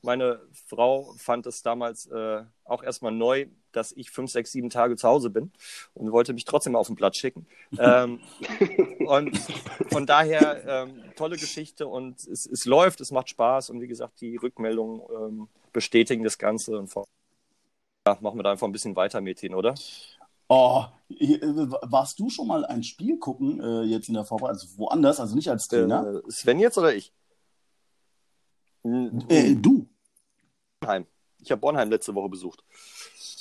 meine 0.06 0.40
Frau 0.66 1.12
fand 1.18 1.46
es 1.46 1.62
damals 1.62 2.06
äh, 2.06 2.42
auch 2.64 2.82
erstmal 2.82 3.12
neu, 3.12 3.46
dass 3.72 3.92
ich 3.92 4.10
fünf, 4.10 4.30
sechs, 4.30 4.52
sieben 4.52 4.70
Tage 4.70 4.96
zu 4.96 5.06
Hause 5.06 5.28
bin 5.28 5.52
und 5.92 6.12
wollte 6.12 6.32
mich 6.32 6.46
trotzdem 6.46 6.76
auf 6.76 6.86
den 6.86 6.96
Platz 6.96 7.16
schicken. 7.16 7.46
ähm, 7.78 8.20
und 9.06 9.36
von 9.90 10.06
daher 10.06 10.64
ähm, 10.66 11.02
tolle 11.16 11.36
Geschichte 11.36 11.86
und 11.86 12.26
es, 12.26 12.46
es 12.46 12.64
läuft, 12.64 13.00
es 13.02 13.10
macht 13.10 13.28
Spaß 13.28 13.68
und 13.70 13.82
wie 13.82 13.88
gesagt, 13.88 14.20
die 14.22 14.36
Rückmeldungen 14.36 15.02
ähm, 15.10 15.48
bestätigen 15.72 16.24
das 16.24 16.38
Ganze 16.38 16.78
und 16.78 16.86
von, 16.86 17.04
ja, 18.06 18.16
machen 18.20 18.38
wir 18.38 18.44
da 18.44 18.52
einfach 18.52 18.66
ein 18.66 18.72
bisschen 18.72 18.96
weiter, 18.96 19.20
Metin, 19.20 19.54
oder? 19.54 19.74
Oh, 20.48 20.84
äh, 21.10 21.40
warst 21.42 22.20
du 22.20 22.30
schon 22.30 22.46
mal 22.46 22.64
ein 22.64 22.84
Spiel 22.84 23.18
gucken, 23.18 23.60
äh, 23.60 23.82
jetzt 23.82 24.08
in 24.08 24.14
der 24.14 24.24
Vorbereitung, 24.24 24.60
also 24.60 24.78
woanders, 24.78 25.18
also 25.18 25.34
nicht 25.34 25.50
als 25.50 25.66
Trainer? 25.66 26.22
Äh, 26.24 26.30
Sven 26.30 26.60
jetzt 26.60 26.78
oder 26.78 26.94
ich? 26.94 27.12
Äh, 29.28 29.54
du. 29.56 29.88
Bornheim. 30.86 31.06
Ich 31.42 31.50
habe 31.50 31.60
Bornheim 31.60 31.90
letzte 31.90 32.14
Woche 32.14 32.28
besucht. 32.28 32.64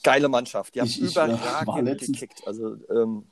Geile 0.04 0.28
Mannschaft. 0.28 0.76
Die 0.76 0.82
haben 0.82 0.88
Ich- 0.88 1.02
ich, 1.02 1.16
äh, 1.16 1.26
überragend 1.26 1.88
letztens- 1.88 2.20
gekickt. 2.20 2.41
Also 2.48 2.76
ähm, 2.89 3.24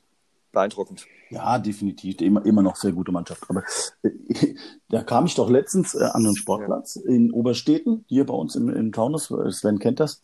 beeindruckend. 0.52 1.06
Ja, 1.30 1.58
definitiv. 1.58 2.20
Immer, 2.20 2.44
immer 2.46 2.62
noch 2.62 2.76
sehr 2.76 2.92
gute 2.92 3.12
Mannschaft. 3.12 3.42
Aber 3.48 3.62
äh, 4.02 4.10
da 4.88 5.02
kam 5.02 5.26
ich 5.26 5.34
doch 5.34 5.50
letztens 5.50 5.94
äh, 5.94 6.04
an 6.04 6.24
einen 6.24 6.36
Sportplatz 6.36 6.96
in 6.96 7.30
Obersteten, 7.32 8.04
hier 8.08 8.24
bei 8.26 8.34
uns 8.34 8.54
im, 8.56 8.68
im 8.68 8.92
Taunus. 8.92 9.30
Äh, 9.30 9.50
Sven 9.50 9.78
kennt 9.78 10.00
das. 10.00 10.22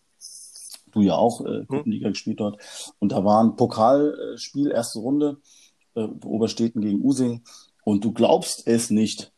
Du 0.93 1.03
ja 1.03 1.14
auch, 1.14 1.45
äh, 1.47 1.64
Gruppenliga 1.66 2.09
gespielt 2.09 2.41
dort. 2.41 2.61
Und 2.99 3.12
da 3.12 3.24
war 3.24 3.45
ein 3.45 3.55
Pokalspiel, 3.57 4.72
erste 4.72 4.99
Runde, 4.99 5.36
äh, 5.95 6.01
Obersteten 6.24 6.80
gegen 6.80 7.05
Using. 7.05 7.43
Und 7.84 8.05
du 8.05 8.12
glaubst 8.12 8.66
es 8.66 8.91
nicht. 8.91 9.32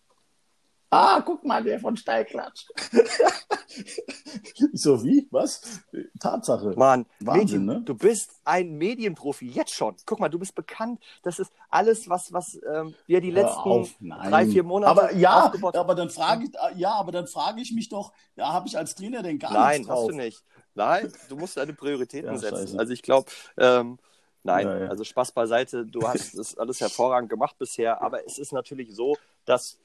Ah, 0.92 1.22
guck 1.24 1.42
mal, 1.42 1.64
der 1.64 1.80
von 1.80 1.96
Steilklatsch. 1.96 2.66
ich 2.92 4.68
so, 4.74 5.02
wie? 5.02 5.26
Was? 5.30 5.80
Tatsache. 6.20 6.74
Mann, 6.76 7.06
Wahnsinn, 7.20 7.64
Mädchen, 7.64 7.64
ne? 7.64 7.82
du 7.86 7.94
bist 7.94 8.30
ein 8.44 8.76
Medienprofi, 8.76 9.48
jetzt 9.48 9.72
schon. 9.72 9.96
Guck 10.04 10.20
mal, 10.20 10.28
du 10.28 10.38
bist 10.38 10.54
bekannt. 10.54 11.02
Das 11.22 11.38
ist 11.38 11.50
alles, 11.70 12.08
was, 12.10 12.32
was 12.34 12.60
ähm, 12.70 12.94
wir 13.06 13.22
die 13.22 13.30
Hör 13.30 13.44
letzten 13.44 13.70
auf, 13.70 13.94
nein. 14.00 14.30
drei, 14.30 14.46
vier 14.46 14.62
Monate 14.64 14.90
Aber 14.90 15.14
ja, 15.14 15.50
aber 15.72 15.94
dann 15.94 16.10
frage 16.10 16.44
ich, 16.44 16.78
ja, 16.78 16.92
aber 16.92 17.10
dann 17.12 17.26
frage 17.26 17.62
ich 17.62 17.72
mich 17.72 17.88
doch, 17.88 18.12
ja, 18.36 18.52
habe 18.52 18.68
ich 18.68 18.76
als 18.76 18.94
Trainer 18.94 19.22
denn 19.22 19.38
gar 19.38 19.52
Nein, 19.52 19.76
nichts 19.76 19.86
drauf? 19.86 20.08
hast 20.08 20.08
du 20.10 20.16
nicht. 20.16 20.44
Nein, 20.74 21.12
du 21.28 21.36
musst 21.36 21.56
deine 21.56 21.72
Prioritäten 21.72 22.28
Ja, 22.28 22.38
setzen. 22.38 22.58
scheiße. 22.58 22.78
Also 22.78 22.92
ich 22.92 23.02
glaube, 23.02 23.30
ähm, 23.56 23.98
nein, 24.42 24.66
Ja, 24.66 24.78
ja. 24.78 24.88
also 24.88 25.04
Spaß 25.04 25.32
beiseite, 25.32 25.86
du 25.86 26.06
hast 26.06 26.38
das 26.38 26.56
alles 26.56 26.80
hervorragend 26.80 27.30
gemacht 27.30 27.56
bisher, 27.58 28.00
aber 28.02 28.26
es 28.26 28.38
ist 28.38 28.52
natürlich 28.52 28.94
so, 28.94 29.16
dass 29.44 29.78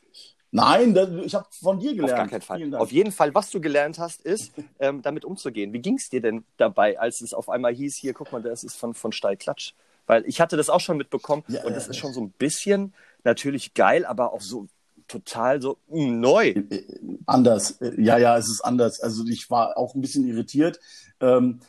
Nein, 0.52 0.93
das, 0.93 1.10
ich 1.26 1.36
habe 1.36 1.45
von 1.52 1.80
dir 1.80 1.91
Auf 1.91 1.98
gelernt. 1.98 2.18
gar 2.32 2.39
keinen 2.39 2.41
Fall. 2.41 2.76
Auf 2.76 2.91
jeden 2.91 3.12
Fall, 3.12 3.36
was 3.36 3.50
du 3.52 3.60
gelernt 3.60 4.00
hast, 4.00 4.22
ist, 4.22 4.52
ähm, 4.80 5.02
damit 5.02 5.26
umzugehen. 5.26 5.74
Wie 5.74 5.80
ging 5.80 5.95
es 5.98 6.10
dir 6.10 6.22
denn 6.22 6.43
dabei, 6.58 7.00
als 7.00 7.22
es 7.22 7.34
auf 7.34 7.50
einmal 7.50 7.74
hieß, 7.74 7.95
hier, 7.98 8.14
guck 8.14 8.32
mal, 8.32 8.41
das 8.41 8.64
ist 8.64 8.76
von, 8.78 8.93
von 8.93 9.12
Steilklatsch? 9.12 9.74
Weil 10.06 10.24
ich 10.26 10.39
hatte 10.39 10.56
das 10.56 10.70
auch 10.70 10.80
schon 10.80 10.98
mitbekommen 10.98 11.43
Ja, 11.50 11.64
und 11.66 11.76
das 11.76 11.88
ist 11.88 11.98
schon 11.98 12.14
so 12.14 12.22
ein 12.22 12.32
bisschen 12.32 12.93
natürlich 13.24 13.74
geil, 13.74 14.06
aber 14.06 14.32
auch 14.32 14.41
so 14.41 14.68
total 15.08 15.62
so 15.62 15.78
mh, 15.89 16.12
neu. 16.12 16.48
Äh, 16.50 16.84
anders. 17.26 17.72
Äh, 17.82 18.02
Ja, 18.02 18.18
ja, 18.18 18.38
es 18.38 18.48
ist 18.50 18.62
anders. 18.62 19.02
Also 19.02 19.26
ich 19.28 19.50
war 19.50 19.78
auch 19.78 19.95
ein 19.95 20.02
bisschen 20.02 20.26
irritiert. 20.28 20.80
Ähm, 21.20 21.60
äh, 21.60 21.66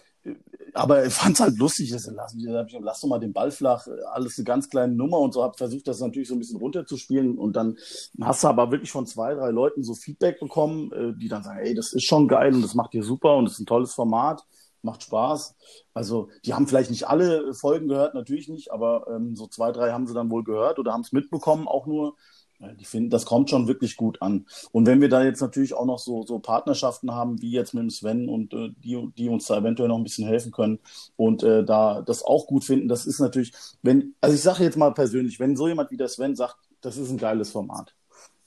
aber 0.75 1.07
ich 1.07 1.13
fand 1.13 1.35
es 1.35 1.41
halt 1.41 1.59
lustig. 1.59 1.93
Also, 1.93 2.11
lass, 2.13 2.35
hab 2.35 2.69
ich 2.69 2.79
lass 2.81 3.01
doch 3.01 3.09
mal 3.09 3.19
den 3.19 3.33
Ball 3.33 3.51
flach. 3.51 3.87
Alles 4.13 4.39
eine 4.39 4.45
ganz 4.45 4.69
kleine 4.69 4.95
Nummer 4.95 5.19
und 5.19 5.33
so. 5.33 5.43
Hab 5.43 5.57
versucht, 5.57 5.87
das 5.89 6.01
natürlich 6.01 6.29
so 6.29 6.35
ein 6.35 6.39
bisschen 6.39 6.59
runterzuspielen. 6.59 7.39
Und 7.39 7.57
dann 7.57 7.77
hast 8.21 8.45
du 8.45 8.49
aber 8.49 8.71
wirklich 8.71 8.93
von 8.93 9.07
zwei, 9.07 9.35
drei 9.35 9.51
Leuten 9.51 9.83
so 9.83 9.95
Feedback 9.95 10.41
bekommen, 10.41 10.93
äh, 10.93 11.19
die 11.19 11.29
dann 11.29 11.43
sagen, 11.43 11.61
ey, 11.61 11.75
das 11.75 11.93
ist 11.93 12.05
schon 12.05 12.29
geil 12.29 12.55
und 12.55 12.63
das 12.63 12.75
macht 12.75 12.93
dir 12.93 13.03
super 13.03 13.37
und 13.37 13.47
das 13.47 13.55
ist 13.55 13.61
ein 13.61 13.67
tolles 13.67 13.95
Format. 13.95 14.45
Macht 14.83 15.03
Spaß. 15.03 15.57
Also, 15.93 16.29
die 16.45 16.55
haben 16.55 16.69
vielleicht 16.69 16.91
nicht 16.91 17.09
alle 17.09 17.53
Folgen 17.53 17.89
gehört, 17.89 18.15
natürlich 18.15 18.49
nicht, 18.49 18.71
aber 18.71 19.07
ähm, 19.11 19.35
so 19.35 19.49
zwei, 19.49 19.73
drei 19.73 19.93
haben 19.93 20.07
sie 20.07 20.15
dann 20.15 20.31
wohl 20.31 20.45
gehört 20.45 20.79
oder 20.79 20.93
haben 20.93 21.01
es 21.01 21.13
mitbekommen 21.13 21.67
auch 21.67 21.87
nur. 21.87 22.15
Ja, 22.61 22.73
Die 22.73 22.85
finden, 22.85 23.11
das 23.11 23.25
kommt 23.25 23.51
schon 23.51 23.69
wirklich 23.69 23.97
gut 23.97 24.21
an. 24.21 24.47
Und 24.73 24.87
wenn 24.87 25.01
wir 25.01 25.09
da 25.09 25.23
jetzt 25.23 25.41
natürlich 25.41 25.75
auch 25.75 25.87
noch 25.87 26.01
so, 26.01 26.25
so 26.25 26.41
Partnerschaften 26.41 27.13
haben, 27.13 27.41
wie 27.41 27.53
jetzt 27.53 27.73
mit 27.73 27.83
dem 27.83 27.91
Sven 27.91 28.29
und 28.29 28.53
äh, 28.53 28.71
die, 28.79 29.09
die 29.17 29.29
uns 29.29 29.47
da 29.47 29.59
eventuell 29.59 29.89
noch 29.89 29.97
ein 29.97 30.03
bisschen 30.05 30.27
helfen 30.27 30.51
können 30.51 30.81
und 31.17 31.45
äh, 31.45 31.65
da 31.65 32.03
das 32.03 32.25
auch 32.25 32.47
gut 32.47 32.65
finden, 32.65 32.89
das 32.89 33.07
ist 33.07 33.21
natürlich, 33.21 33.53
wenn, 33.83 34.15
also 34.21 34.35
ich 34.35 34.43
sage 34.43 34.65
jetzt 34.65 34.77
mal 34.77 34.93
persönlich, 34.93 35.39
wenn 35.39 35.57
so 35.57 35.69
jemand 35.69 35.93
wie 35.93 35.97
der 35.97 36.09
Sven 36.09 36.35
sagt, 36.35 36.57
das 36.81 36.97
ist 36.97 37.11
ein 37.11 37.19
geiles 37.19 37.51
Format, 37.51 37.95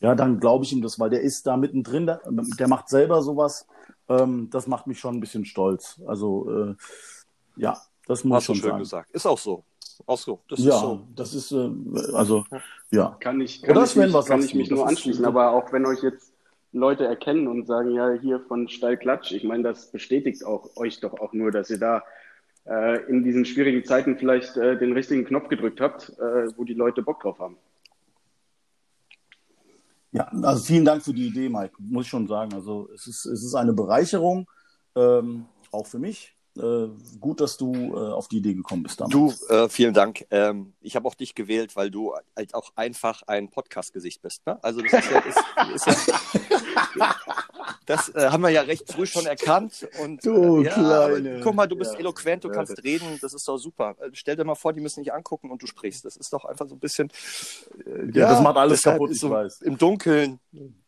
ja, 0.01 0.13
dann 0.15 0.39
glaube 0.39 0.65
ich 0.65 0.73
ihm 0.73 0.81
das, 0.81 0.99
weil 0.99 1.09
der 1.09 1.21
ist 1.21 1.47
da 1.47 1.55
mittendrin, 1.55 2.05
der, 2.05 2.21
der 2.59 2.67
macht 2.67 2.89
selber 2.89 3.21
sowas, 3.21 3.65
ähm, 4.09 4.49
das 4.51 4.67
macht 4.67 4.87
mich 4.87 4.99
schon 4.99 5.15
ein 5.15 5.19
bisschen 5.21 5.45
stolz. 5.45 6.01
Also 6.05 6.49
äh, 6.49 6.75
ja, 7.55 7.79
das 8.07 8.23
muss 8.23 8.37
Hast 8.37 8.45
schon 8.45 8.55
schön 8.55 8.69
sagen. 8.71 8.79
gesagt. 8.79 9.11
Ist 9.11 9.25
auch 9.25 9.37
so. 9.37 9.63
Auch 10.05 10.17
so. 10.17 10.39
Das 10.49 10.59
Ja, 10.59 10.75
ist 10.75 10.81
so. 10.81 11.07
das 11.15 11.33
ist, 11.33 11.51
äh, 11.51 11.69
also, 12.13 12.45
ja. 12.91 13.17
Kann 13.19 13.41
ich, 13.41 13.61
kann 13.61 13.71
Oder 13.71 13.85
ich 13.85 13.91
Sven, 13.91 14.05
mich, 14.05 14.13
was 14.13 14.25
kann 14.25 14.41
ich 14.43 14.53
mich 14.53 14.69
nur 14.69 14.87
anschließen. 14.87 15.25
Aber 15.25 15.51
auch 15.51 15.71
wenn 15.71 15.85
euch 15.85 16.01
jetzt 16.03 16.33
Leute 16.73 17.05
erkennen 17.05 17.47
und 17.47 17.67
sagen, 17.67 17.91
ja, 17.91 18.11
hier 18.11 18.39
von 18.39 18.67
Steilklatsch, 18.69 19.31
ich 19.31 19.43
meine, 19.43 19.63
das 19.63 19.91
bestätigt 19.91 20.45
auch 20.45 20.75
euch 20.77 20.99
doch 20.99 21.19
auch 21.19 21.33
nur, 21.33 21.51
dass 21.51 21.69
ihr 21.69 21.79
da 21.79 22.03
äh, 22.65 23.03
in 23.09 23.23
diesen 23.23 23.45
schwierigen 23.45 23.83
Zeiten 23.83 24.17
vielleicht 24.17 24.55
äh, 24.57 24.77
den 24.77 24.93
richtigen 24.93 25.25
Knopf 25.25 25.49
gedrückt 25.49 25.81
habt, 25.81 26.09
äh, 26.19 26.47
wo 26.57 26.63
die 26.63 26.73
Leute 26.73 27.01
Bock 27.01 27.21
drauf 27.21 27.39
haben. 27.39 27.57
Ja, 30.13 30.27
also 30.43 30.63
vielen 30.63 30.83
Dank 30.85 31.03
für 31.03 31.13
die 31.13 31.27
Idee, 31.27 31.47
Mike, 31.47 31.75
muss 31.79 32.05
ich 32.05 32.09
schon 32.09 32.27
sagen. 32.27 32.53
Also 32.53 32.89
es 32.93 33.07
ist, 33.07 33.25
es 33.25 33.43
ist 33.43 33.55
eine 33.55 33.73
Bereicherung, 33.73 34.47
ähm, 34.95 35.45
auch 35.71 35.87
für 35.87 35.99
mich. 35.99 36.35
Äh, 36.57 36.87
gut, 37.19 37.39
dass 37.39 37.57
du 37.57 37.73
äh, 37.73 38.11
auf 38.11 38.27
die 38.27 38.37
Idee 38.37 38.53
gekommen 38.53 38.83
bist 38.83 38.99
damals. 38.99 39.39
Du, 39.47 39.53
äh, 39.53 39.69
vielen 39.69 39.93
Dank. 39.93 40.25
Ähm, 40.31 40.73
ich 40.81 40.95
habe 40.95 41.07
auch 41.07 41.15
dich 41.15 41.33
gewählt, 41.33 41.75
weil 41.75 41.91
du 41.91 42.13
halt 42.35 42.53
auch 42.53 42.71
einfach 42.75 43.21
ein 43.23 43.49
Podcast-Gesicht 43.49 44.21
bist. 44.21 44.45
Ne? 44.45 44.61
Also 44.63 44.81
das 44.81 44.93
ist 44.93 45.11
ja, 45.11 45.19
ist, 45.19 45.87
ist 45.87 46.07
ja 46.07 47.15
Das 47.85 48.09
äh, 48.09 48.29
haben 48.29 48.41
wir 48.41 48.49
ja 48.49 48.61
recht 48.61 48.91
früh 48.91 49.05
schon 49.05 49.25
erkannt. 49.25 49.87
Und, 49.97 50.23
Du 50.25 50.61
äh, 50.61 50.65
ja, 50.65 50.75
aber 50.75 51.19
Kleine. 51.19 51.39
guck 51.41 51.55
mal, 51.55 51.67
du 51.67 51.75
bist 51.75 51.93
Ja. 51.93 51.99
eloquent, 51.99 52.43
du 52.43 52.49
Ja, 52.49 52.53
kannst 52.53 52.83
reden, 52.83 53.17
das 53.19 53.33
ist 53.33 53.47
doch 53.47 53.57
super. 53.57 53.95
Äh, 53.99 54.09
Stell 54.13 54.35
dir 54.35 54.43
mal 54.43 54.55
vor, 54.55 54.71
die 54.73 54.81
müssen 54.81 54.99
nicht 54.99 55.13
angucken 55.13 55.49
und 55.49 55.61
du 55.61 55.67
sprichst. 55.67 56.05
Das 56.05 56.15
ist 56.15 56.31
doch 56.31 56.45
einfach 56.45 56.67
so 56.67 56.75
ein 56.75 56.79
bisschen. 56.79 57.09
Äh, 57.85 58.11
Ja, 58.13 58.29
das 58.29 58.41
macht 58.41 58.57
alles 58.57 58.81
kaputt, 58.83 59.11
ich 59.11 59.19
so 59.19 59.31
weiß. 59.31 59.61
Im 59.61 59.77
Dunkeln. 59.77 60.39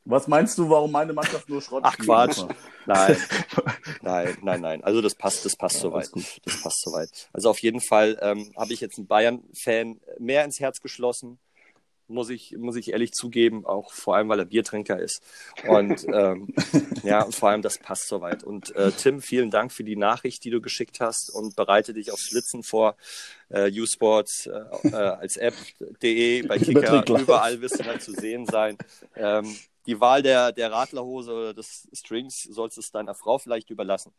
Was 0.06 0.28
meinst 0.28 0.58
du, 0.58 0.70
warum 0.70 0.92
meine 0.92 1.14
Mannschaft 1.14 1.50
nur 1.50 1.62
Schrott 1.62 1.84
Ach? 1.86 1.98
Quatsch. 1.98 2.44
Nein, 2.86 3.18
nein, 4.02 4.38
nein, 4.42 4.62
nein. 4.62 4.84
Also 4.84 5.02
das 5.02 5.16
passt, 5.16 5.46
das 5.46 5.56
passt 5.56 5.76
Ja, 5.76 5.82
soweit. 5.82 6.10
Das 6.44 6.62
passt 6.62 6.82
soweit. 6.82 7.10
Also 7.32 7.50
auf 7.50 7.60
jeden 7.60 7.80
Fall 7.82 8.20
ähm, 8.22 8.52
habe 8.58 8.74
ich 8.74 8.82
jetzt 8.82 8.98
einen 8.98 9.08
Bayern-Fan 9.08 10.00
mehr 10.20 10.44
ins 10.44 10.60
Herz 10.60 10.80
geschlossen. 10.82 11.40
Muss 12.08 12.30
ich, 12.30 12.56
muss 12.58 12.76
ich 12.76 12.92
ehrlich 12.92 13.12
zugeben, 13.14 13.66
auch 13.66 13.94
vor 13.94 14.16
allem, 14.16 14.30
weil 14.30 14.40
er 14.40 14.46
Biertrinker 14.46 15.00
ist. 15.00 15.24
Und 15.68 16.06
ähm, 16.14 16.54
ja, 17.04 17.26
vor 17.32 17.50
allem, 17.50 17.62
das 17.62 17.78
passt 17.78 18.08
soweit. 18.08 18.44
Und 18.44 18.76
äh, 18.76 18.92
Tim, 18.92 19.22
vielen 19.22 19.52
Dank 19.52 19.72
für 19.72 19.84
die 19.84 19.96
Nachricht, 19.96 20.44
die 20.44 20.50
du 20.50 20.62
geschickt 20.62 21.00
hast 21.00 21.30
und 21.34 21.56
bereite 21.56 21.94
dich 21.94 22.12
aufs 22.12 22.28
Schlitzen 22.28 22.64
vor. 22.64 22.96
Äh, 23.50 23.72
uSports 23.72 24.48
äh, 24.48 24.88
äh, 24.88 24.96
als 24.96 25.38
App.de, 25.38 26.48
bei 26.48 26.58
Kicker, 26.58 27.06
überall 27.08 27.62
wirst 27.62 27.80
du 27.80 27.86
halt 27.86 28.02
zu 28.02 28.12
sehen 28.14 28.46
sein. 28.46 28.78
Ähm, 29.16 29.56
die 29.86 30.00
Wahl 30.00 30.24
der, 30.24 30.52
der 30.52 30.72
Radlerhose 30.72 31.32
oder 31.32 31.54
des 31.54 31.88
Strings 31.94 32.44
sollst 32.44 32.78
du 32.78 32.82
es 32.82 32.92
deiner 32.92 33.14
Frau 33.14 33.38
vielleicht 33.38 33.70
überlassen. 33.70 34.12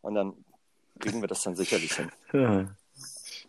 Und 0.00 0.14
dann 0.14 0.32
kriegen 0.98 1.20
wir 1.20 1.28
das 1.28 1.42
dann 1.42 1.56
sicherlich 1.56 1.94
hin. 1.94 2.10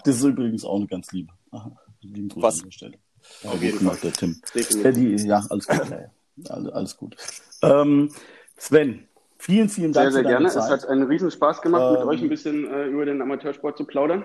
Das 0.06 0.16
ist 0.16 0.24
übrigens 0.24 0.64
auch 0.64 0.78
eine 0.78 0.88
ganz 0.88 1.12
liebe. 1.12 1.34
Aha, 1.52 1.78
lieben 2.00 2.32
Was? 2.38 2.60
an 2.60 2.66
der 2.66 2.72
Stelle. 2.72 2.98
Auf 3.44 3.54
Auf 3.54 3.62
jeden 3.62 3.80
Fall, 3.80 3.98
der 4.02 4.14
Tim. 4.14 4.42
Ja, 4.84 4.92
die, 4.92 5.16
ja, 5.16 5.46
alles 5.50 5.68
gut. 5.68 5.90
Ja, 5.90 6.00
ja. 6.00 6.70
Alles, 6.72 6.96
gut. 6.96 7.18
Ähm, 7.62 8.14
Sven, 8.56 9.10
vielen, 9.38 9.68
vielen 9.68 9.92
Dank 9.92 10.14
Sehr, 10.14 10.24
sehr 10.24 10.32
gerne. 10.32 10.48
Es 10.48 10.54
Zeit. 10.54 10.72
hat 10.72 10.86
einen 10.86 11.04
riesen 11.04 11.30
Spaß 11.30 11.62
gemacht, 11.62 11.92
mit 11.92 12.02
Ähm, 12.02 12.08
euch 12.08 12.22
ein 12.22 12.30
bisschen 12.30 12.66
äh, 12.66 12.86
über 12.86 13.04
den 13.04 13.22
Amateursport 13.22 13.78
zu 13.78 13.84
plaudern. 13.84 14.24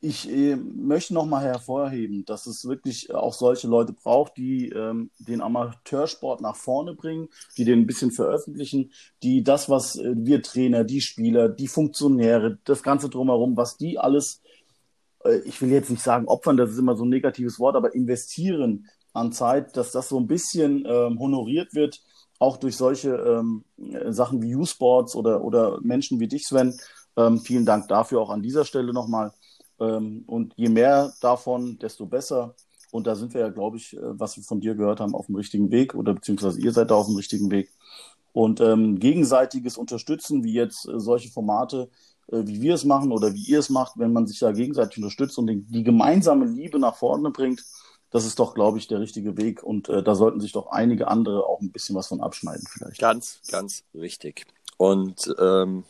Ich 0.00 0.30
äh, 0.30 0.56
möchte 0.56 1.14
nochmal 1.14 1.42
hervorheben, 1.44 2.24
dass 2.26 2.46
es 2.46 2.68
wirklich 2.68 3.12
auch 3.14 3.32
solche 3.32 3.66
Leute 3.66 3.92
braucht, 3.92 4.36
die 4.36 4.68
ähm, 4.68 5.10
den 5.18 5.40
Amateursport 5.40 6.42
nach 6.42 6.54
vorne 6.54 6.94
bringen, 6.94 7.28
die 7.56 7.64
den 7.64 7.80
ein 7.80 7.86
bisschen 7.86 8.10
veröffentlichen, 8.10 8.92
die 9.22 9.42
das, 9.42 9.70
was 9.70 9.96
äh, 9.96 10.14
wir 10.14 10.42
Trainer, 10.42 10.84
die 10.84 11.00
Spieler, 11.00 11.48
die 11.48 11.66
Funktionäre, 11.66 12.58
das 12.64 12.82
Ganze 12.82 13.08
drumherum, 13.08 13.56
was 13.56 13.78
die 13.78 13.98
alles, 13.98 14.42
ich 15.44 15.60
will 15.60 15.70
jetzt 15.70 15.90
nicht 15.90 16.02
sagen 16.02 16.26
opfern, 16.26 16.56
das 16.56 16.70
ist 16.70 16.78
immer 16.78 16.96
so 16.96 17.04
ein 17.04 17.10
negatives 17.10 17.58
Wort, 17.58 17.76
aber 17.76 17.94
investieren 17.94 18.88
an 19.12 19.32
Zeit, 19.32 19.76
dass 19.76 19.92
das 19.92 20.08
so 20.08 20.18
ein 20.18 20.26
bisschen 20.26 20.84
ähm, 20.86 21.18
honoriert 21.18 21.74
wird, 21.74 22.02
auch 22.38 22.58
durch 22.58 22.76
solche 22.76 23.14
ähm, 23.14 23.64
äh, 23.78 24.12
Sachen 24.12 24.42
wie 24.42 24.54
U-Sports 24.54 25.16
oder, 25.16 25.42
oder 25.42 25.80
Menschen 25.80 26.20
wie 26.20 26.28
dich, 26.28 26.46
Sven. 26.46 26.78
Ähm, 27.16 27.40
vielen 27.40 27.64
Dank 27.64 27.88
dafür 27.88 28.20
auch 28.20 28.30
an 28.30 28.42
dieser 28.42 28.64
Stelle 28.64 28.92
nochmal. 28.92 29.32
Ähm, 29.80 30.24
und 30.26 30.52
je 30.56 30.68
mehr 30.68 31.12
davon, 31.20 31.78
desto 31.78 32.06
besser. 32.06 32.54
Und 32.90 33.06
da 33.06 33.14
sind 33.14 33.34
wir 33.34 33.40
ja, 33.40 33.48
glaube 33.48 33.78
ich, 33.78 33.96
äh, 33.96 34.00
was 34.02 34.36
wir 34.36 34.44
von 34.44 34.60
dir 34.60 34.74
gehört 34.74 35.00
haben, 35.00 35.14
auf 35.14 35.26
dem 35.26 35.36
richtigen 35.36 35.70
Weg 35.70 35.94
oder 35.94 36.14
beziehungsweise 36.14 36.60
ihr 36.60 36.72
seid 36.72 36.90
da 36.90 36.94
auf 36.94 37.06
dem 37.06 37.16
richtigen 37.16 37.50
Weg. 37.50 37.70
Und 38.32 38.60
ähm, 38.60 38.98
gegenseitiges 38.98 39.78
Unterstützen, 39.78 40.44
wie 40.44 40.52
jetzt 40.52 40.86
äh, 40.86 41.00
solche 41.00 41.30
Formate, 41.30 41.88
äh, 41.88 42.15
wie 42.28 42.60
wir 42.60 42.74
es 42.74 42.84
machen 42.84 43.12
oder 43.12 43.34
wie 43.34 43.44
ihr 43.44 43.58
es 43.58 43.70
macht, 43.70 43.98
wenn 43.98 44.12
man 44.12 44.26
sich 44.26 44.38
da 44.38 44.52
gegenseitig 44.52 44.98
unterstützt 44.98 45.38
und 45.38 45.46
die 45.46 45.82
gemeinsame 45.82 46.46
Liebe 46.46 46.78
nach 46.78 46.96
vorne 46.96 47.30
bringt, 47.30 47.64
das 48.10 48.24
ist 48.24 48.38
doch, 48.38 48.54
glaube 48.54 48.78
ich, 48.78 48.88
der 48.88 49.00
richtige 49.00 49.36
Weg. 49.36 49.62
Und 49.62 49.88
äh, 49.88 50.02
da 50.02 50.14
sollten 50.14 50.40
sich 50.40 50.52
doch 50.52 50.68
einige 50.68 51.08
andere 51.08 51.44
auch 51.44 51.60
ein 51.60 51.72
bisschen 51.72 51.96
was 51.96 52.08
von 52.08 52.20
abschneiden, 52.20 52.66
vielleicht. 52.70 52.98
Ganz, 52.98 53.40
ganz 53.50 53.84
richtig. 53.94 54.46
Und 54.76 55.34
ähm, 55.38 55.84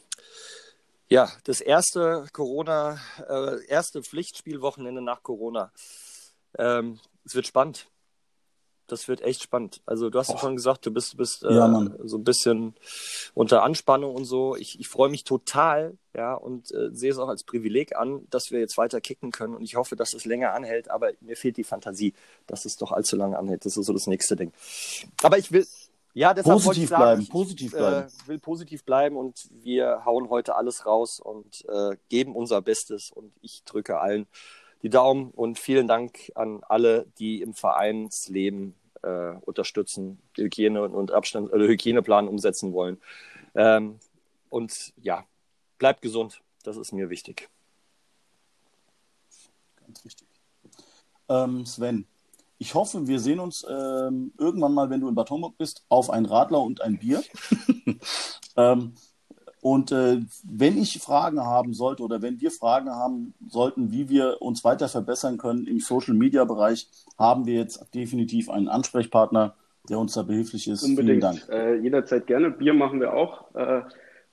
ja, 1.09 1.31
das 1.45 1.61
erste 1.61 2.27
Corona, 2.33 2.99
äh, 3.29 3.65
erste 3.67 4.03
Pflichtspielwochenende 4.03 5.03
nach 5.03 5.23
Corona. 5.23 5.73
Ähm, 6.59 6.99
es 7.25 7.35
wird 7.35 7.47
spannend. 7.47 7.87
Das 8.87 9.09
wird 9.09 9.21
echt 9.21 9.43
spannend. 9.43 9.81
Also 9.85 10.11
du 10.11 10.19
hast 10.19 10.31
ja 10.31 10.39
schon 10.39 10.57
gesagt, 10.57 10.87
du 10.87 10.93
bist, 10.93 11.15
du 11.15 11.17
bist 11.17 11.43
äh, 11.45 11.55
Ja, 11.55 11.91
so 12.05 12.19
ein 12.19 12.25
bisschen 12.25 12.75
unter 13.35 13.63
Anspannung 13.63 14.15
und 14.15 14.25
so. 14.25 14.57
Ich, 14.57 14.79
ich 14.79 14.89
freue 14.89 15.09
mich 15.09 15.25
total, 15.25 15.97
ja, 16.15 16.35
und 16.35 16.73
äh, 16.73 16.91
sehe 16.93 17.11
es 17.11 17.19
auch 17.19 17.29
als 17.29 17.45
Privileg 17.45 17.97
an, 17.97 18.27
dass 18.31 18.51
wir 18.51 18.61
jetzt 18.61 18.79
weiter 18.79 19.01
kicken 19.01 19.33
können. 19.33 19.55
Und 19.55 19.63
ich 19.63 19.77
hoffe, 19.77 19.97
dass 19.97 20.15
es 20.15 20.25
länger 20.25 20.53
anhält. 20.53 20.91
Aber 20.91 21.11
mir 21.21 21.37
fehlt 21.37 21.57
die 21.57 21.65
Fantasie, 21.65 22.15
dass 22.47 22.65
es 22.65 22.77
doch 22.77 22.93
allzu 22.93 23.17
lange 23.17 23.39
anhält. 23.39 23.65
Das 23.65 23.77
ist 23.77 23.87
so 23.87 23.93
das 23.93 24.07
nächste 24.07 24.37
Ding. 24.37 24.53
Aber 25.23 25.39
ich 25.39 25.51
will, 25.53 25.67
ja, 26.17 26.33
deshalb 26.33 26.65
wollte 26.65 26.81
ich 26.81 26.89
Positiv 26.89 26.89
sagen, 26.89 27.03
bleiben, 27.03 27.21
ich, 27.21 27.31
positiv 27.31 27.75
äh, 27.75 27.77
bleiben. 27.77 28.13
will 28.25 28.39
positiv 28.39 28.85
bleiben 28.85 29.17
und 29.17 29.49
wir 29.51 30.07
hauen 30.07 30.31
heute 30.31 30.55
alles 30.55 30.87
raus 30.87 31.21
und 31.21 31.63
äh, 31.69 31.97
geben 32.09 32.35
unser 32.35 32.63
Bestes 32.63 33.11
und 33.11 33.35
ich 33.43 33.65
drücke 33.65 34.01
allen 34.01 34.27
die 34.83 34.91
Daumen 34.91 35.31
und 35.31 35.59
vielen 35.59 35.89
Dank 35.89 36.33
an 36.35 36.63
alle, 36.69 37.07
die 37.19 37.43
im 37.43 37.55
Vereinsleben 37.55 38.75
äh, 39.03 39.35
unterstützen, 39.43 40.19
Hygiene 40.37 40.83
und 40.83 41.11
Abstand 41.11 41.53
oder 41.53 41.67
Hygieneplan 41.67 42.29
umsetzen 42.29 42.73
wollen. 42.73 43.01
Ähm, 43.55 43.99
und 44.51 44.93
ja, 45.03 45.25
bleibt 45.79 46.03
gesund, 46.03 46.41
das 46.63 46.77
ist 46.77 46.93
mir 46.93 47.11
wichtig. 47.11 47.49
Ganz 49.77 50.05
wichtig. 50.05 50.29
Ähm, 51.29 51.67
Sven, 51.67 52.07
ich 52.59 52.75
hoffe, 52.75 53.07
wir 53.07 53.21
sehen 53.21 53.41
uns 53.41 53.67
ähm, 53.69 54.33
irgendwann 54.39 54.73
mal, 54.73 54.91
wenn 54.91 55.01
du 55.01 55.09
in 55.09 55.15
Bad 55.15 55.31
Homburg 55.31 55.57
bist, 55.59 55.85
auf 55.89 56.11
ein 56.11 56.27
Radler 56.27 56.61
und 56.61 56.81
ein 56.81 56.99
Bier. 56.99 57.23
ähm, 58.57 58.95
und 59.67 59.91
äh, 59.91 60.19
wenn 60.45 60.79
ich 60.79 61.01
Fragen 61.03 61.41
haben 61.41 61.75
sollte 61.75 62.05
oder 62.05 62.23
wenn 62.23 62.41
wir 62.41 62.53
Fragen 62.53 62.89
haben 62.89 63.35
sollten, 63.49 63.91
wie 63.91 64.09
wir 64.09 64.41
uns 64.41 64.63
weiter 64.63 64.89
verbessern 64.89 65.39
können 65.39 65.67
im 65.67 65.81
Social-Media-Bereich, 65.81 66.87
haben 67.19 67.47
wir 67.47 67.55
jetzt 67.55 67.93
definitiv 67.93 68.49
einen 68.49 68.69
Ansprechpartner, 68.69 69.57
der 69.89 69.99
uns 69.99 70.13
da 70.13 70.23
behilflich 70.23 70.69
ist. 70.69 70.85
Vielen 70.85 70.93
Unbedingt. 70.93 71.25
Dank. 71.25 71.49
Äh, 71.51 71.79
jederzeit 71.79 72.29
gerne. 72.29 72.53
Bier 72.53 72.75
machen 72.75 73.01
wir 73.01 73.13
auch, 73.13 73.53
äh, 73.57 73.83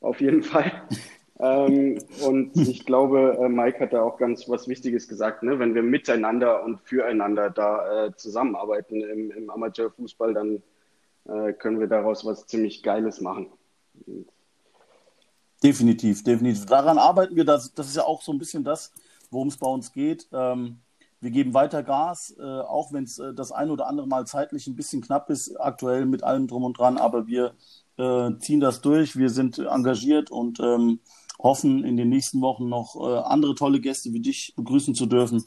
auf 0.02 0.22
jeden 0.22 0.44
Fall. 0.44 0.72
ähm, 1.40 1.98
und 2.24 2.56
ich 2.56 2.86
glaube, 2.86 3.36
äh, 3.42 3.50
Mike 3.50 3.80
hat 3.80 3.94
da 3.94 4.04
auch 4.04 4.18
ganz 4.18 4.48
was 4.48 4.68
Wichtiges 4.68 5.08
gesagt. 5.08 5.42
Ne? 5.42 5.58
Wenn 5.58 5.74
wir 5.74 5.82
miteinander 5.82 6.64
und 6.64 6.80
füreinander 6.82 7.50
da 7.50 8.06
äh, 8.06 8.16
zusammenarbeiten 8.16 9.02
im, 9.02 9.32
im 9.32 9.50
Amateurfußball, 9.50 10.36
dann 10.36 10.62
äh, 11.28 11.54
können 11.54 11.80
wir 11.80 11.88
daraus 11.88 12.24
was 12.24 12.46
ziemlich 12.46 12.84
Geiles 12.84 13.20
machen. 13.20 13.48
Definitiv, 15.64 16.24
definitiv. 16.24 16.66
Daran 16.66 16.98
arbeiten 16.98 17.36
wir. 17.36 17.46
Das, 17.46 17.74
das 17.74 17.88
ist 17.88 17.96
ja 17.96 18.04
auch 18.04 18.22
so 18.22 18.34
ein 18.34 18.38
bisschen 18.38 18.66
das, 18.66 18.92
worum 19.32 19.48
es 19.48 19.58
bei 19.58 19.68
uns 19.68 19.94
geht. 19.94 20.28
Ähm, 20.34 20.80
wir 21.22 21.32
geben 21.32 21.54
weiter 21.54 21.84
Gas, 21.84 22.36
äh, 22.38 22.44
auch 22.44 22.92
wenn 22.92 23.06
es 23.06 23.18
äh, 23.18 23.34
das 23.34 23.54
ein 23.54 23.72
oder 23.72 23.88
andere 23.88 24.06
Mal 24.06 24.28
zeitlich 24.28 24.68
ein 24.68 24.76
bisschen 24.76 25.02
knapp 25.02 25.30
ist, 25.30 25.56
aktuell 25.56 26.06
mit 26.06 26.22
allem 26.22 26.48
drum 26.48 26.66
und 26.66 26.78
dran. 26.78 26.98
Aber 26.98 27.28
wir 27.28 27.54
äh, 27.98 28.32
ziehen 28.40 28.60
das 28.60 28.82
durch. 28.82 29.16
Wir 29.16 29.30
sind 29.30 29.58
engagiert 29.58 30.32
und 30.32 30.60
ähm, 30.60 31.00
hoffen, 31.40 31.86
in 31.86 31.96
den 31.96 32.10
nächsten 32.10 32.42
Wochen 32.42 32.68
noch 32.68 32.98
äh, 32.98 33.20
andere 33.20 33.56
tolle 33.56 33.80
Gäste 33.80 34.12
wie 34.12 34.20
dich 34.20 34.54
begrüßen 34.58 34.96
zu 34.96 35.06
dürfen. 35.06 35.46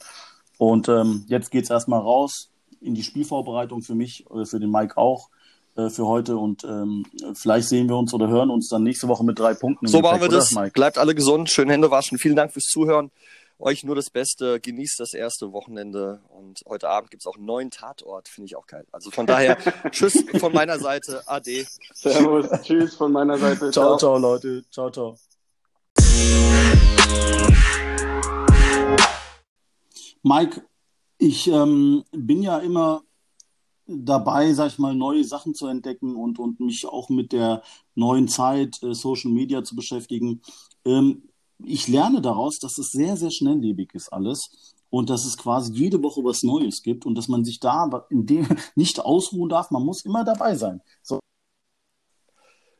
Und 0.57 0.89
ähm, 0.89 1.25
jetzt 1.27 1.51
geht 1.51 1.65
es 1.65 1.69
erstmal 1.69 1.99
raus 1.99 2.49
in 2.81 2.95
die 2.95 3.03
Spielvorbereitung 3.03 3.83
für 3.83 3.93
mich, 3.93 4.25
äh, 4.31 4.45
für 4.45 4.59
den 4.59 4.71
Mike 4.71 4.97
auch 4.97 5.29
äh, 5.77 5.89
für 5.89 6.07
heute 6.07 6.37
und 6.37 6.63
ähm, 6.63 7.05
vielleicht 7.33 7.69
sehen 7.69 7.87
wir 7.87 7.97
uns 7.97 8.13
oder 8.13 8.27
hören 8.27 8.49
uns 8.49 8.67
dann 8.67 8.81
nächste 8.83 9.07
Woche 9.07 9.23
mit 9.23 9.37
drei 9.37 9.53
Punkten. 9.53 9.87
So 9.87 10.01
machen 10.01 10.21
wir 10.21 10.27
das. 10.27 10.51
Mike? 10.51 10.71
Bleibt 10.71 10.97
alle 10.97 11.13
gesund, 11.13 11.49
schön 11.51 11.69
Hände 11.69 11.91
waschen. 11.91 12.17
Vielen 12.17 12.35
Dank 12.35 12.51
fürs 12.51 12.65
Zuhören. 12.65 13.11
Euch 13.59 13.83
nur 13.83 13.95
das 13.95 14.09
Beste. 14.09 14.59
Genießt 14.59 14.99
das 14.99 15.13
erste 15.13 15.51
Wochenende. 15.51 16.21
Und 16.29 16.63
heute 16.67 16.89
Abend 16.89 17.11
gibt 17.11 17.21
es 17.21 17.27
auch 17.27 17.37
einen 17.37 17.45
neuen 17.45 17.71
Tatort. 17.71 18.27
Finde 18.27 18.45
ich 18.47 18.55
auch 18.55 18.65
geil. 18.67 18.85
Also 18.91 19.11
von 19.11 19.25
daher, 19.25 19.57
tschüss 19.91 20.23
von 20.39 20.53
meiner 20.53 20.79
Seite. 20.79 21.21
Ade. 21.27 21.65
Servus, 21.93 22.47
tschüss 22.63 22.95
von 22.95 23.11
meiner 23.11 23.37
Seite. 23.37 23.71
Ciao, 23.71 23.97
ciao, 23.97 24.17
Leute. 24.17 24.63
Ciao, 24.71 24.89
ciao. 24.89 25.15
Mike, 30.23 30.63
ich 31.17 31.47
ähm, 31.47 32.03
bin 32.11 32.41
ja 32.41 32.57
immer 32.59 33.03
dabei, 33.87 34.53
sag 34.53 34.67
ich 34.67 34.79
mal, 34.79 34.95
neue 34.95 35.23
Sachen 35.23 35.55
zu 35.55 35.67
entdecken 35.67 36.15
und, 36.15 36.39
und 36.39 36.59
mich 36.59 36.85
auch 36.85 37.09
mit 37.09 37.31
der 37.31 37.63
neuen 37.95 38.27
Zeit, 38.27 38.81
äh, 38.83 38.93
Social 38.93 39.31
Media 39.31 39.63
zu 39.63 39.75
beschäftigen. 39.75 40.41
Ähm, 40.85 41.23
ich 41.63 41.87
lerne 41.87 42.21
daraus, 42.21 42.59
dass 42.59 42.77
es 42.77 42.91
sehr, 42.91 43.17
sehr 43.17 43.31
schnelllebig 43.31 43.93
ist 43.93 44.09
alles 44.13 44.75
und 44.89 45.09
dass 45.09 45.25
es 45.25 45.37
quasi 45.37 45.73
jede 45.73 46.01
Woche 46.03 46.23
was 46.23 46.43
Neues 46.43 46.81
gibt 46.83 47.05
und 47.05 47.15
dass 47.15 47.27
man 47.27 47.43
sich 47.43 47.59
da 47.59 48.05
in 48.09 48.25
dem 48.25 48.47
nicht 48.75 48.99
ausruhen 48.99 49.49
darf. 49.49 49.71
Man 49.71 49.83
muss 49.83 50.05
immer 50.05 50.23
dabei 50.23 50.55
sein. 50.55 50.81
So, 51.01 51.19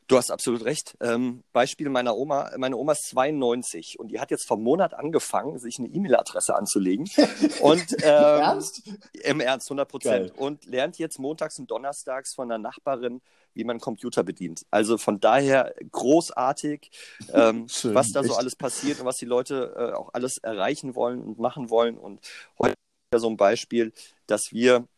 Du 0.08 0.16
hast 0.16 0.30
absolut 0.30 0.64
recht. 0.64 0.96
Ähm, 1.02 1.44
Beispiel 1.52 1.90
meiner 1.90 2.16
Oma. 2.16 2.50
Meine 2.56 2.78
Oma 2.78 2.92
ist 2.92 3.10
92 3.10 3.98
und 3.98 4.08
die 4.08 4.18
hat 4.18 4.30
jetzt 4.30 4.48
vor 4.48 4.56
einem 4.56 4.64
Monat 4.64 4.94
angefangen, 4.94 5.58
sich 5.58 5.78
eine 5.78 5.88
E-Mail-Adresse 5.88 6.56
anzulegen. 6.56 7.06
Und, 7.60 7.92
ähm, 8.02 8.40
Ernst? 8.40 8.88
Im 9.12 9.40
Ernst, 9.40 9.68
100 9.68 9.88
Prozent. 9.88 10.38
Und 10.38 10.64
lernt 10.64 10.98
jetzt 10.98 11.18
montags 11.18 11.58
und 11.58 11.70
donnerstags 11.70 12.34
von 12.34 12.50
einer 12.50 12.56
Nachbarin, 12.56 13.20
wie 13.52 13.64
man 13.64 13.80
Computer 13.80 14.24
bedient. 14.24 14.62
Also 14.70 14.96
von 14.96 15.20
daher 15.20 15.74
großartig, 15.92 16.90
ähm, 17.34 17.68
Schön, 17.68 17.94
was 17.94 18.10
da 18.10 18.22
so 18.22 18.30
echt. 18.30 18.38
alles 18.38 18.56
passiert 18.56 19.00
und 19.00 19.06
was 19.06 19.16
die 19.16 19.26
Leute 19.26 19.74
äh, 19.76 19.92
auch 19.92 20.14
alles 20.14 20.38
erreichen 20.38 20.94
wollen 20.94 21.20
und 21.22 21.38
machen 21.38 21.68
wollen. 21.68 21.98
Und 21.98 22.26
heute 22.58 22.74
so 23.14 23.28
ein 23.28 23.36
Beispiel, 23.36 23.92
dass 24.26 24.52
wir 24.52 24.88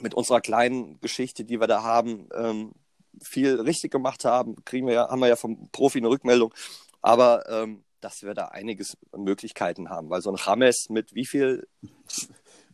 mit 0.00 0.14
unserer 0.14 0.40
kleinen 0.40 0.98
Geschichte, 1.00 1.44
die 1.44 1.60
wir 1.60 1.66
da 1.66 1.82
haben, 1.82 2.28
ähm, 2.34 2.72
viel 3.20 3.60
richtig 3.60 3.90
gemacht 3.92 4.24
haben. 4.24 4.56
Kriegen 4.64 4.86
wir 4.86 4.94
ja, 4.94 5.08
haben 5.08 5.20
wir 5.20 5.28
ja 5.28 5.36
vom 5.36 5.68
Profi 5.72 5.98
eine 5.98 6.08
Rückmeldung. 6.08 6.52
Aber 7.00 7.48
ähm, 7.50 7.82
dass 8.00 8.22
wir 8.22 8.34
da 8.34 8.46
einiges 8.46 8.96
Möglichkeiten 9.16 9.88
haben, 9.90 10.10
weil 10.10 10.22
so 10.22 10.30
ein 10.30 10.38
James 10.44 10.88
mit 10.88 11.14
wie 11.14 11.24
viel, 11.26 11.66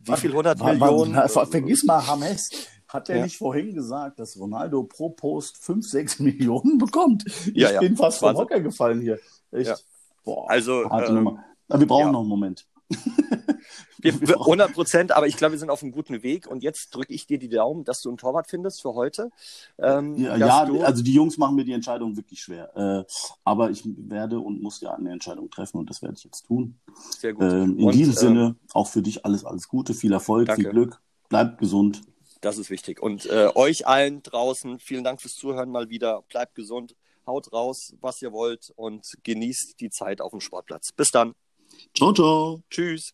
wie 0.03 0.15
viel 0.17 0.31
100 0.31 0.59
Wa- 0.59 0.65
wa- 0.65 0.73
Millionen? 0.73 1.11
na, 1.11 1.27
ver- 1.27 1.45
Vergiss 1.45 1.83
mal, 1.83 2.05
Hames. 2.07 2.49
Hat 2.87 3.07
er 3.09 3.17
Ja. 3.17 3.23
nicht 3.23 3.37
vorhin 3.37 3.75
gesagt, 3.75 4.17
dass 4.19 4.39
Ronaldo 4.39 4.81
pro 4.83 5.09
Post 5.09 5.57
5, 5.63 5.85
6 5.87 6.19
Millionen 6.19 6.79
bekommt? 6.79 7.23
Ich 7.27 7.53
Ja, 7.55 7.71
ja. 7.71 7.79
bin 7.79 7.95
fast 7.95 8.17
vom 8.19 8.29
Wahnsinn. 8.29 8.41
Hocker 8.45 8.59
gefallen 8.61 9.01
hier. 9.01 9.19
Echt. 9.51 9.85
Boah, 10.23 10.49
Also, 10.49 10.83
ähm, 10.85 11.37
wir 11.67 11.85
brauchen 11.85 12.11
noch 12.11 12.21
einen 12.21 12.29
Moment. 12.29 12.65
Wir, 14.01 14.19
wir, 14.21 14.35
100 14.39 14.73
Prozent, 14.73 15.11
aber 15.11 15.27
ich 15.27 15.37
glaube, 15.37 15.53
wir 15.53 15.59
sind 15.59 15.69
auf 15.69 15.83
einem 15.83 15.91
guten 15.91 16.23
Weg. 16.23 16.47
Und 16.47 16.63
jetzt 16.63 16.95
drücke 16.95 17.13
ich 17.13 17.27
dir 17.27 17.37
die 17.37 17.49
Daumen, 17.49 17.83
dass 17.83 18.01
du 18.01 18.09
einen 18.09 18.17
Torwart 18.17 18.49
findest 18.49 18.81
für 18.81 18.93
heute. 18.93 19.29
Ähm, 19.77 20.15
Ja, 20.17 20.35
ja 20.37 20.65
du, 20.65 20.81
also 20.81 21.03
die 21.03 21.13
Jungs 21.13 21.37
machen 21.37 21.55
mir 21.55 21.65
die 21.65 21.73
Entscheidung 21.73 22.15
wirklich 22.15 22.41
schwer. 22.41 22.75
Äh, 22.75 23.11
aber 23.43 23.71
ich 23.71 23.83
werde 23.85 24.39
und 24.39 24.61
muss 24.61 24.81
ja 24.81 24.93
eine 24.93 25.11
Entscheidung 25.11 25.49
treffen 25.49 25.77
und 25.77 25.89
das 25.89 26.01
werde 26.01 26.15
ich 26.17 26.23
jetzt 26.23 26.45
tun. 26.47 26.79
sehr 27.17 27.33
gut. 27.33 27.43
Ähm, 27.43 27.77
in 27.77 27.85
Und, 27.85 27.95
diesem 27.95 28.13
ähm, 28.13 28.17
Sinne, 28.17 28.55
auch 28.73 28.87
für 28.87 29.01
dich 29.01 29.25
alles, 29.25 29.45
alles 29.45 29.67
Gute, 29.67 29.93
viel 29.93 30.13
Erfolg, 30.13 30.47
Danke. 30.47 30.61
viel 30.61 30.71
Glück, 30.71 31.01
bleibt 31.27 31.57
gesund. 31.59 32.01
Das 32.41 32.57
ist 32.57 32.69
wichtig. 32.69 33.01
Und 33.01 33.25
äh, 33.25 33.49
euch 33.53 33.85
allen 33.85 34.23
draußen, 34.23 34.79
vielen 34.79 35.03
Dank 35.03 35.21
fürs 35.21 35.35
Zuhören 35.35 35.69
mal 35.69 35.89
wieder. 35.89 36.23
Bleibt 36.29 36.55
gesund, 36.55 36.95
haut 37.27 37.51
raus, 37.51 37.93
was 37.99 38.21
ihr 38.21 38.31
wollt 38.31 38.71
und 38.75 39.05
genießt 39.23 39.79
die 39.79 39.89
Zeit 39.89 40.21
auf 40.21 40.31
dem 40.31 40.39
Sportplatz. 40.39 40.91
Bis 40.93 41.11
dann. 41.11 41.35
Ciao, 41.95 42.13
ciao. 42.13 42.61
Tschüss. 42.69 43.13